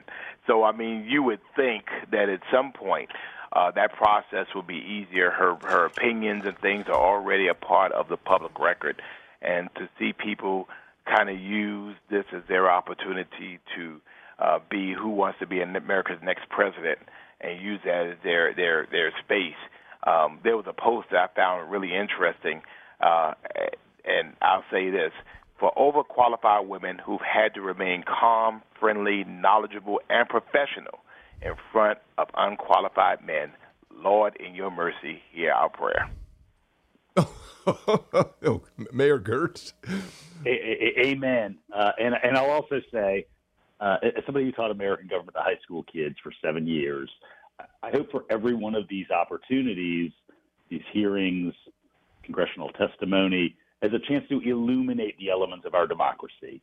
So 0.46 0.62
I 0.62 0.70
mean, 0.70 1.04
you 1.08 1.22
would 1.24 1.40
think 1.56 1.86
that 2.12 2.28
at 2.28 2.40
some 2.52 2.72
point 2.72 3.10
uh, 3.52 3.72
that 3.72 3.92
process 3.94 4.46
will 4.54 4.62
be 4.62 4.76
easier. 4.76 5.30
Her 5.30 5.56
her 5.64 5.86
opinions 5.86 6.44
and 6.46 6.56
things 6.58 6.86
are 6.86 6.94
already 6.94 7.48
a 7.48 7.54
part 7.54 7.90
of 7.90 8.08
the 8.08 8.16
public 8.16 8.58
record, 8.60 9.02
and 9.42 9.68
to 9.74 9.88
see 9.98 10.12
people 10.12 10.68
kind 11.06 11.28
of 11.28 11.38
use 11.38 11.96
this 12.08 12.24
as 12.32 12.42
their 12.48 12.70
opportunity 12.70 13.58
to 13.76 14.00
uh, 14.38 14.58
be 14.70 14.92
who 14.92 15.10
wants 15.10 15.40
to 15.40 15.46
be 15.46 15.60
America's 15.60 16.22
next 16.22 16.48
president 16.48 16.98
and 17.40 17.60
use 17.60 17.80
that 17.84 18.06
as 18.06 18.16
their 18.22 18.54
their 18.54 18.86
their 18.90 19.12
space. 19.24 19.58
Um, 20.06 20.40
there 20.44 20.56
was 20.56 20.66
a 20.68 20.72
post 20.72 21.08
that 21.10 21.30
I 21.30 21.34
found 21.34 21.70
really 21.70 21.94
interesting, 21.94 22.62
uh, 23.00 23.32
and 24.04 24.34
I'll 24.42 24.64
say 24.70 24.90
this: 24.90 25.12
for 25.58 25.72
overqualified 25.76 26.66
women 26.66 26.98
who've 26.98 27.20
had 27.20 27.54
to 27.54 27.62
remain 27.62 28.04
calm, 28.06 28.62
friendly, 28.78 29.24
knowledgeable, 29.24 30.00
and 30.10 30.28
professional 30.28 31.00
in 31.42 31.52
front 31.72 31.98
of 32.18 32.28
unqualified 32.36 33.24
men. 33.24 33.52
Lord, 33.94 34.36
in 34.36 34.54
your 34.54 34.70
mercy, 34.70 35.22
hear 35.32 35.52
our 35.52 35.68
prayer. 35.68 36.10
oh, 37.66 38.62
Mayor 38.92 39.20
Girtz. 39.20 39.72
Amen. 40.46 41.58
Uh, 41.74 41.92
and 41.98 42.14
and 42.22 42.36
I'll 42.36 42.50
also 42.50 42.81
say, 42.92 43.26
uh, 43.81 43.96
as 44.02 44.24
somebody 44.26 44.46
who 44.46 44.52
taught 44.52 44.70
American 44.70 45.06
government 45.06 45.37
to 45.37 45.42
high 45.42 45.58
school 45.62 45.85
kids 45.85 46.16
for 46.22 46.33
seven 46.42 46.66
years, 46.66 47.10
I 47.59 47.90
hope 47.90 48.11
for 48.11 48.25
every 48.31 48.55
one 48.55 48.75
of 48.75 48.88
these 48.88 49.11
opportunities, 49.11 50.11
these 50.71 50.83
hearings, 50.92 51.55
congressional 52.23 52.71
testimony, 52.71 53.57
as 53.83 53.92
a 53.92 53.98
chance 54.09 54.25
to 54.31 54.40
illuminate 54.40 55.17
the 55.19 55.31
elements 55.31 55.67
of 55.67 55.75
our 55.75 55.87
democracy, 55.87 56.63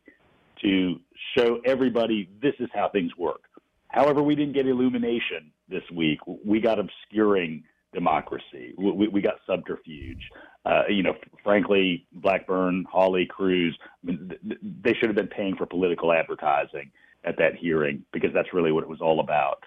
to 0.60 1.00
show 1.36 1.60
everybody 1.64 2.28
this 2.42 2.54
is 2.58 2.68
how 2.74 2.88
things 2.88 3.12
work. 3.16 3.42
However, 3.88 4.22
we 4.22 4.34
didn't 4.34 4.54
get 4.54 4.66
illumination 4.66 5.52
this 5.68 5.82
week. 5.94 6.18
We 6.44 6.60
got 6.60 6.78
obscuring 6.78 7.64
democracy. 7.92 8.74
We, 8.76 9.08
we 9.08 9.20
got 9.20 9.34
subterfuge. 9.46 10.22
Uh, 10.64 10.82
you 10.88 11.02
know, 11.02 11.14
frankly, 11.42 12.06
Blackburn, 12.12 12.86
Hawley, 12.90 13.26
Cruz, 13.26 13.76
I 14.02 14.06
mean, 14.06 14.32
they 14.82 14.94
should 14.94 15.08
have 15.08 15.16
been 15.16 15.28
paying 15.28 15.56
for 15.56 15.66
political 15.66 16.12
advertising 16.12 16.90
at 17.24 17.36
that 17.38 17.56
hearing 17.56 18.04
because 18.12 18.30
that's 18.32 18.52
really 18.52 18.72
what 18.72 18.82
it 18.82 18.88
was 18.88 19.00
all 19.00 19.20
about. 19.20 19.62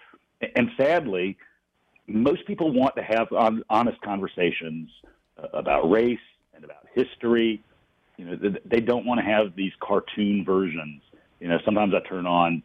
And 0.56 0.70
sadly, 0.78 1.38
most 2.08 2.46
people 2.46 2.72
want 2.72 2.96
to 2.96 3.04
have 3.04 3.28
honest 3.70 4.02
conversations 4.02 4.90
about 5.54 5.90
race 5.90 6.20
and 6.54 6.64
about 6.64 6.86
history. 6.94 7.64
You 8.18 8.26
know, 8.26 8.56
they 8.66 8.80
don't 8.80 9.06
want 9.06 9.20
to 9.20 9.26
have 9.26 9.56
these 9.56 9.74
cartoon 9.80 10.46
versions. 10.46 11.02
You 11.40 11.50
know, 11.50 11.58
sometimes 11.66 11.94
I 11.94 12.08
turn 12.08 12.26
on 12.26 12.64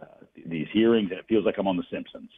uh, 0.00 0.06
these 0.46 0.68
hearings 0.72 1.10
and 1.10 1.18
it 1.18 1.26
feels 1.28 1.44
like 1.44 1.56
I'm 1.58 1.66
on 1.66 1.76
The 1.76 1.84
Simpsons, 1.90 2.30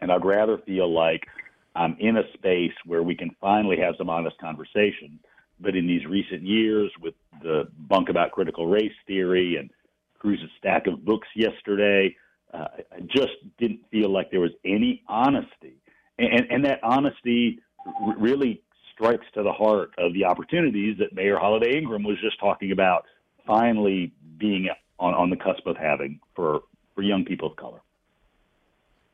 and 0.00 0.12
I'd 0.12 0.24
rather 0.24 0.58
feel 0.58 0.92
like 0.92 1.26
I'm 1.74 1.96
in 1.98 2.18
a 2.18 2.22
space 2.34 2.74
where 2.84 3.02
we 3.02 3.14
can 3.14 3.30
finally 3.40 3.78
have 3.78 3.94
some 3.96 4.10
honest 4.10 4.36
conversation. 4.38 5.18
But 5.60 5.76
in 5.76 5.86
these 5.86 6.04
recent 6.06 6.42
years, 6.42 6.90
with 7.00 7.14
the 7.42 7.68
bunk 7.88 8.08
about 8.08 8.32
critical 8.32 8.66
race 8.66 8.92
theory 9.06 9.56
and 9.56 9.70
Cruz's 10.18 10.50
stack 10.58 10.86
of 10.86 11.04
books 11.04 11.28
yesterday, 11.34 12.14
uh, 12.52 12.66
I 12.92 13.00
just 13.00 13.32
didn't 13.58 13.80
feel 13.90 14.12
like 14.12 14.30
there 14.30 14.40
was 14.40 14.52
any 14.64 15.02
honesty, 15.08 15.76
and, 16.18 16.46
and 16.50 16.64
that 16.64 16.80
honesty 16.82 17.60
r- 17.86 18.16
really 18.18 18.62
strikes 18.92 19.26
to 19.34 19.42
the 19.42 19.52
heart 19.52 19.92
of 19.98 20.12
the 20.12 20.24
opportunities 20.24 20.98
that 20.98 21.14
Mayor 21.14 21.38
Holiday 21.38 21.78
Ingraham 21.78 22.04
was 22.04 22.18
just 22.20 22.38
talking 22.38 22.72
about. 22.72 23.04
Finally, 23.46 24.12
being 24.38 24.68
on, 24.98 25.14
on 25.14 25.30
the 25.30 25.36
cusp 25.36 25.66
of 25.66 25.76
having 25.76 26.20
for 26.36 26.60
for 26.94 27.02
young 27.02 27.24
people 27.24 27.50
of 27.50 27.56
color. 27.56 27.80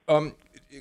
Um, 0.08 0.34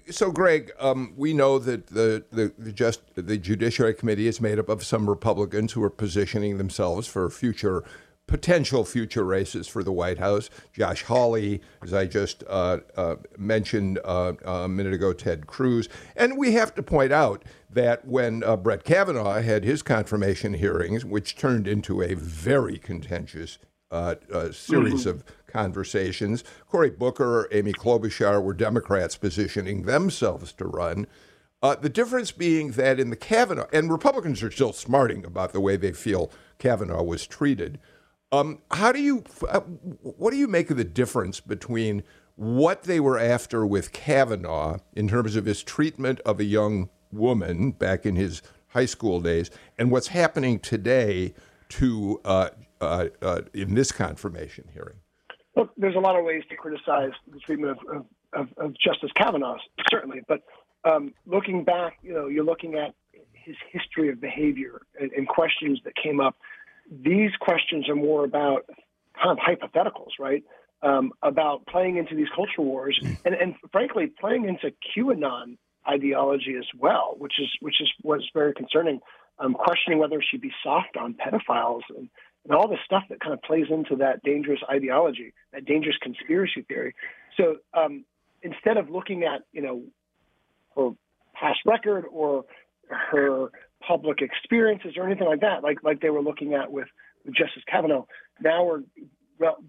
so, 0.09 0.31
Greg, 0.31 0.71
um, 0.79 1.13
we 1.15 1.33
know 1.33 1.59
that 1.59 1.87
the, 1.87 2.25
the, 2.31 2.53
the, 2.57 2.71
just 2.71 3.01
the 3.15 3.37
Judiciary 3.37 3.93
Committee 3.93 4.27
is 4.27 4.41
made 4.41 4.59
up 4.59 4.69
of 4.69 4.83
some 4.83 5.09
Republicans 5.09 5.73
who 5.73 5.83
are 5.83 5.89
positioning 5.89 6.57
themselves 6.57 7.07
for 7.07 7.29
future 7.29 7.83
potential 8.27 8.83
future 8.83 9.23
races 9.23 9.67
for 9.67 9.83
the 9.83 9.91
White 9.91 10.19
House. 10.19 10.49
Josh 10.73 11.03
Hawley, 11.03 11.61
as 11.81 11.93
I 11.93 12.05
just 12.05 12.43
uh, 12.47 12.79
uh, 12.95 13.15
mentioned 13.37 13.99
uh, 14.03 14.33
a 14.45 14.67
minute 14.67 14.93
ago, 14.93 15.13
Ted 15.13 15.47
Cruz. 15.47 15.87
And 16.15 16.37
we 16.37 16.51
have 16.51 16.75
to 16.75 16.83
point 16.83 17.13
out 17.13 17.43
that 17.69 18.05
when 18.05 18.43
uh, 18.43 18.57
Brett 18.57 18.83
Kavanaugh 18.83 19.41
had 19.41 19.63
his 19.63 19.81
confirmation 19.81 20.53
hearings, 20.53 21.05
which 21.05 21.37
turned 21.37 21.67
into 21.67 22.01
a 22.01 22.13
very 22.13 22.77
contentious 22.77 23.57
uh, 23.89 24.15
uh, 24.33 24.51
series 24.51 25.01
mm-hmm. 25.01 25.09
of 25.09 25.23
conversations, 25.47 26.43
Cory 26.69 26.89
Booker, 26.89 27.47
Amy 27.53 27.71
Klobuchar 27.71 28.43
were 28.43 28.53
Democrats 28.53 29.15
positioning 29.15 29.83
themselves 29.83 30.51
to 30.53 30.65
run. 30.65 31.07
the 31.61 31.89
difference 31.89 32.31
being 32.33 32.71
that 32.71 32.99
in 32.99 33.09
the 33.09 33.15
Kavanaugh, 33.15 33.67
and 33.71 33.89
Republicans 33.89 34.43
are 34.43 34.51
still 34.51 34.73
smarting 34.73 35.25
about 35.25 35.53
the 35.53 35.61
way 35.61 35.77
they 35.77 35.93
feel 35.93 36.29
Kavanaugh 36.59 37.03
was 37.03 37.25
treated. 37.25 37.79
Um, 38.31 38.61
how 38.71 38.91
do 38.91 39.01
you, 39.01 39.23
uh, 39.47 39.61
what 39.61 40.31
do 40.31 40.37
you 40.37 40.47
make 40.47 40.69
of 40.69 40.77
the 40.77 40.83
difference 40.83 41.39
between 41.39 42.03
what 42.35 42.83
they 42.83 42.99
were 42.99 43.17
after 43.17 43.65
with 43.65 43.93
Kavanaugh 43.93 44.77
in 44.93 45.07
terms 45.07 45.35
of 45.35 45.45
his 45.45 45.63
treatment 45.63 46.19
of 46.21 46.39
a 46.39 46.43
young 46.43 46.89
woman 47.11 47.71
back 47.71 48.05
in 48.05 48.15
his 48.15 48.41
high 48.67 48.85
school 48.85 49.21
days, 49.21 49.49
and 49.77 49.91
what's 49.91 50.07
happening 50.07 50.59
today 50.59 51.33
to 51.69 52.19
uh, 52.25 52.49
uh, 52.81 53.05
uh, 53.21 53.41
in 53.53 53.75
this 53.75 53.91
confirmation 53.91 54.65
hearing? 54.73 54.97
Look, 55.55 55.71
there's 55.77 55.95
a 55.95 55.99
lot 55.99 56.17
of 56.17 56.25
ways 56.25 56.43
to 56.49 56.55
criticize 56.55 57.11
the 57.31 57.39
treatment 57.39 57.79
of, 57.89 58.05
of, 58.33 58.47
of 58.57 58.73
Justice 58.77 59.11
Kavanaugh, 59.15 59.57
certainly, 59.89 60.21
but 60.27 60.43
um, 60.83 61.13
looking 61.25 61.63
back, 61.63 61.97
you 62.03 62.13
know, 62.13 62.27
you're 62.27 62.43
looking 62.43 62.75
at 62.75 62.93
his 63.33 63.55
history 63.71 64.09
of 64.09 64.19
behavior 64.19 64.81
and, 64.99 65.11
and 65.13 65.27
questions 65.27 65.79
that 65.85 65.95
came 65.95 66.19
up 66.19 66.35
these 66.91 67.31
questions 67.39 67.89
are 67.89 67.95
more 67.95 68.23
about 68.23 68.65
kind 69.21 69.31
of 69.31 69.37
hypotheticals, 69.37 70.11
right? 70.19 70.43
Um, 70.81 71.11
about 71.23 71.65
playing 71.65 71.97
into 71.97 72.15
these 72.15 72.27
culture 72.35 72.61
wars 72.61 72.99
and, 73.25 73.33
and 73.33 73.55
frankly 73.71 74.11
playing 74.19 74.47
into 74.47 74.71
QAnon 74.95 75.57
ideology 75.89 76.55
as 76.57 76.67
well, 76.77 77.15
which 77.17 77.33
is 77.39 77.49
which 77.61 77.81
is 77.81 77.89
what's 78.01 78.25
very 78.33 78.53
concerning. 78.53 78.99
Um, 79.39 79.53
questioning 79.53 79.99
whether 79.99 80.19
she'd 80.19 80.41
be 80.41 80.51
soft 80.63 80.97
on 80.97 81.13
pedophiles 81.13 81.81
and, 81.95 82.09
and 82.43 82.55
all 82.55 82.67
this 82.67 82.79
stuff 82.83 83.03
that 83.09 83.19
kind 83.19 83.33
of 83.33 83.41
plays 83.43 83.65
into 83.69 83.95
that 83.97 84.23
dangerous 84.23 84.59
ideology, 84.67 85.31
that 85.53 85.65
dangerous 85.65 85.95
conspiracy 86.01 86.63
theory. 86.67 86.95
So 87.37 87.57
um, 87.75 88.03
instead 88.41 88.77
of 88.77 88.89
looking 88.89 89.23
at 89.23 89.41
you 89.51 89.61
know 89.61 89.83
her 90.75 90.95
past 91.33 91.59
record 91.65 92.05
or 92.09 92.45
her 92.89 93.49
public 93.87 94.21
experiences 94.21 94.93
or 94.97 95.05
anything 95.05 95.27
like 95.27 95.41
that, 95.41 95.63
like 95.63 95.83
like 95.83 96.01
they 96.01 96.09
were 96.09 96.21
looking 96.21 96.53
at 96.53 96.71
with, 96.71 96.87
with 97.25 97.35
Justice 97.35 97.63
Kavanaugh. 97.71 98.05
Now 98.41 98.65
we're 98.65 98.81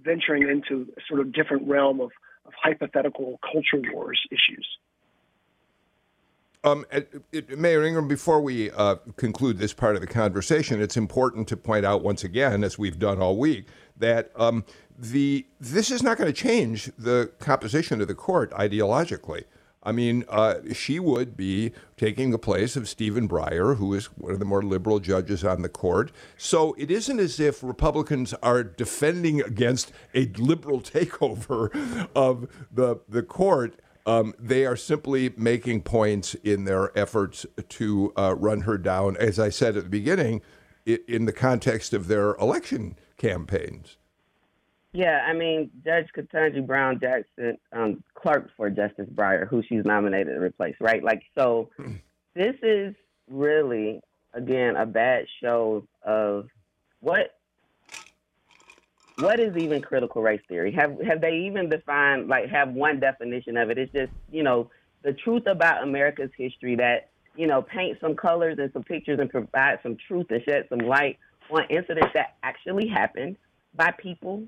venturing 0.02 0.42
into 0.48 0.92
a 0.96 1.00
sort 1.08 1.20
of 1.20 1.32
different 1.32 1.68
realm 1.68 2.00
of, 2.00 2.10
of 2.46 2.52
hypothetical 2.62 3.38
culture 3.42 3.82
wars 3.92 4.20
issues. 4.30 4.66
Um, 6.64 6.84
Mayor 7.56 7.84
Ingraham, 7.84 8.08
before 8.08 8.40
we 8.40 8.70
uh, 8.72 8.96
conclude 9.16 9.58
this 9.58 9.72
part 9.72 9.94
of 9.94 10.00
the 10.00 10.08
conversation, 10.08 10.82
it's 10.82 10.96
important 10.96 11.46
to 11.48 11.56
point 11.56 11.86
out 11.86 12.02
once 12.02 12.24
again, 12.24 12.64
as 12.64 12.76
we've 12.76 12.98
done 12.98 13.20
all 13.20 13.36
week, 13.36 13.66
that 13.96 14.32
um, 14.34 14.64
the 14.98 15.46
this 15.60 15.90
is 15.90 16.02
not 16.02 16.18
going 16.18 16.26
to 16.26 16.32
change 16.32 16.90
the 16.98 17.30
composition 17.38 18.00
of 18.00 18.08
the 18.08 18.14
court 18.14 18.50
ideologically. 18.52 19.44
I 19.88 19.92
mean, 19.92 20.26
uh, 20.28 20.56
she 20.74 21.00
would 21.00 21.34
be 21.34 21.72
taking 21.96 22.30
the 22.30 22.38
place 22.38 22.76
of 22.76 22.90
Stephen 22.90 23.26
Breyer, 23.26 23.78
who 23.78 23.94
is 23.94 24.04
one 24.18 24.32
of 24.32 24.38
the 24.38 24.44
more 24.44 24.62
liberal 24.62 25.00
judges 25.00 25.42
on 25.44 25.62
the 25.62 25.70
court. 25.70 26.12
So 26.36 26.74
it 26.76 26.90
isn't 26.90 27.18
as 27.18 27.40
if 27.40 27.62
Republicans 27.62 28.34
are 28.42 28.62
defending 28.62 29.40
against 29.40 29.90
a 30.14 30.26
liberal 30.36 30.80
takeover 30.82 32.06
of 32.14 32.50
the 32.70 33.00
the 33.08 33.22
court. 33.22 33.80
Um, 34.04 34.34
they 34.38 34.66
are 34.66 34.76
simply 34.76 35.32
making 35.38 35.82
points 35.82 36.34
in 36.34 36.64
their 36.64 36.96
efforts 36.96 37.46
to 37.68 38.12
uh, 38.14 38.34
run 38.36 38.62
her 38.62 38.76
down, 38.76 39.16
as 39.16 39.38
I 39.38 39.48
said 39.48 39.78
at 39.78 39.84
the 39.84 39.90
beginning, 39.90 40.42
in 40.84 41.24
the 41.24 41.32
context 41.32 41.94
of 41.94 42.08
their 42.08 42.34
election 42.34 42.98
campaigns. 43.16 43.97
Yeah, 44.92 45.24
I 45.26 45.34
mean, 45.34 45.70
Judge 45.84 46.06
Ketanji 46.16 46.66
Brown 46.66 46.98
Jackson 46.98 47.58
um, 47.72 48.02
clerked 48.14 48.52
for 48.56 48.70
Justice 48.70 49.08
Breyer, 49.14 49.46
who 49.46 49.62
she's 49.68 49.84
nominated 49.84 50.34
to 50.34 50.40
replace, 50.40 50.76
right? 50.80 51.04
Like, 51.04 51.22
so 51.36 51.68
this 52.34 52.54
is 52.62 52.94
really, 53.28 54.00
again, 54.32 54.76
a 54.76 54.86
bad 54.86 55.26
show 55.42 55.86
of 56.02 56.48
what 57.00 57.34
what 59.16 59.40
is 59.40 59.56
even 59.56 59.82
critical 59.82 60.22
race 60.22 60.40
theory? 60.48 60.72
Have 60.78 60.96
have 61.04 61.20
they 61.20 61.48
even 61.48 61.68
defined 61.68 62.28
like 62.28 62.48
have 62.50 62.72
one 62.72 63.00
definition 63.00 63.56
of 63.56 63.68
it? 63.68 63.76
It's 63.76 63.92
just 63.92 64.12
you 64.30 64.44
know 64.44 64.70
the 65.02 65.12
truth 65.12 65.42
about 65.46 65.82
America's 65.82 66.30
history 66.38 66.76
that 66.76 67.10
you 67.34 67.48
know 67.48 67.60
paint 67.60 67.98
some 68.00 68.14
colors 68.14 68.58
and 68.60 68.72
some 68.72 68.84
pictures 68.84 69.18
and 69.20 69.28
provide 69.28 69.80
some 69.82 69.96
truth 70.06 70.26
and 70.30 70.40
shed 70.48 70.66
some 70.68 70.78
light 70.78 71.18
on 71.50 71.64
incidents 71.68 72.10
that 72.14 72.36
actually 72.44 72.86
happened 72.86 73.36
by 73.74 73.90
people 73.90 74.44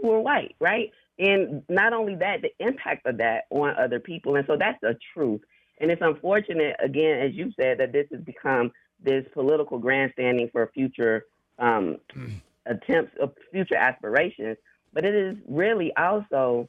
who 0.00 0.12
are 0.12 0.20
white, 0.20 0.54
right? 0.60 0.90
And 1.18 1.62
not 1.68 1.92
only 1.92 2.14
that, 2.16 2.42
the 2.42 2.52
impact 2.58 3.06
of 3.06 3.18
that 3.18 3.44
on 3.50 3.76
other 3.76 4.00
people. 4.00 4.36
And 4.36 4.46
so 4.46 4.56
that's 4.56 4.80
the 4.80 4.96
truth. 5.12 5.42
And 5.78 5.90
it's 5.90 6.02
unfortunate, 6.02 6.76
again, 6.82 7.20
as 7.20 7.34
you 7.34 7.52
said, 7.58 7.78
that 7.78 7.92
this 7.92 8.06
has 8.10 8.20
become 8.20 8.72
this 9.02 9.24
political 9.32 9.78
grandstanding 9.78 10.48
for 10.50 10.70
future 10.72 11.24
um, 11.58 11.96
mm. 12.14 12.40
attempts 12.66 13.12
of 13.20 13.32
future 13.50 13.76
aspirations. 13.76 14.56
But 14.92 15.04
it 15.04 15.14
is 15.14 15.36
really 15.48 15.94
also, 15.96 16.68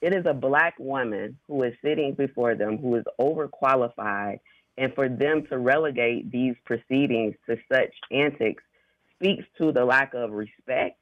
it 0.00 0.14
is 0.14 0.26
a 0.26 0.34
black 0.34 0.74
woman 0.78 1.38
who 1.46 1.62
is 1.64 1.74
sitting 1.84 2.14
before 2.14 2.54
them 2.54 2.78
who 2.78 2.96
is 2.96 3.04
overqualified. 3.20 4.40
And 4.78 4.94
for 4.94 5.08
them 5.08 5.46
to 5.48 5.58
relegate 5.58 6.30
these 6.30 6.54
proceedings 6.64 7.34
to 7.48 7.56
such 7.72 7.94
antics 8.12 8.62
speaks 9.14 9.44
to 9.58 9.72
the 9.72 9.84
lack 9.84 10.12
of 10.14 10.32
respect 10.32 11.00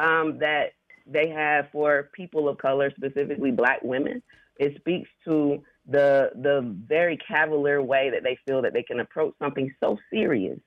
um, 0.00 0.38
that 0.38 0.72
they 1.06 1.28
have 1.28 1.68
for 1.70 2.10
people 2.14 2.48
of 2.48 2.58
color, 2.58 2.90
specifically 2.96 3.50
black 3.50 3.82
women. 3.82 4.22
It 4.58 4.76
speaks 4.78 5.08
to 5.26 5.62
the 5.86 6.30
the 6.34 6.74
very 6.86 7.16
cavalier 7.16 7.82
way 7.82 8.10
that 8.10 8.22
they 8.22 8.38
feel 8.46 8.62
that 8.62 8.72
they 8.72 8.82
can 8.82 9.00
approach 9.00 9.34
something 9.38 9.72
so 9.80 9.98
serious. 10.12 10.58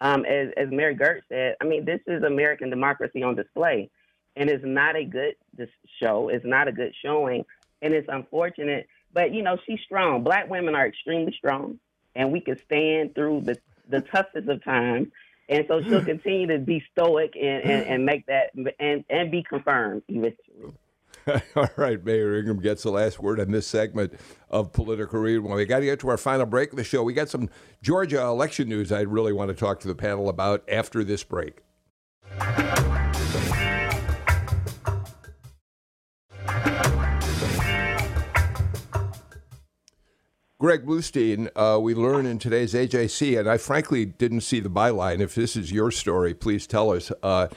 Um, 0.00 0.24
as, 0.24 0.48
as 0.56 0.68
Mary 0.70 0.96
Girtz 0.96 1.22
said, 1.28 1.54
I 1.60 1.64
mean, 1.64 1.84
this 1.84 2.00
is 2.08 2.24
American 2.24 2.70
democracy 2.70 3.22
on 3.22 3.36
display, 3.36 3.88
and 4.34 4.50
it's 4.50 4.64
not 4.66 4.96
a 4.96 5.04
good 5.04 5.34
show. 6.02 6.28
It's 6.28 6.44
not 6.44 6.66
a 6.66 6.72
good 6.72 6.92
showing, 7.04 7.44
and 7.80 7.94
it's 7.94 8.08
unfortunate. 8.10 8.88
But 9.12 9.32
you 9.32 9.42
know, 9.42 9.56
she's 9.66 9.80
strong. 9.84 10.24
Black 10.24 10.50
women 10.50 10.74
are 10.74 10.86
extremely 10.86 11.34
strong, 11.38 11.78
and 12.14 12.32
we 12.32 12.40
can 12.40 12.58
stand 12.58 13.14
through 13.14 13.42
the 13.42 13.58
the 13.88 14.00
toughest 14.00 14.48
of 14.48 14.64
times 14.64 15.08
and 15.52 15.64
so 15.68 15.82
she'll 15.82 16.04
continue 16.04 16.46
to 16.46 16.58
be 16.58 16.82
stoic 16.92 17.34
and, 17.36 17.62
and, 17.62 17.86
and 17.86 18.06
make 18.06 18.26
that 18.26 18.50
and, 18.78 19.04
and 19.08 19.30
be 19.30 19.42
confirmed 19.42 20.02
eventually. 20.08 20.74
All 21.56 21.68
right, 21.76 22.04
Mayor 22.04 22.36
Ingraham 22.36 22.60
gets 22.60 22.82
the 22.82 22.90
last 22.90 23.20
word 23.20 23.38
on 23.38 23.52
this 23.52 23.66
segment 23.66 24.14
of 24.50 24.72
Political 24.72 25.20
Rewind. 25.20 25.54
We 25.54 25.64
got 25.66 25.78
to 25.78 25.84
get 25.84 26.00
to 26.00 26.08
our 26.08 26.16
final 26.16 26.46
break 26.46 26.70
of 26.70 26.76
the 26.76 26.84
show. 26.84 27.04
We 27.04 27.12
got 27.12 27.28
some 27.28 27.48
Georgia 27.80 28.22
election 28.22 28.68
news 28.68 28.90
I 28.90 29.02
really 29.02 29.32
want 29.32 29.50
to 29.50 29.54
talk 29.54 29.78
to 29.80 29.88
the 29.88 29.94
panel 29.94 30.28
about 30.28 30.64
after 30.68 31.04
this 31.04 31.22
break. 31.22 31.60
Greg 40.62 40.86
Bluestein, 40.86 41.50
uh, 41.56 41.76
we 41.80 41.92
learn 41.92 42.24
in 42.24 42.38
today's 42.38 42.72
AJC, 42.72 43.36
and 43.36 43.50
I 43.50 43.58
frankly 43.58 44.04
didn't 44.04 44.42
see 44.42 44.60
the 44.60 44.70
byline. 44.70 45.18
If 45.18 45.34
this 45.34 45.56
is 45.56 45.72
your 45.72 45.90
story, 45.90 46.34
please 46.34 46.68
tell 46.68 46.92
us. 46.92 47.10
Uh, 47.20 47.48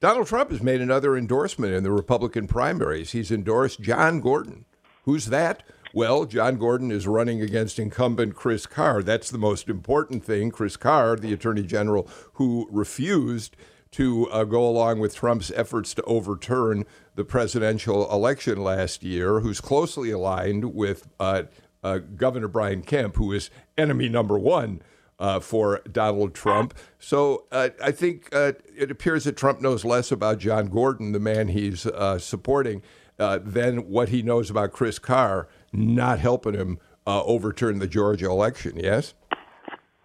Donald 0.00 0.26
Trump 0.26 0.50
has 0.50 0.60
made 0.60 0.80
another 0.80 1.16
endorsement 1.16 1.72
in 1.72 1.84
the 1.84 1.92
Republican 1.92 2.48
primaries. 2.48 3.12
He's 3.12 3.30
endorsed 3.30 3.80
John 3.80 4.20
Gordon. 4.20 4.64
Who's 5.04 5.26
that? 5.26 5.62
Well, 5.94 6.24
John 6.24 6.56
Gordon 6.56 6.90
is 6.90 7.06
running 7.06 7.40
against 7.40 7.78
incumbent 7.78 8.34
Chris 8.34 8.66
Carr. 8.66 9.04
That's 9.04 9.30
the 9.30 9.38
most 9.38 9.68
important 9.68 10.24
thing. 10.24 10.50
Chris 10.50 10.76
Carr, 10.76 11.14
the 11.14 11.32
Attorney 11.32 11.62
General, 11.62 12.10
who 12.32 12.68
refused 12.72 13.54
to 13.92 14.28
uh, 14.30 14.42
go 14.42 14.68
along 14.68 14.98
with 14.98 15.14
Trump's 15.14 15.52
efforts 15.52 15.94
to 15.94 16.02
overturn 16.02 16.86
the 17.14 17.24
presidential 17.24 18.12
election 18.12 18.64
last 18.64 19.04
year, 19.04 19.38
who's 19.40 19.60
closely 19.60 20.10
aligned 20.10 20.74
with 20.74 21.06
uh, 21.20 21.44
uh, 21.82 21.98
Governor 21.98 22.48
Brian 22.48 22.82
Kemp, 22.82 23.16
who 23.16 23.32
is 23.32 23.50
enemy 23.76 24.08
number 24.08 24.38
one 24.38 24.82
uh, 25.18 25.40
for 25.40 25.80
Donald 25.90 26.34
Trump. 26.34 26.74
So 26.98 27.44
uh, 27.50 27.70
I 27.82 27.90
think 27.90 28.28
uh, 28.32 28.52
it 28.76 28.90
appears 28.90 29.24
that 29.24 29.36
Trump 29.36 29.60
knows 29.60 29.84
less 29.84 30.12
about 30.12 30.38
John 30.38 30.66
Gordon, 30.66 31.12
the 31.12 31.20
man 31.20 31.48
he's 31.48 31.86
uh, 31.86 32.18
supporting, 32.18 32.82
uh, 33.18 33.40
than 33.42 33.88
what 33.88 34.10
he 34.10 34.22
knows 34.22 34.50
about 34.50 34.72
Chris 34.72 34.98
Carr 34.98 35.48
not 35.72 36.18
helping 36.18 36.54
him 36.54 36.78
overturn 37.06 37.78
the 37.78 37.86
Georgia 37.86 38.26
election. 38.26 38.72
Yes. 38.76 39.14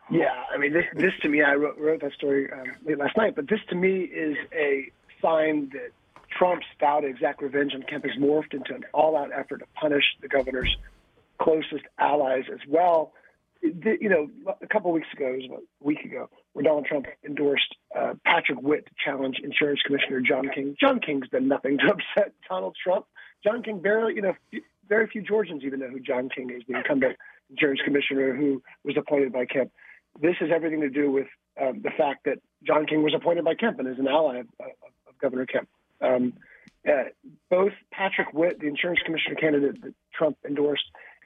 Yeah, 0.09 0.43
I 0.53 0.57
mean, 0.57 0.71
this, 0.71 0.85
this 0.95 1.11
to 1.21 1.27
me, 1.27 1.41
I 1.41 1.55
wrote, 1.55 1.77
wrote 1.77 2.01
that 2.01 2.13
story 2.13 2.49
um, 2.51 2.71
late 2.85 2.97
last 2.97 3.17
night, 3.17 3.35
but 3.35 3.49
this 3.49 3.59
to 3.69 3.75
me 3.75 4.01
is 4.01 4.37
a 4.53 4.89
sign 5.21 5.69
that 5.73 5.91
Trump's 6.37 6.65
vow 6.79 7.01
to 7.01 7.07
exact 7.07 7.41
revenge 7.41 7.73
on 7.73 7.83
Kemp 7.83 8.05
has 8.05 8.15
morphed 8.17 8.53
into 8.53 8.73
an 8.73 8.83
all-out 8.93 9.31
effort 9.33 9.59
to 9.59 9.65
punish 9.75 10.03
the 10.21 10.27
governor's 10.27 10.75
closest 11.41 11.83
allies 11.99 12.45
as 12.51 12.59
well. 12.67 13.13
You 13.61 14.09
know, 14.09 14.29
a 14.61 14.67
couple 14.67 14.91
of 14.91 14.95
weeks 14.95 15.07
ago, 15.13 15.27
it 15.27 15.49
was 15.49 15.61
a 15.61 15.85
week 15.85 16.01
ago, 16.03 16.29
where 16.51 16.63
Donald 16.63 16.85
Trump 16.85 17.05
endorsed 17.25 17.75
uh, 17.97 18.13
Patrick 18.25 18.61
Witt 18.61 18.85
to 18.87 18.91
challenge 19.03 19.37
Insurance 19.41 19.79
Commissioner 19.85 20.19
John 20.19 20.49
King. 20.53 20.75
John 20.79 20.99
King's 20.99 21.29
done 21.29 21.47
nothing 21.47 21.77
to 21.77 21.85
upset 21.93 22.33
Donald 22.49 22.75
Trump. 22.81 23.05
John 23.41 23.63
King 23.63 23.81
barely, 23.81 24.15
you 24.15 24.21
know, 24.21 24.33
very 24.89 25.07
few 25.07 25.21
Georgians 25.21 25.63
even 25.63 25.79
know 25.79 25.87
who 25.87 26.01
John 26.01 26.29
King 26.29 26.49
is, 26.49 26.63
the 26.67 26.75
incumbent 26.77 27.15
insurance 27.49 27.79
commissioner 27.85 28.35
who 28.35 28.61
was 28.83 28.97
appointed 28.97 29.31
by 29.31 29.45
Kemp. 29.45 29.71
This 30.21 30.35
has 30.39 30.49
everything 30.53 30.81
to 30.81 30.89
do 30.89 31.09
with 31.09 31.27
um, 31.61 31.81
the 31.81 31.91
fact 31.97 32.25
that 32.25 32.39
John 32.65 32.85
King 32.85 33.03
was 33.03 33.13
appointed 33.15 33.45
by 33.45 33.55
Kemp 33.55 33.79
and 33.79 33.87
is 33.87 33.99
an 33.99 34.07
ally 34.07 34.39
of, 34.39 34.47
of, 34.59 34.71
of 35.07 35.17
Governor 35.21 35.45
Kemp. 35.45 35.69
Um, 36.01 36.33
uh, 36.87 37.05
both 37.49 37.71
Patrick 37.91 38.33
Witt, 38.33 38.59
the 38.59 38.67
insurance 38.67 38.99
commissioner 39.05 39.35
candidate 39.35 39.81
that 39.83 39.93
Trump 40.13 40.37
endorsed, 40.45 40.83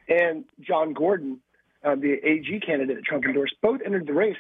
and 0.08 0.46
John 0.60 0.94
Gordon, 0.94 1.40
uh, 1.84 1.96
the 1.96 2.14
AG 2.24 2.60
candidate 2.66 2.98
that 2.98 3.06
Trump 3.06 3.26
endorsed, 3.26 3.56
both 3.62 3.82
entered 3.86 4.08
the 4.08 4.14
race 4.14 4.36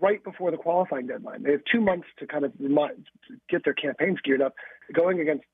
right 0.00 0.22
before 0.22 0.50
the 0.50 0.56
qualifying 0.56 1.06
deadline. 1.06 1.42
They 1.42 1.52
have 1.52 1.62
two 1.70 1.80
months 1.80 2.06
to 2.18 2.26
kind 2.26 2.44
of 2.44 2.52
get 3.48 3.64
their 3.64 3.74
campaigns 3.74 4.18
geared 4.24 4.42
up, 4.42 4.54
going 4.92 5.20
against 5.20 5.44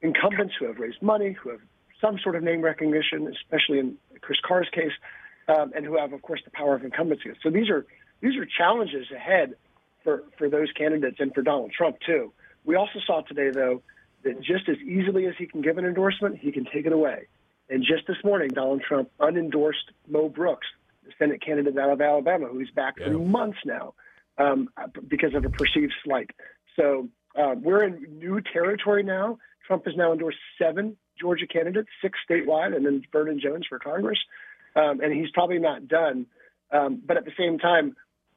incumbents 0.00 0.54
who 0.58 0.66
have 0.66 0.78
raised 0.78 1.02
money, 1.02 1.32
who 1.32 1.50
have 1.50 1.60
some 2.00 2.18
sort 2.22 2.36
of 2.36 2.42
name 2.42 2.62
recognition, 2.62 3.28
especially 3.28 3.78
in 3.78 3.96
Chris 4.20 4.38
Carr's 4.46 4.68
case, 4.72 4.92
um, 5.48 5.72
and 5.74 5.84
who 5.84 5.98
have, 5.98 6.12
of 6.12 6.22
course, 6.22 6.40
the 6.44 6.50
power 6.50 6.74
of 6.74 6.84
incumbency. 6.84 7.30
So 7.42 7.50
these 7.50 7.68
are 7.68 7.84
these 8.20 8.36
are 8.36 8.46
challenges 8.46 9.06
ahead 9.14 9.54
for 10.04 10.24
for 10.38 10.48
those 10.48 10.70
candidates 10.72 11.16
and 11.18 11.34
for 11.34 11.42
Donald 11.42 11.72
Trump 11.72 11.96
too. 12.06 12.32
We 12.64 12.76
also 12.76 13.00
saw 13.06 13.22
today, 13.22 13.50
though, 13.50 13.82
that 14.22 14.40
just 14.40 14.68
as 14.68 14.76
easily 14.78 15.26
as 15.26 15.34
he 15.38 15.46
can 15.46 15.62
give 15.62 15.78
an 15.78 15.84
endorsement, 15.84 16.38
he 16.38 16.52
can 16.52 16.64
take 16.64 16.86
it 16.86 16.92
away. 16.92 17.26
And 17.70 17.84
just 17.84 18.06
this 18.08 18.16
morning, 18.24 18.48
Donald 18.48 18.82
Trump 18.86 19.10
unendorsed 19.20 19.92
Mo 20.08 20.28
Brooks, 20.28 20.66
the 21.04 21.12
Senate 21.18 21.40
candidate 21.40 21.78
out 21.78 21.90
of 21.90 22.00
Alabama, 22.00 22.48
who 22.48 22.58
he's 22.58 22.70
back 22.70 22.94
yeah. 22.98 23.06
for 23.06 23.12
months 23.12 23.58
now 23.64 23.94
um, 24.38 24.68
because 25.06 25.34
of 25.34 25.44
a 25.44 25.50
perceived 25.50 25.92
slight. 26.04 26.30
So 26.74 27.08
uh, 27.38 27.54
we're 27.56 27.84
in 27.84 28.18
new 28.18 28.40
territory 28.40 29.04
now. 29.04 29.38
Trump 29.66 29.84
has 29.86 29.94
now 29.96 30.12
endorsed 30.12 30.38
seven 30.60 30.96
Georgia 31.18 31.46
candidates, 31.46 31.88
six 32.02 32.18
statewide, 32.28 32.74
and 32.74 32.84
then 32.84 33.02
Vernon 33.12 33.38
Jones 33.40 33.66
for 33.68 33.78
Congress. 33.78 34.18
Um, 34.74 35.00
and 35.00 35.12
he's 35.12 35.30
probably 35.30 35.58
not 35.58 35.86
done. 35.86 36.26
Um, 36.72 37.00
but 37.04 37.16
at 37.16 37.24
the 37.24 37.32
same 37.38 37.58
time, 37.58 37.94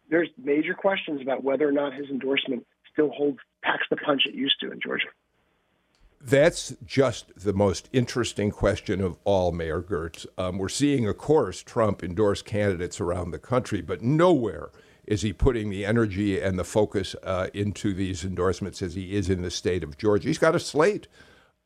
there's 0.10 0.30
major 0.38 0.76
questions 0.76 1.22
about 1.22 1.44
whether 1.44 1.68
or 1.68 1.72
not 1.72 1.94
his 1.94 2.08
endorsement 2.10 2.68
still 2.92 3.10
holds 3.10 3.40
packs 3.64 3.86
the 3.90 3.96
punch 3.96 4.24
it 4.28 4.36
used 4.36 4.60
to 4.62 4.72
in 4.72 4.80
Georgia. 4.80 5.08
That's 6.26 6.74
just 6.86 7.34
the 7.36 7.52
most 7.52 7.90
interesting 7.92 8.50
question 8.50 9.02
of 9.02 9.18
all, 9.26 9.52
Mayor 9.52 9.82
Girtz. 9.82 10.26
Um, 10.38 10.58
we're 10.58 10.70
seeing, 10.70 11.06
of 11.06 11.18
course, 11.18 11.62
Trump 11.62 12.02
endorse 12.02 12.42
candidates 12.42 13.02
around 13.02 13.32
the 13.32 13.40
country, 13.40 13.82
but 13.82 14.02
nowhere 14.02 14.70
is 15.06 15.22
he 15.22 15.34
putting 15.34 15.70
the 15.70 15.84
energy 15.84 16.40
and 16.40 16.58
the 16.58 16.64
focus 16.64 17.14
uh, 17.24 17.50
into 17.54 17.94
these 17.94 18.24
endorsements 18.24 18.82
as 18.82 18.94
he 18.94 19.18
is 19.18 19.30
in 19.30 19.42
the 19.42 19.52
state 19.52 19.84
of 19.84 19.98
Georgia. 19.98 20.30
He's 20.30 20.38
got 20.38 20.56
a 20.56 20.62
slate, 20.62 21.10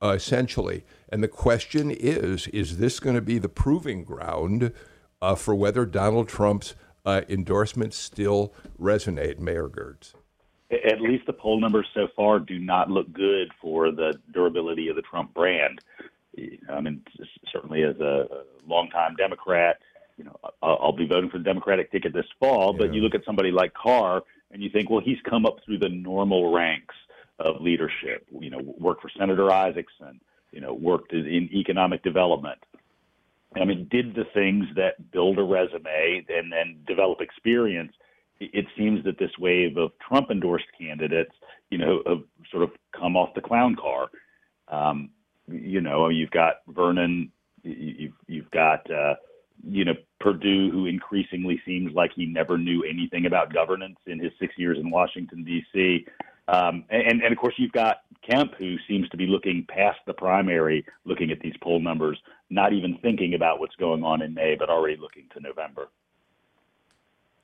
uh, 0.01 0.13
essentially. 0.15 0.83
And 1.09 1.21
the 1.21 1.27
question 1.27 1.91
is 1.91 2.47
is 2.47 2.77
this 2.77 2.99
going 2.99 3.15
to 3.15 3.21
be 3.21 3.37
the 3.37 3.49
proving 3.49 4.03
ground 4.03 4.73
uh, 5.21 5.35
for 5.35 5.53
whether 5.53 5.85
Donald 5.85 6.29
Trump's 6.29 6.73
uh, 7.05 7.21
endorsements 7.29 7.95
still 7.95 8.55
resonate, 8.81 9.37
Mayor 9.37 9.69
Girtz? 9.69 10.13
At 10.71 11.01
least 11.01 11.25
the 11.25 11.33
poll 11.33 11.59
numbers 11.59 11.87
so 11.93 12.07
far 12.15 12.39
do 12.39 12.59
not 12.59 12.89
look 12.89 13.11
good 13.13 13.51
for 13.61 13.91
the 13.91 14.19
durability 14.33 14.89
of 14.89 14.95
the 14.95 15.01
Trump 15.01 15.33
brand. 15.33 15.79
I 16.69 16.81
mean, 16.81 17.01
certainly 17.51 17.83
as 17.83 17.99
a 17.99 18.27
longtime 18.67 19.15
Democrat, 19.15 19.79
you 20.17 20.23
know, 20.23 20.35
I'll 20.61 20.91
be 20.91 21.07
voting 21.07 21.29
for 21.29 21.37
the 21.37 21.43
Democratic 21.43 21.91
ticket 21.91 22.13
this 22.13 22.25
fall. 22.39 22.73
Yeah. 22.73 22.85
But 22.85 22.93
you 22.93 23.01
look 23.01 23.15
at 23.15 23.23
somebody 23.25 23.51
like 23.51 23.73
Carr, 23.73 24.23
and 24.51 24.63
you 24.63 24.69
think, 24.69 24.89
well, 24.89 25.01
he's 25.01 25.17
come 25.29 25.45
up 25.45 25.57
through 25.65 25.79
the 25.79 25.89
normal 25.89 26.53
ranks 26.53 26.95
of 27.39 27.61
leadership. 27.61 28.25
You 28.31 28.49
know, 28.49 28.59
worked 28.79 29.01
for 29.01 29.09
Senator 29.17 29.43
Isakson. 29.43 30.19
You 30.51 30.61
know, 30.61 30.73
worked 30.73 31.13
in 31.13 31.49
economic 31.53 32.03
development. 32.03 32.59
I 33.55 33.65
mean, 33.65 33.87
did 33.89 34.15
the 34.15 34.25
things 34.33 34.65
that 34.75 35.11
build 35.11 35.39
a 35.39 35.43
resume 35.43 36.25
and 36.29 36.51
then 36.51 36.79
develop 36.85 37.21
experience 37.21 37.93
it 38.39 38.65
seems 38.77 39.03
that 39.05 39.17
this 39.17 39.31
wave 39.39 39.77
of 39.77 39.91
Trump 40.07 40.29
endorsed 40.31 40.65
candidates, 40.79 41.33
you 41.69 41.77
know, 41.77 42.01
have 42.05 42.23
sort 42.51 42.63
of 42.63 42.71
come 42.97 43.15
off 43.15 43.33
the 43.33 43.41
clown 43.41 43.75
car. 43.75 44.09
Um, 44.67 45.09
you 45.47 45.81
know, 45.81 46.09
you've 46.09 46.31
got 46.31 46.55
Vernon, 46.67 47.31
you've 47.63 48.13
you've 48.27 48.51
got 48.51 48.89
uh, 48.91 49.15
you 49.63 49.85
know 49.85 49.93
Perdue, 50.19 50.71
who 50.71 50.85
increasingly 50.85 51.61
seems 51.65 51.93
like 51.93 52.11
he 52.15 52.25
never 52.25 52.57
knew 52.57 52.83
anything 52.83 53.25
about 53.25 53.53
governance 53.53 53.97
in 54.05 54.19
his 54.19 54.31
six 54.39 54.53
years 54.57 54.77
in 54.79 54.89
Washington 54.89 55.43
D.C. 55.43 56.05
Um, 56.49 56.85
and, 56.89 57.21
and 57.21 57.31
of 57.31 57.37
course, 57.37 57.55
you've 57.57 57.73
got 57.73 57.97
Kemp, 58.27 58.53
who 58.57 58.75
seems 58.87 59.07
to 59.09 59.17
be 59.17 59.27
looking 59.27 59.65
past 59.67 59.99
the 60.05 60.13
primary, 60.13 60.85
looking 61.05 61.31
at 61.31 61.39
these 61.39 61.55
poll 61.61 61.79
numbers, 61.79 62.17
not 62.49 62.73
even 62.73 62.97
thinking 63.01 63.33
about 63.33 63.59
what's 63.59 63.75
going 63.75 64.03
on 64.03 64.21
in 64.21 64.33
May, 64.33 64.55
but 64.57 64.69
already 64.69 64.97
looking 64.97 65.27
to 65.33 65.41
November. 65.41 65.89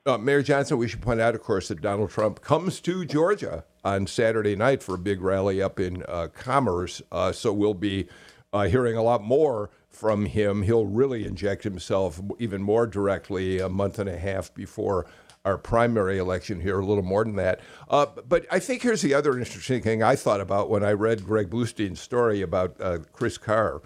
Uh, 0.06 0.18
Mayor 0.18 0.42
Johnson, 0.42 0.76
we 0.76 0.86
should 0.86 1.00
point 1.00 1.18
out, 1.18 1.34
of 1.34 1.42
course, 1.42 1.68
that 1.68 1.80
Donald 1.80 2.10
Trump 2.10 2.42
comes 2.42 2.78
to 2.82 3.06
Georgia 3.06 3.64
on 3.82 4.06
Saturday 4.06 4.54
night 4.54 4.82
for 4.82 4.96
a 4.96 4.98
big 4.98 5.22
rally 5.22 5.62
up 5.62 5.80
in 5.80 6.02
uh, 6.06 6.28
Commerce. 6.28 7.00
Uh, 7.10 7.32
so 7.32 7.54
we'll 7.54 7.72
be 7.72 8.06
uh, 8.52 8.64
hearing 8.64 8.98
a 8.98 9.02
lot 9.02 9.22
more 9.22 9.70
from 9.88 10.26
him. 10.26 10.60
He'll 10.60 10.84
really 10.84 11.24
inject 11.26 11.64
himself 11.64 12.20
even 12.38 12.60
more 12.62 12.86
directly 12.86 13.60
a 13.60 13.70
month 13.70 13.98
and 13.98 14.10
a 14.10 14.18
half 14.18 14.52
before 14.52 15.06
our 15.46 15.56
primary 15.56 16.18
election 16.18 16.60
here, 16.60 16.80
a 16.80 16.84
little 16.84 17.02
more 17.02 17.24
than 17.24 17.36
that. 17.36 17.60
Uh, 17.88 18.04
but 18.28 18.44
I 18.50 18.58
think 18.58 18.82
here's 18.82 19.00
the 19.00 19.14
other 19.14 19.38
interesting 19.38 19.80
thing 19.80 20.02
I 20.02 20.16
thought 20.16 20.42
about 20.42 20.68
when 20.68 20.84
I 20.84 20.92
read 20.92 21.24
Greg 21.24 21.48
Bluestein's 21.48 22.00
story 22.00 22.42
about 22.42 22.78
uh, 22.78 22.98
Chris 23.12 23.38
Carr. 23.38 23.80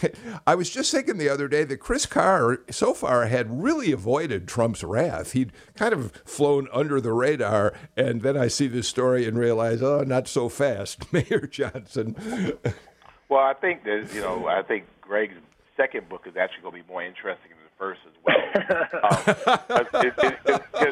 I 0.46 0.54
was 0.54 0.70
just 0.70 0.90
thinking 0.92 1.18
the 1.18 1.28
other 1.28 1.48
day 1.48 1.64
that 1.64 1.78
Chris 1.78 2.06
Carr 2.06 2.60
so 2.70 2.94
far 2.94 3.26
had 3.26 3.62
really 3.62 3.92
avoided 3.92 4.48
Trump's 4.48 4.82
wrath. 4.84 5.32
He'd 5.32 5.52
kind 5.74 5.92
of 5.92 6.12
flown 6.24 6.68
under 6.72 7.00
the 7.00 7.12
radar, 7.12 7.74
and 7.96 8.22
then 8.22 8.36
I 8.36 8.48
see 8.48 8.66
this 8.66 8.88
story 8.88 9.26
and 9.26 9.38
realize, 9.38 9.82
oh, 9.82 10.02
not 10.02 10.28
so 10.28 10.48
fast, 10.48 11.12
Mayor 11.12 11.46
Johnson. 11.46 12.16
well, 13.28 13.40
I 13.40 13.54
think 13.54 13.84
that 13.84 14.10
you 14.14 14.20
know, 14.20 14.46
I 14.46 14.62
think 14.62 14.84
Greg's 15.00 15.34
second 15.76 16.08
book 16.08 16.26
is 16.26 16.36
actually 16.36 16.62
going 16.62 16.76
to 16.76 16.82
be 16.82 16.92
more 16.92 17.02
interesting 17.02 17.50
than 17.50 17.58
the 17.64 17.70
first 17.78 18.00
as 18.06 18.14
well. 18.24 18.36
um, 19.70 19.86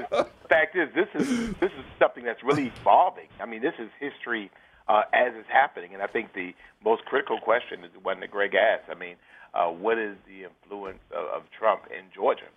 because 0.00 0.26
fact 0.48 0.76
is, 0.76 0.88
this 0.94 1.08
is 1.14 1.54
this 1.60 1.70
is 1.72 1.84
something 1.98 2.24
that's 2.24 2.42
really 2.42 2.72
evolving. 2.80 3.28
I 3.40 3.46
mean, 3.46 3.62
this 3.62 3.74
is 3.78 3.88
history 3.98 4.50
uh, 4.90 5.04
as 5.24 5.30
it's 5.40 5.52
happening. 5.62 5.90
And 5.94 6.02
I 6.02 6.08
think 6.14 6.26
the 6.34 6.50
most 6.84 7.02
critical 7.10 7.38
question 7.50 7.76
is 7.86 7.92
the 7.94 8.04
one 8.10 8.18
that 8.22 8.30
Greg 8.36 8.54
asked. 8.58 8.88
I 8.94 8.98
mean, 9.04 9.16
uh, 9.58 9.70
what 9.84 9.98
is 9.98 10.16
the 10.30 10.38
influence 10.50 11.02
of, 11.18 11.24
of 11.36 11.42
Trump 11.58 11.82
in 11.98 12.04
Georgia? 12.18 12.50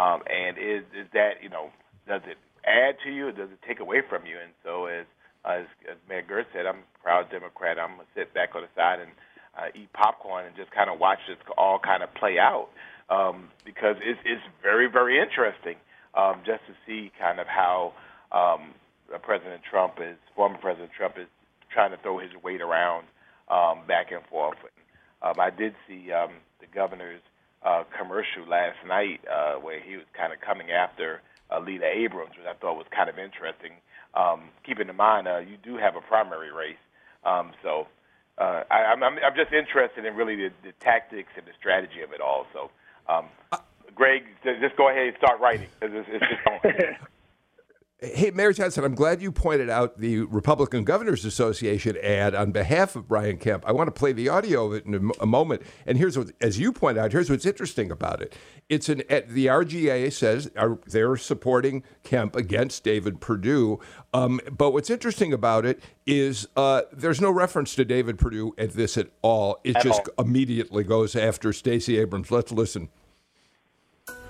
Um, 0.00 0.18
and 0.40 0.52
is 0.58 0.82
is 1.00 1.08
that 1.18 1.34
you 1.44 1.50
know 1.54 1.66
does 2.10 2.22
it 2.32 2.38
add 2.66 2.94
to 3.04 3.10
you 3.16 3.24
or 3.30 3.34
does 3.40 3.50
it 3.54 3.60
take 3.68 3.80
away 3.86 4.00
from 4.10 4.22
you? 4.30 4.36
And 4.44 4.52
so 4.66 4.72
as 4.98 5.06
as, 5.46 5.64
as 5.90 5.98
Mayor 6.08 6.26
Girtz 6.30 6.50
said, 6.52 6.66
I'm 6.66 6.82
a 6.82 6.90
proud 7.02 7.24
Democrat. 7.30 7.78
I'm 7.78 7.92
gonna 8.02 8.14
sit 8.18 8.34
back 8.34 8.50
on 8.56 8.62
the 8.66 8.72
side 8.74 8.98
and 9.04 9.12
uh, 9.56 9.68
eat 9.78 9.90
popcorn 9.94 10.46
and 10.46 10.54
just 10.56 10.70
kind 10.72 10.90
of 10.90 10.98
watch 10.98 11.22
this 11.28 11.38
all 11.56 11.78
kind 11.78 12.02
of 12.02 12.10
play 12.14 12.36
out. 12.38 12.68
um, 13.10 13.48
because 13.64 13.96
it's, 14.02 14.18
it's 14.24 14.42
very, 14.62 14.88
very 14.90 15.20
interesting 15.20 15.76
um, 16.14 16.42
just 16.44 16.60
to 16.66 16.74
see 16.86 17.12
kind 17.18 17.38
of 17.38 17.46
how 17.46 17.92
um, 18.32 18.74
President 19.22 19.62
Trump 19.68 19.94
is, 20.00 20.16
former 20.34 20.58
President 20.58 20.90
Trump 20.96 21.14
is 21.18 21.28
trying 21.76 21.90
to 21.90 21.98
throw 21.98 22.18
his 22.18 22.32
weight 22.42 22.62
around 22.62 23.04
um, 23.52 23.86
back 23.86 24.10
and 24.10 24.24
forth. 24.32 24.56
Um, 25.20 25.34
I 25.38 25.50
did 25.50 25.74
see 25.86 26.10
um, 26.10 26.40
the 26.58 26.66
governor's 26.74 27.20
uh, 27.62 27.84
commercial 27.92 28.48
last 28.48 28.78
night 28.88 29.20
uh, 29.28 29.60
where 29.60 29.78
he 29.78 29.96
was 29.96 30.06
kind 30.16 30.32
of 30.32 30.40
coming 30.40 30.70
after 30.70 31.20
uh, 31.52 31.60
Lena 31.60 31.84
Abrams, 31.84 32.32
which 32.38 32.48
I 32.48 32.54
thought 32.54 32.80
was 32.80 32.86
kind 32.88 33.10
of 33.10 33.18
interesting. 33.18 33.76
Um, 34.14 34.48
keeping 34.64 34.88
in 34.88 34.96
mind, 34.96 35.28
uh, 35.28 35.44
you 35.44 35.58
do 35.62 35.76
have 35.76 35.96
a 35.96 36.00
primary 36.00 36.50
race, 36.50 36.80
um, 37.24 37.52
so 37.62 37.86
uh, 38.38 38.64
I, 38.70 38.96
I'm, 38.96 39.02
I'm 39.02 39.36
just 39.36 39.52
interested 39.52 40.06
in 40.06 40.16
really 40.16 40.36
the, 40.36 40.48
the 40.64 40.72
tactics 40.80 41.28
and 41.36 41.44
the 41.44 41.52
strategy 41.60 42.00
of 42.00 42.12
it 42.12 42.22
all. 42.22 42.46
So, 42.54 42.70
um, 43.12 43.28
Greg, 43.94 44.24
just 44.42 44.76
go 44.76 44.88
ahead 44.88 45.08
and 45.08 45.16
start 45.18 45.40
writing 45.40 45.68
because 45.78 45.94
it's, 45.94 46.08
it's 46.08 46.24
just 46.24 47.00
Hey, 47.98 48.30
Mayor 48.30 48.52
Johnson, 48.52 48.84
I'm 48.84 48.94
glad 48.94 49.22
you 49.22 49.32
pointed 49.32 49.70
out 49.70 49.98
the 49.98 50.20
Republican 50.20 50.84
Governors 50.84 51.24
Association 51.24 51.96
ad 52.02 52.34
on 52.34 52.52
behalf 52.52 52.94
of 52.94 53.08
Brian 53.08 53.38
Kemp. 53.38 53.64
I 53.66 53.72
want 53.72 53.86
to 53.86 53.90
play 53.90 54.12
the 54.12 54.28
audio 54.28 54.66
of 54.66 54.74
it 54.74 54.84
in 54.84 55.12
a, 55.18 55.24
moment. 55.24 55.62
And 55.86 55.96
here's 55.96 56.18
what, 56.18 56.32
as 56.42 56.58
you 56.58 56.74
point 56.74 56.98
out, 56.98 57.12
here's 57.12 57.30
what's 57.30 57.46
interesting 57.46 57.90
about 57.90 58.20
it. 58.20 58.36
It's 58.68 58.90
an 58.90 59.02
at 59.08 59.30
the 59.30 59.46
RGA 59.46 60.12
says 60.12 60.50
are, 60.58 60.78
they're 60.86 61.16
supporting 61.16 61.84
Kemp 62.02 62.36
against 62.36 62.84
David 62.84 63.18
Perdue. 63.18 63.80
Um, 64.12 64.42
but 64.54 64.72
what's 64.72 64.90
interesting 64.90 65.32
about 65.32 65.64
it 65.64 65.82
is 66.04 66.46
uh, 66.54 66.82
there's 66.92 67.22
no 67.22 67.30
reference 67.30 67.74
to 67.76 67.84
David 67.86 68.18
Perdue 68.18 68.52
at 68.58 68.72
this 68.72 68.98
at 68.98 69.08
all. 69.22 69.58
It 69.64 69.74
at 69.74 69.82
just 69.82 70.02
all. 70.18 70.26
immediately 70.26 70.84
goes 70.84 71.16
after 71.16 71.50
Stacey 71.50 71.96
Abrams. 71.96 72.30
Let's 72.30 72.52
listen. 72.52 72.90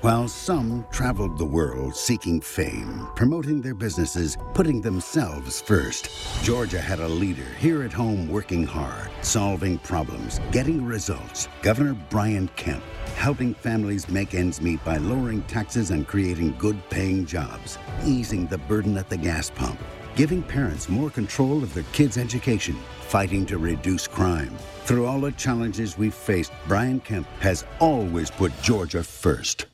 While 0.02 0.28
some 0.28 0.86
traveled 0.90 1.38
the 1.38 1.46
world 1.46 1.96
seeking 1.96 2.38
fame, 2.42 3.08
promoting 3.16 3.62
their 3.62 3.74
businesses, 3.74 4.36
putting 4.52 4.82
themselves 4.82 5.62
first, 5.62 6.10
Georgia 6.42 6.78
had 6.78 7.00
a 7.00 7.08
leader 7.08 7.46
here 7.58 7.82
at 7.82 7.94
home 7.94 8.28
working 8.28 8.66
hard, 8.66 9.10
solving 9.22 9.78
problems, 9.78 10.38
getting 10.52 10.84
results. 10.84 11.48
Governor 11.62 11.96
Brian 12.10 12.48
Kemp, 12.56 12.84
helping 13.14 13.54
families 13.54 14.06
make 14.06 14.34
ends 14.34 14.60
meet 14.60 14.84
by 14.84 14.98
lowering 14.98 15.40
taxes 15.44 15.90
and 15.90 16.06
creating 16.06 16.54
good 16.58 16.78
paying 16.90 17.24
jobs, 17.24 17.78
easing 18.04 18.46
the 18.48 18.58
burden 18.58 18.98
at 18.98 19.08
the 19.08 19.16
gas 19.16 19.48
pump, 19.48 19.80
giving 20.14 20.42
parents 20.42 20.90
more 20.90 21.08
control 21.08 21.62
of 21.62 21.72
their 21.72 21.84
kids' 21.92 22.18
education, 22.18 22.76
fighting 23.00 23.46
to 23.46 23.56
reduce 23.56 24.06
crime. 24.06 24.54
Through 24.84 25.06
all 25.06 25.20
the 25.20 25.32
challenges 25.32 25.96
we've 25.96 26.14
faced, 26.14 26.52
Brian 26.68 27.00
Kemp 27.00 27.26
has 27.40 27.64
always 27.80 28.30
put 28.30 28.52
Georgia 28.60 29.02
first. 29.02 29.64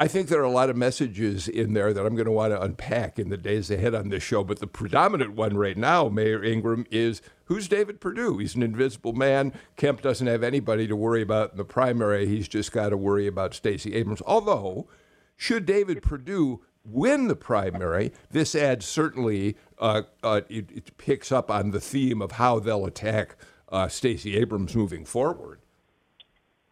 I 0.00 0.08
think 0.08 0.28
there 0.28 0.40
are 0.40 0.44
a 0.44 0.50
lot 0.50 0.70
of 0.70 0.78
messages 0.78 1.46
in 1.46 1.74
there 1.74 1.92
that 1.92 2.06
I'm 2.06 2.14
going 2.14 2.24
to 2.24 2.32
want 2.32 2.54
to 2.54 2.62
unpack 2.62 3.18
in 3.18 3.28
the 3.28 3.36
days 3.36 3.70
ahead 3.70 3.94
on 3.94 4.08
this 4.08 4.22
show. 4.22 4.42
But 4.42 4.58
the 4.58 4.66
predominant 4.66 5.34
one 5.34 5.58
right 5.58 5.76
now, 5.76 6.08
Mayor 6.08 6.42
Ingraham, 6.42 6.86
is 6.90 7.20
who's 7.44 7.68
David 7.68 8.00
Perdue? 8.00 8.38
He's 8.38 8.54
an 8.54 8.62
invisible 8.62 9.12
man. 9.12 9.52
Kemp 9.76 10.00
doesn't 10.00 10.26
have 10.26 10.42
anybody 10.42 10.86
to 10.86 10.96
worry 10.96 11.20
about 11.20 11.50
in 11.50 11.58
the 11.58 11.66
primary. 11.66 12.26
He's 12.26 12.48
just 12.48 12.72
got 12.72 12.88
to 12.88 12.96
worry 12.96 13.26
about 13.26 13.52
Stacey 13.52 13.92
Abrams. 13.92 14.22
Although, 14.24 14.88
should 15.36 15.66
David 15.66 16.00
Perdue 16.00 16.62
win 16.82 17.28
the 17.28 17.36
primary, 17.36 18.10
this 18.30 18.54
ad 18.54 18.82
certainly 18.82 19.58
uh, 19.78 20.04
uh, 20.22 20.40
it, 20.48 20.70
it, 20.72 20.96
picks 20.96 21.30
up 21.30 21.50
on 21.50 21.72
the 21.72 21.80
theme 21.80 22.22
of 22.22 22.32
how 22.32 22.58
they'll 22.58 22.86
attack 22.86 23.36
uh, 23.68 23.86
Stacey 23.86 24.38
Abrams 24.38 24.74
moving 24.74 25.04
forward. 25.04 25.60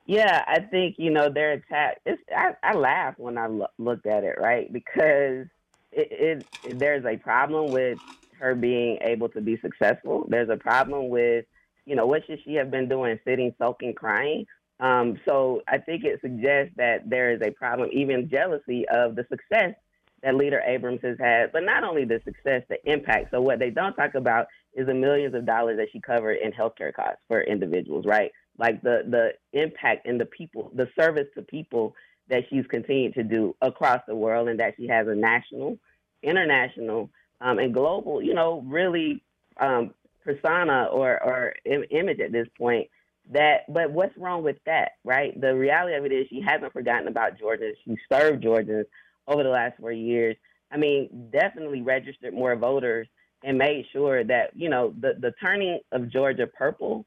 Yeah, 0.09 0.45
I 0.49 0.61
think 0.63 0.97
you 0.99 1.13
know 1.13 1.31
their 1.31 1.53
attack. 1.55 2.01
It's, 2.07 2.23
I, 2.37 2.55
I 2.65 2.75
laugh 2.75 3.17
when 3.19 3.39
I 3.39 3.49
lo- 3.49 3.69
looked 3.79 4.07
at 4.07 4.25
it, 4.25 4.37
right? 4.41 4.73
Because 4.73 5.49
it, 5.93 6.47
it 6.65 6.79
there's 6.81 7.07
a 7.07 7.19
problem 7.19 7.73
with 7.73 8.01
her 8.41 8.57
being 8.57 8.99
able 9.03 9.31
to 9.31 9.43
be 9.43 9.59
successful. 9.63 10.27
There's 10.31 10.51
a 10.51 10.59
problem 10.59 11.11
with 11.11 11.47
you 11.87 11.97
know 11.97 12.07
what 12.09 12.25
should 12.27 12.41
she 12.45 12.57
have 12.57 12.73
been 12.73 12.91
doing, 12.91 13.21
sitting, 13.27 13.55
sulking, 13.59 13.95
crying. 13.95 14.47
Um, 14.81 15.21
so 15.29 15.63
I 15.69 15.79
think 15.79 16.05
it 16.05 16.21
suggests 16.23 16.75
that 16.79 17.09
there 17.11 17.33
is 17.33 17.43
a 17.43 17.53
problem, 17.53 17.91
even 17.95 18.31
jealousy 18.31 18.87
of 18.91 19.17
the 19.17 19.27
success 19.31 19.77
that 20.25 20.37
Leader 20.37 20.63
Abrams 20.67 21.01
has 21.05 21.19
had, 21.21 21.53
but 21.53 21.65
not 21.65 21.85
only 21.85 22.05
the 22.07 22.21
success, 22.27 22.65
the 22.71 22.79
impact. 22.93 23.31
So 23.33 23.43
what 23.43 23.61
they 23.61 23.71
don't 23.71 23.95
talk 23.95 24.17
about 24.17 24.49
is 24.75 24.89
the 24.89 24.95
millions 24.95 25.35
of 25.37 25.47
dollars 25.47 25.79
that 25.79 25.89
she 25.93 26.01
covered 26.03 26.39
in 26.43 26.53
healthcare 26.53 26.95
costs 26.95 27.23
for 27.29 27.43
individuals, 27.43 28.07
right? 28.07 28.33
Like 28.59 28.83
the 28.83 29.03
the 29.09 29.59
impact 29.59 30.07
and 30.07 30.21
the 30.21 30.27
people, 30.27 30.71
the 30.75 30.89
service 30.99 31.27
to 31.35 31.43
people 31.43 31.95
that 32.29 32.45
she's 32.51 32.67
continued 32.67 33.15
to 33.15 33.23
do 33.23 33.55
across 33.63 34.01
the 34.07 34.15
world, 34.15 34.49
and 34.49 34.61
that 34.61 34.75
she 34.77 34.87
has 34.89 35.07
a 35.09 35.15
national, 35.15 35.79
international, 36.23 37.11
um, 37.41 37.59
and 37.59 37.73
global, 37.73 38.21
you 38.23 38.35
know, 38.35 38.63
really 38.67 39.23
um, 39.61 39.95
persona 40.25 40.89
or 40.91 41.23
or 41.23 41.55
Im- 41.65 41.85
image 41.91 42.21
at 42.21 42.33
this 42.33 42.49
point. 42.59 42.89
That, 43.31 43.71
but 43.73 43.91
what's 43.91 44.17
wrong 44.17 44.43
with 44.43 44.57
that, 44.65 44.93
right? 45.05 45.39
The 45.39 45.55
reality 45.55 45.95
of 45.95 46.07
it 46.07 46.13
is 46.13 46.27
she 46.31 46.41
hasn't 46.41 46.73
forgotten 46.73 47.09
about 47.09 47.39
Georgians. 47.39 47.77
She 47.85 47.95
served 48.11 48.43
Georgians 48.43 48.87
over 49.27 49.43
the 49.43 49.51
last 49.51 49.79
four 49.79 49.93
years. 49.93 50.35
I 50.73 50.79
mean, 50.79 51.29
definitely 51.31 51.83
registered 51.83 52.33
more 52.33 52.57
voters 52.57 53.07
and 53.45 53.59
made 53.59 53.85
sure 53.93 54.25
that 54.25 54.51
you 54.55 54.69
know 54.69 54.95
the 54.99 55.15
the 55.21 55.33
turning 55.43 55.79
of 55.93 56.11
Georgia 56.11 56.47
purple 56.47 57.07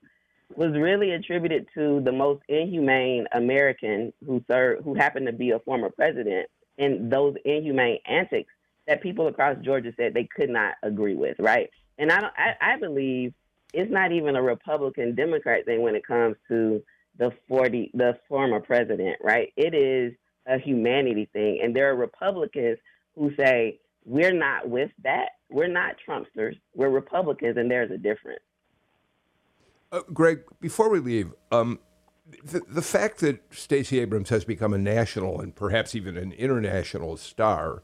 was 0.56 0.72
really 0.74 1.12
attributed 1.12 1.68
to 1.74 2.02
the 2.02 2.12
most 2.12 2.42
inhumane 2.48 3.26
American 3.34 4.14
who 4.26 4.44
served, 4.50 4.84
who 4.84 4.94
happened 4.94 5.28
to 5.28 5.34
be 5.34 5.52
a 5.52 5.60
former 5.60 5.90
president, 5.90 6.48
and 6.78 7.12
those 7.12 7.36
inhumane 7.46 8.00
antics 8.06 8.52
that 8.88 9.02
people 9.02 9.28
across 9.28 9.58
Georgia 9.64 9.94
said 9.98 10.14
they 10.14 10.28
could 10.36 10.50
not 10.50 10.76
agree 10.84 11.16
with, 11.16 11.38
right? 11.40 11.70
And 11.98 12.12
I, 12.12 12.22
don't, 12.22 12.34
I, 12.36 12.74
I 12.74 12.80
believe 12.80 13.34
it's 13.74 13.92
not 13.92 14.12
even 14.12 14.36
a 14.36 14.42
Republican 14.42 15.16
Democrat 15.16 15.66
thing 15.66 15.82
when 15.82 15.96
it 15.96 16.06
comes 16.06 16.36
to 16.48 16.82
the 17.18 17.32
forty, 17.48 17.92
the 17.94 18.18
former 18.28 18.60
president, 18.60 19.18
right? 19.22 19.54
It 19.56 19.74
is 19.74 20.14
a 20.48 20.58
humanity 20.58 21.30
thing, 21.32 21.60
and 21.64 21.76
there 21.76 21.90
are 21.90 21.96
Republicans 21.96 22.80
who 23.16 23.32
say 23.36 23.80
we're 24.06 24.34
not 24.34 24.68
with 24.68 24.92
that. 25.04 25.30
We're 25.50 25.68
not 25.68 25.96
Trumpsters. 26.08 26.60
We're 26.74 26.90
Republicans, 26.90 27.58
and 27.58 27.70
there's 27.70 27.92
a 27.92 27.98
difference. 27.98 28.42
Uh, 29.92 30.02
Greg, 30.14 30.44
before 30.60 30.90
we 30.90 31.00
leave, 31.00 31.34
um, 31.52 31.80
the, 32.44 32.62
the 32.68 32.82
fact 32.82 33.20
that 33.20 33.42
Stacey 33.52 34.00
Abrams 34.00 34.30
has 34.30 34.46
become 34.46 34.74
a 34.74 34.78
national 34.78 35.42
and 35.42 35.54
perhaps 35.54 35.96
even 35.96 36.18
an 36.18 36.32
international 36.34 37.18
star 37.18 37.84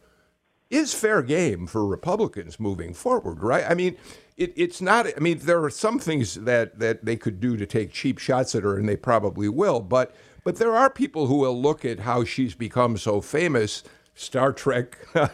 is 0.70 0.94
fair 0.94 1.22
game 1.22 1.68
for 1.68 1.86
Republicans 1.86 2.60
moving 2.60 2.94
forward, 2.94 3.42
right? 3.42 3.66
I 3.70 3.74
mean, 3.74 3.98
it, 4.36 4.54
it's 4.56 4.82
not. 4.82 5.08
I 5.16 5.20
mean, 5.20 5.40
there 5.40 5.64
are 5.64 5.70
some 5.70 6.00
things 6.00 6.36
that 6.36 6.80
that 6.80 7.06
they 7.06 7.16
could 7.16 7.40
do 7.40 7.58
to 7.58 7.66
take 7.66 7.92
cheap 7.92 8.20
shots 8.20 8.54
at 8.54 8.64
her, 8.64 8.78
and 8.78 8.88
they 8.88 8.98
probably 8.98 9.50
will. 9.50 9.80
But 9.80 10.14
but 10.44 10.58
there 10.58 10.76
are 10.76 10.90
people 10.90 11.28
who 11.28 11.38
will 11.38 11.60
look 11.60 11.86
at 11.86 12.00
how 12.00 12.24
she's 12.24 12.54
become 12.54 12.98
so 12.98 13.22
famous 13.22 13.84
Star 14.18 14.52
Trek 14.52 14.98
uh, 15.16 15.28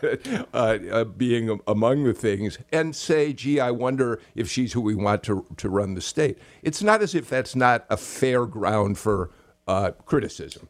uh, 0.54 1.04
being 1.06 1.62
among 1.66 2.04
the 2.04 2.14
things, 2.14 2.60
and 2.72 2.94
say, 2.94 3.32
gee, 3.32 3.60
I 3.60 3.72
wonder 3.72 4.20
if 4.36 4.52
she's 4.52 4.74
who 4.74 4.82
we 4.82 4.94
want 4.94 5.24
to, 5.24 5.46
to 5.56 5.70
run 5.70 5.94
the 5.94 6.02
state. 6.02 6.38
It's 6.62 6.84
not 6.84 7.02
as 7.02 7.16
if 7.16 7.30
that's 7.30 7.56
not 7.56 7.86
a 7.90 7.96
fair 7.96 8.46
ground 8.46 8.98
for 8.98 9.32
uh, 9.68 9.92
criticism. 10.06 10.68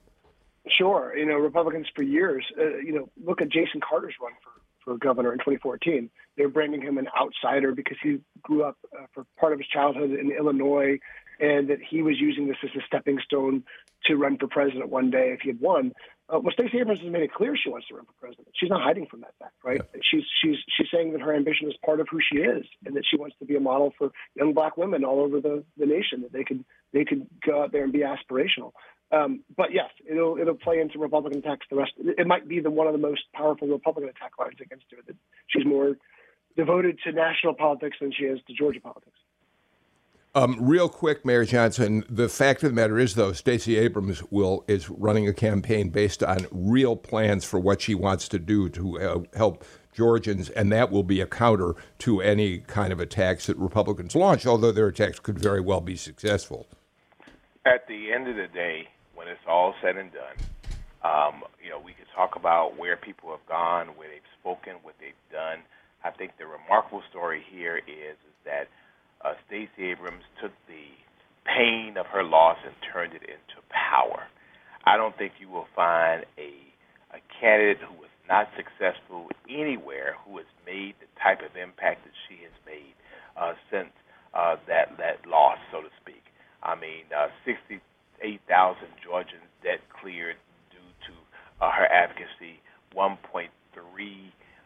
Sure. 0.78 1.18
You 1.18 1.26
know, 1.26 1.38
Republicans 1.38 1.88
for 1.95 2.03
years, 2.03 2.45
uh, 2.57 2.78
you 2.78 2.93
know, 2.93 3.09
look 3.26 3.41
at 3.41 3.49
Jason 3.49 3.82
Carter's 3.82 4.14
run 4.22 4.34
for, 4.43 4.93
for 4.93 4.97
governor 4.97 5.34
in 5.34 5.39
2014. 5.39 6.09
They're 6.38 6.49
branding 6.49 6.84
him 6.84 6.99
an 6.99 7.07
outsider 7.20 7.74
because 7.74 7.97
he 8.01 8.20
grew 8.43 8.64
up 8.64 8.78
uh, 8.95 9.05
for 9.11 9.26
part 9.39 9.53
of 9.53 9.59
his 9.59 9.68
childhood 9.68 10.11
in 10.11 10.32
Illinois 10.32 10.99
and 11.39 11.68
that 11.70 11.80
he 11.82 12.03
was 12.03 12.20
using 12.20 12.47
this 12.47 12.57
as 12.64 12.70
a 12.78 12.86
stepping 12.86 13.20
stone 13.26 13.64
to 14.05 14.16
run 14.16 14.38
for 14.38 14.47
president 14.47 14.89
one 14.89 15.09
day 15.09 15.32
if 15.34 15.41
he 15.41 15.49
had 15.49 15.59
won. 15.59 15.91
Uh, 16.30 16.39
well, 16.39 16.53
Stacey 16.53 16.80
Abrams 16.80 17.01
has 17.01 17.11
made 17.11 17.24
it 17.24 17.34
clear 17.34 17.55
she 17.61 17.69
wants 17.69 17.88
to 17.88 17.95
run 17.95 18.05
for 18.05 18.13
president. 18.19 18.47
She's 18.55 18.69
not 18.69 18.82
hiding 18.82 19.07
from 19.07 19.21
that 19.21 19.34
fact, 19.39 19.55
right? 19.63 19.82
Yeah. 19.93 20.01
She's 20.09 20.24
she's 20.41 20.55
she's 20.78 20.88
saying 20.91 21.11
that 21.11 21.21
her 21.21 21.36
ambition 21.36 21.67
is 21.67 21.76
part 21.86 21.99
of 21.99 22.07
who 22.09 22.19
she 22.21 22.39
is, 22.39 22.65
and 22.86 22.95
that 22.95 23.03
she 23.09 23.17
wants 23.17 23.36
to 23.39 23.45
be 23.45 23.55
a 23.55 23.59
model 23.59 23.93
for 23.97 24.11
young 24.36 24.53
black 24.53 24.78
women 24.78 25.03
all 25.03 25.19
over 25.19 25.41
the, 25.41 25.63
the 25.78 25.86
nation. 25.86 26.21
That 26.21 26.32
they 26.32 26.45
could 26.45 26.63
they 26.93 27.03
could 27.03 27.28
go 27.45 27.63
out 27.63 27.71
there 27.74 27.84
and 27.84 27.91
be 27.91 27.99
aspirational. 27.99 28.71
Um, 29.11 29.41
but 29.55 29.74
yes, 29.74 29.89
it'll 30.09 30.38
it'll 30.38 30.55
play 30.55 30.80
into 30.80 30.97
Republican 30.97 31.39
attacks. 31.39 31.67
The 31.69 31.76
rest 31.76 31.91
it 31.99 32.26
might 32.26 32.47
be 32.47 32.61
the 32.61 32.71
one 32.71 32.88
of 32.88 32.93
the 32.93 32.99
most 32.99 33.24
powerful 33.34 33.67
Republican 33.67 34.09
attack 34.09 34.32
lines 34.39 34.57
against 34.61 34.86
her. 34.91 34.97
That 35.05 35.17
she's 35.47 35.65
more 35.65 35.97
devoted 36.55 36.99
to 37.03 37.11
national 37.11 37.53
politics 37.55 37.97
than 37.99 38.11
she 38.11 38.24
is 38.24 38.39
to 38.47 38.53
Georgia 38.53 38.80
politics. 38.80 39.17
Um, 40.36 40.57
real 40.59 40.89
quick, 40.89 41.23
Mayor 41.23 41.45
Johnson, 41.45 42.03
the 42.09 42.27
fact 42.27 42.63
of 42.63 42.71
the 42.71 42.75
matter 42.75 42.97
is, 42.97 43.13
though, 43.13 43.34
Stacey 43.34 43.77
Abrams 43.77 44.23
will 44.31 44.65
is 44.67 44.89
running 44.89 45.27
a 45.27 45.34
campaign 45.34 45.89
based 45.89 46.23
on 46.23 46.47
real 46.51 46.95
plans 46.95 47.45
for 47.45 47.59
what 47.59 47.81
she 47.81 47.93
wants 47.93 48.27
to 48.29 48.39
do 48.39 48.67
to 48.69 48.99
uh, 48.99 49.19
help 49.38 49.63
Georgians, 49.93 50.49
and 50.49 50.71
that 50.71 50.89
will 50.89 51.03
be 51.03 51.21
a 51.21 51.27
counter 51.27 51.75
to 51.99 52.19
any 52.19 52.59
kind 52.59 52.91
of 52.91 52.99
attacks 52.99 53.45
that 53.45 53.57
Republicans 53.57 54.15
launch, 54.15 54.47
although 54.47 54.71
their 54.71 54.88
attacks 54.88 55.19
could 55.19 55.38
very 55.38 55.61
well 55.61 55.81
be 55.81 55.95
successful. 55.95 56.65
At 57.67 57.88
the 57.88 58.11
end 58.11 58.27
of 58.27 58.36
the 58.36 58.47
day, 58.47 58.88
when 59.13 59.27
it's 59.27 59.39
all 59.47 59.75
said 59.84 59.97
and 59.97 60.11
done, 60.11 60.36
um, 61.03 61.43
you 61.63 61.69
know, 61.69 61.79
we 61.79 61.93
could 61.93 62.07
talk 62.15 62.36
about 62.36 62.75
where 62.75 62.97
people 62.97 63.29
have 63.29 63.45
gone, 63.47 63.89
where 63.97 64.09
they've 64.09 64.21
spoken, 64.39 64.77
what 64.81 64.95
they've 64.99 65.13
done. 65.31 65.59
I 66.03 66.09
think 66.09 66.31
the 66.39 66.47
remarkable 66.47 67.03
story 67.11 67.43
here 67.51 67.77
is, 67.77 68.15
is 68.15 68.36
that 68.45 68.67
Stacey 69.54 69.93
Abrams 69.93 70.26
took 70.41 70.49
the 70.66 70.89
pain 71.45 71.93
of 72.01 72.08
her 72.08 72.24
loss 72.24 72.58
and 72.66 72.74
turned 72.91 73.14
it 73.14 73.22
into 73.22 73.62
power. 73.70 74.26
I 74.84 74.97
don't 74.97 75.16
think 75.16 75.34
you 75.39 75.47
will 75.47 75.68
find 75.76 76.26
a 76.41 76.49
a 77.14 77.22
candidate 77.39 77.78
who 77.86 77.93
was 78.01 78.10
not 78.28 78.49
successful 78.58 79.30
anywhere 79.45 80.18
who 80.26 80.41
has 80.41 80.49
made 80.66 80.97
the 80.97 81.06
type 81.22 81.45
of 81.45 81.54
impact 81.54 82.01
that 82.01 82.18
she 82.26 82.41
has 82.41 82.56
made 82.66 82.97
uh, 83.38 83.54
since 83.70 83.93
uh, 84.34 84.56
that 84.66 84.97
that 84.97 85.22
loss, 85.30 85.62
so 85.70 85.86
to 85.86 85.93
speak. 86.01 86.26
I 86.64 86.74
mean, 86.74 87.06
uh, 87.14 87.30
68,000 87.45 88.89
Georgians 89.06 89.45
debt 89.62 89.86
cleared 90.01 90.41
due 90.74 90.89
to 91.06 91.14
uh, 91.62 91.70
her 91.70 91.86
advocacy, 91.86 92.58
1.3 92.97 93.54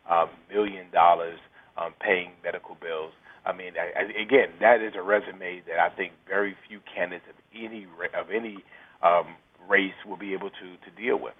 uh, 0.08 0.28
million 0.48 0.88
dollars 0.94 1.40
um, 1.76 1.92
paying 2.00 2.32
medical 2.42 2.78
bills. 2.80 3.12
I 3.48 3.54
mean, 3.54 3.74
I, 3.80 4.02
I, 4.02 4.22
again, 4.22 4.50
that 4.60 4.82
is 4.82 4.93
a 4.95 5.02
resume 5.02 5.62
that 5.68 5.80
I 5.80 5.89
think 5.89 6.12
very 6.28 6.56
few 6.68 6.82
candidates 6.93 7.26
of 7.30 7.36
any 7.56 7.88
of 8.14 8.30
any 8.30 8.58
um, 9.02 9.36
race 9.70 9.93
will 10.06 10.18
be 10.18 10.34
able 10.34 10.50
to 10.50 10.78
to 10.86 11.02
deal 11.02 11.18
with. 11.18 11.34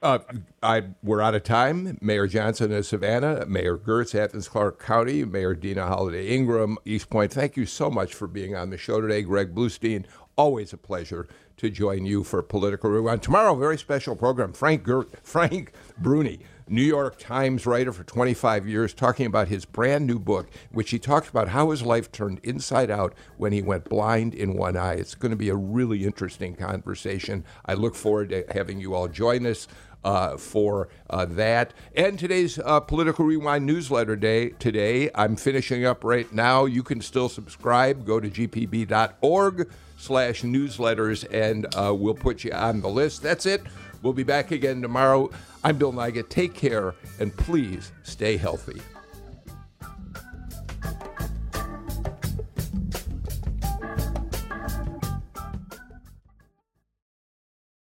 Uh, 0.00 0.18
I, 0.62 0.82
we're 1.02 1.22
out 1.22 1.34
of 1.34 1.44
time. 1.44 1.96
Mayor 2.02 2.26
Johnson 2.26 2.70
of 2.72 2.84
Savannah, 2.84 3.46
Mayor 3.46 3.78
Girtz, 3.78 4.14
Athens 4.14 4.48
Clarke 4.48 4.78
County, 4.78 5.24
Mayor 5.24 5.54
Deana 5.54 5.86
Holiday 5.86 6.28
Ingraham, 6.28 6.76
East 6.84 7.08
Point. 7.08 7.32
Thank 7.32 7.56
you 7.56 7.64
so 7.64 7.90
much 7.90 8.12
for 8.12 8.28
being 8.28 8.54
on 8.54 8.68
the 8.68 8.76
show 8.76 9.00
today. 9.00 9.22
Greg 9.22 9.54
Bluestein, 9.54 10.04
always 10.36 10.74
a 10.74 10.76
pleasure 10.76 11.26
to 11.56 11.70
join 11.70 12.04
you 12.04 12.22
for 12.22 12.42
Political 12.42 12.90
Rewind. 12.90 13.22
Tomorrow, 13.22 13.54
very 13.54 13.78
special 13.78 14.14
program. 14.14 14.52
Frank 14.52 14.82
Gert, 14.82 15.08
Frank 15.26 15.72
Bruni 15.96 16.40
New 16.68 16.82
York 16.82 17.18
Times 17.18 17.66
writer 17.66 17.92
for 17.92 18.04
25 18.04 18.66
years, 18.66 18.94
talking 18.94 19.26
about 19.26 19.48
his 19.48 19.64
brand 19.64 20.06
new 20.06 20.18
book, 20.18 20.48
which 20.72 20.90
he 20.90 20.98
talks 20.98 21.28
about 21.28 21.48
how 21.48 21.70
his 21.70 21.82
life 21.82 22.10
turned 22.10 22.40
inside 22.42 22.90
out 22.90 23.14
when 23.36 23.52
he 23.52 23.60
went 23.60 23.88
blind 23.88 24.34
in 24.34 24.54
one 24.54 24.76
eye. 24.76 24.94
It's 24.94 25.14
going 25.14 25.30
to 25.30 25.36
be 25.36 25.50
a 25.50 25.54
really 25.54 26.04
interesting 26.04 26.54
conversation. 26.54 27.44
I 27.66 27.74
look 27.74 27.94
forward 27.94 28.30
to 28.30 28.44
having 28.52 28.80
you 28.80 28.94
all 28.94 29.08
join 29.08 29.46
us. 29.46 29.68
Uh, 30.04 30.36
for 30.36 30.90
uh, 31.08 31.24
that. 31.24 31.72
And 31.96 32.18
today's 32.18 32.58
uh, 32.58 32.78
Political 32.80 33.24
Rewind 33.24 33.64
newsletter 33.64 34.16
day 34.16 34.50
today, 34.50 35.08
I'm 35.14 35.34
finishing 35.34 35.86
up 35.86 36.04
right 36.04 36.30
now. 36.30 36.66
You 36.66 36.82
can 36.82 37.00
still 37.00 37.30
subscribe. 37.30 38.04
Go 38.04 38.20
to 38.20 38.28
gpb.org 38.28 39.70
slash 39.96 40.42
newsletters, 40.42 41.26
and 41.30 41.74
uh, 41.74 41.94
we'll 41.94 42.12
put 42.12 42.44
you 42.44 42.52
on 42.52 42.82
the 42.82 42.88
list. 42.90 43.22
That's 43.22 43.46
it. 43.46 43.62
We'll 44.04 44.12
be 44.12 44.22
back 44.22 44.50
again 44.50 44.82
tomorrow. 44.82 45.30
I'm 45.64 45.78
Bill 45.78 45.90
Nigut. 45.90 46.28
Take 46.28 46.52
care 46.52 46.94
and 47.20 47.34
please 47.34 47.90
stay 48.02 48.36
healthy. 48.36 48.82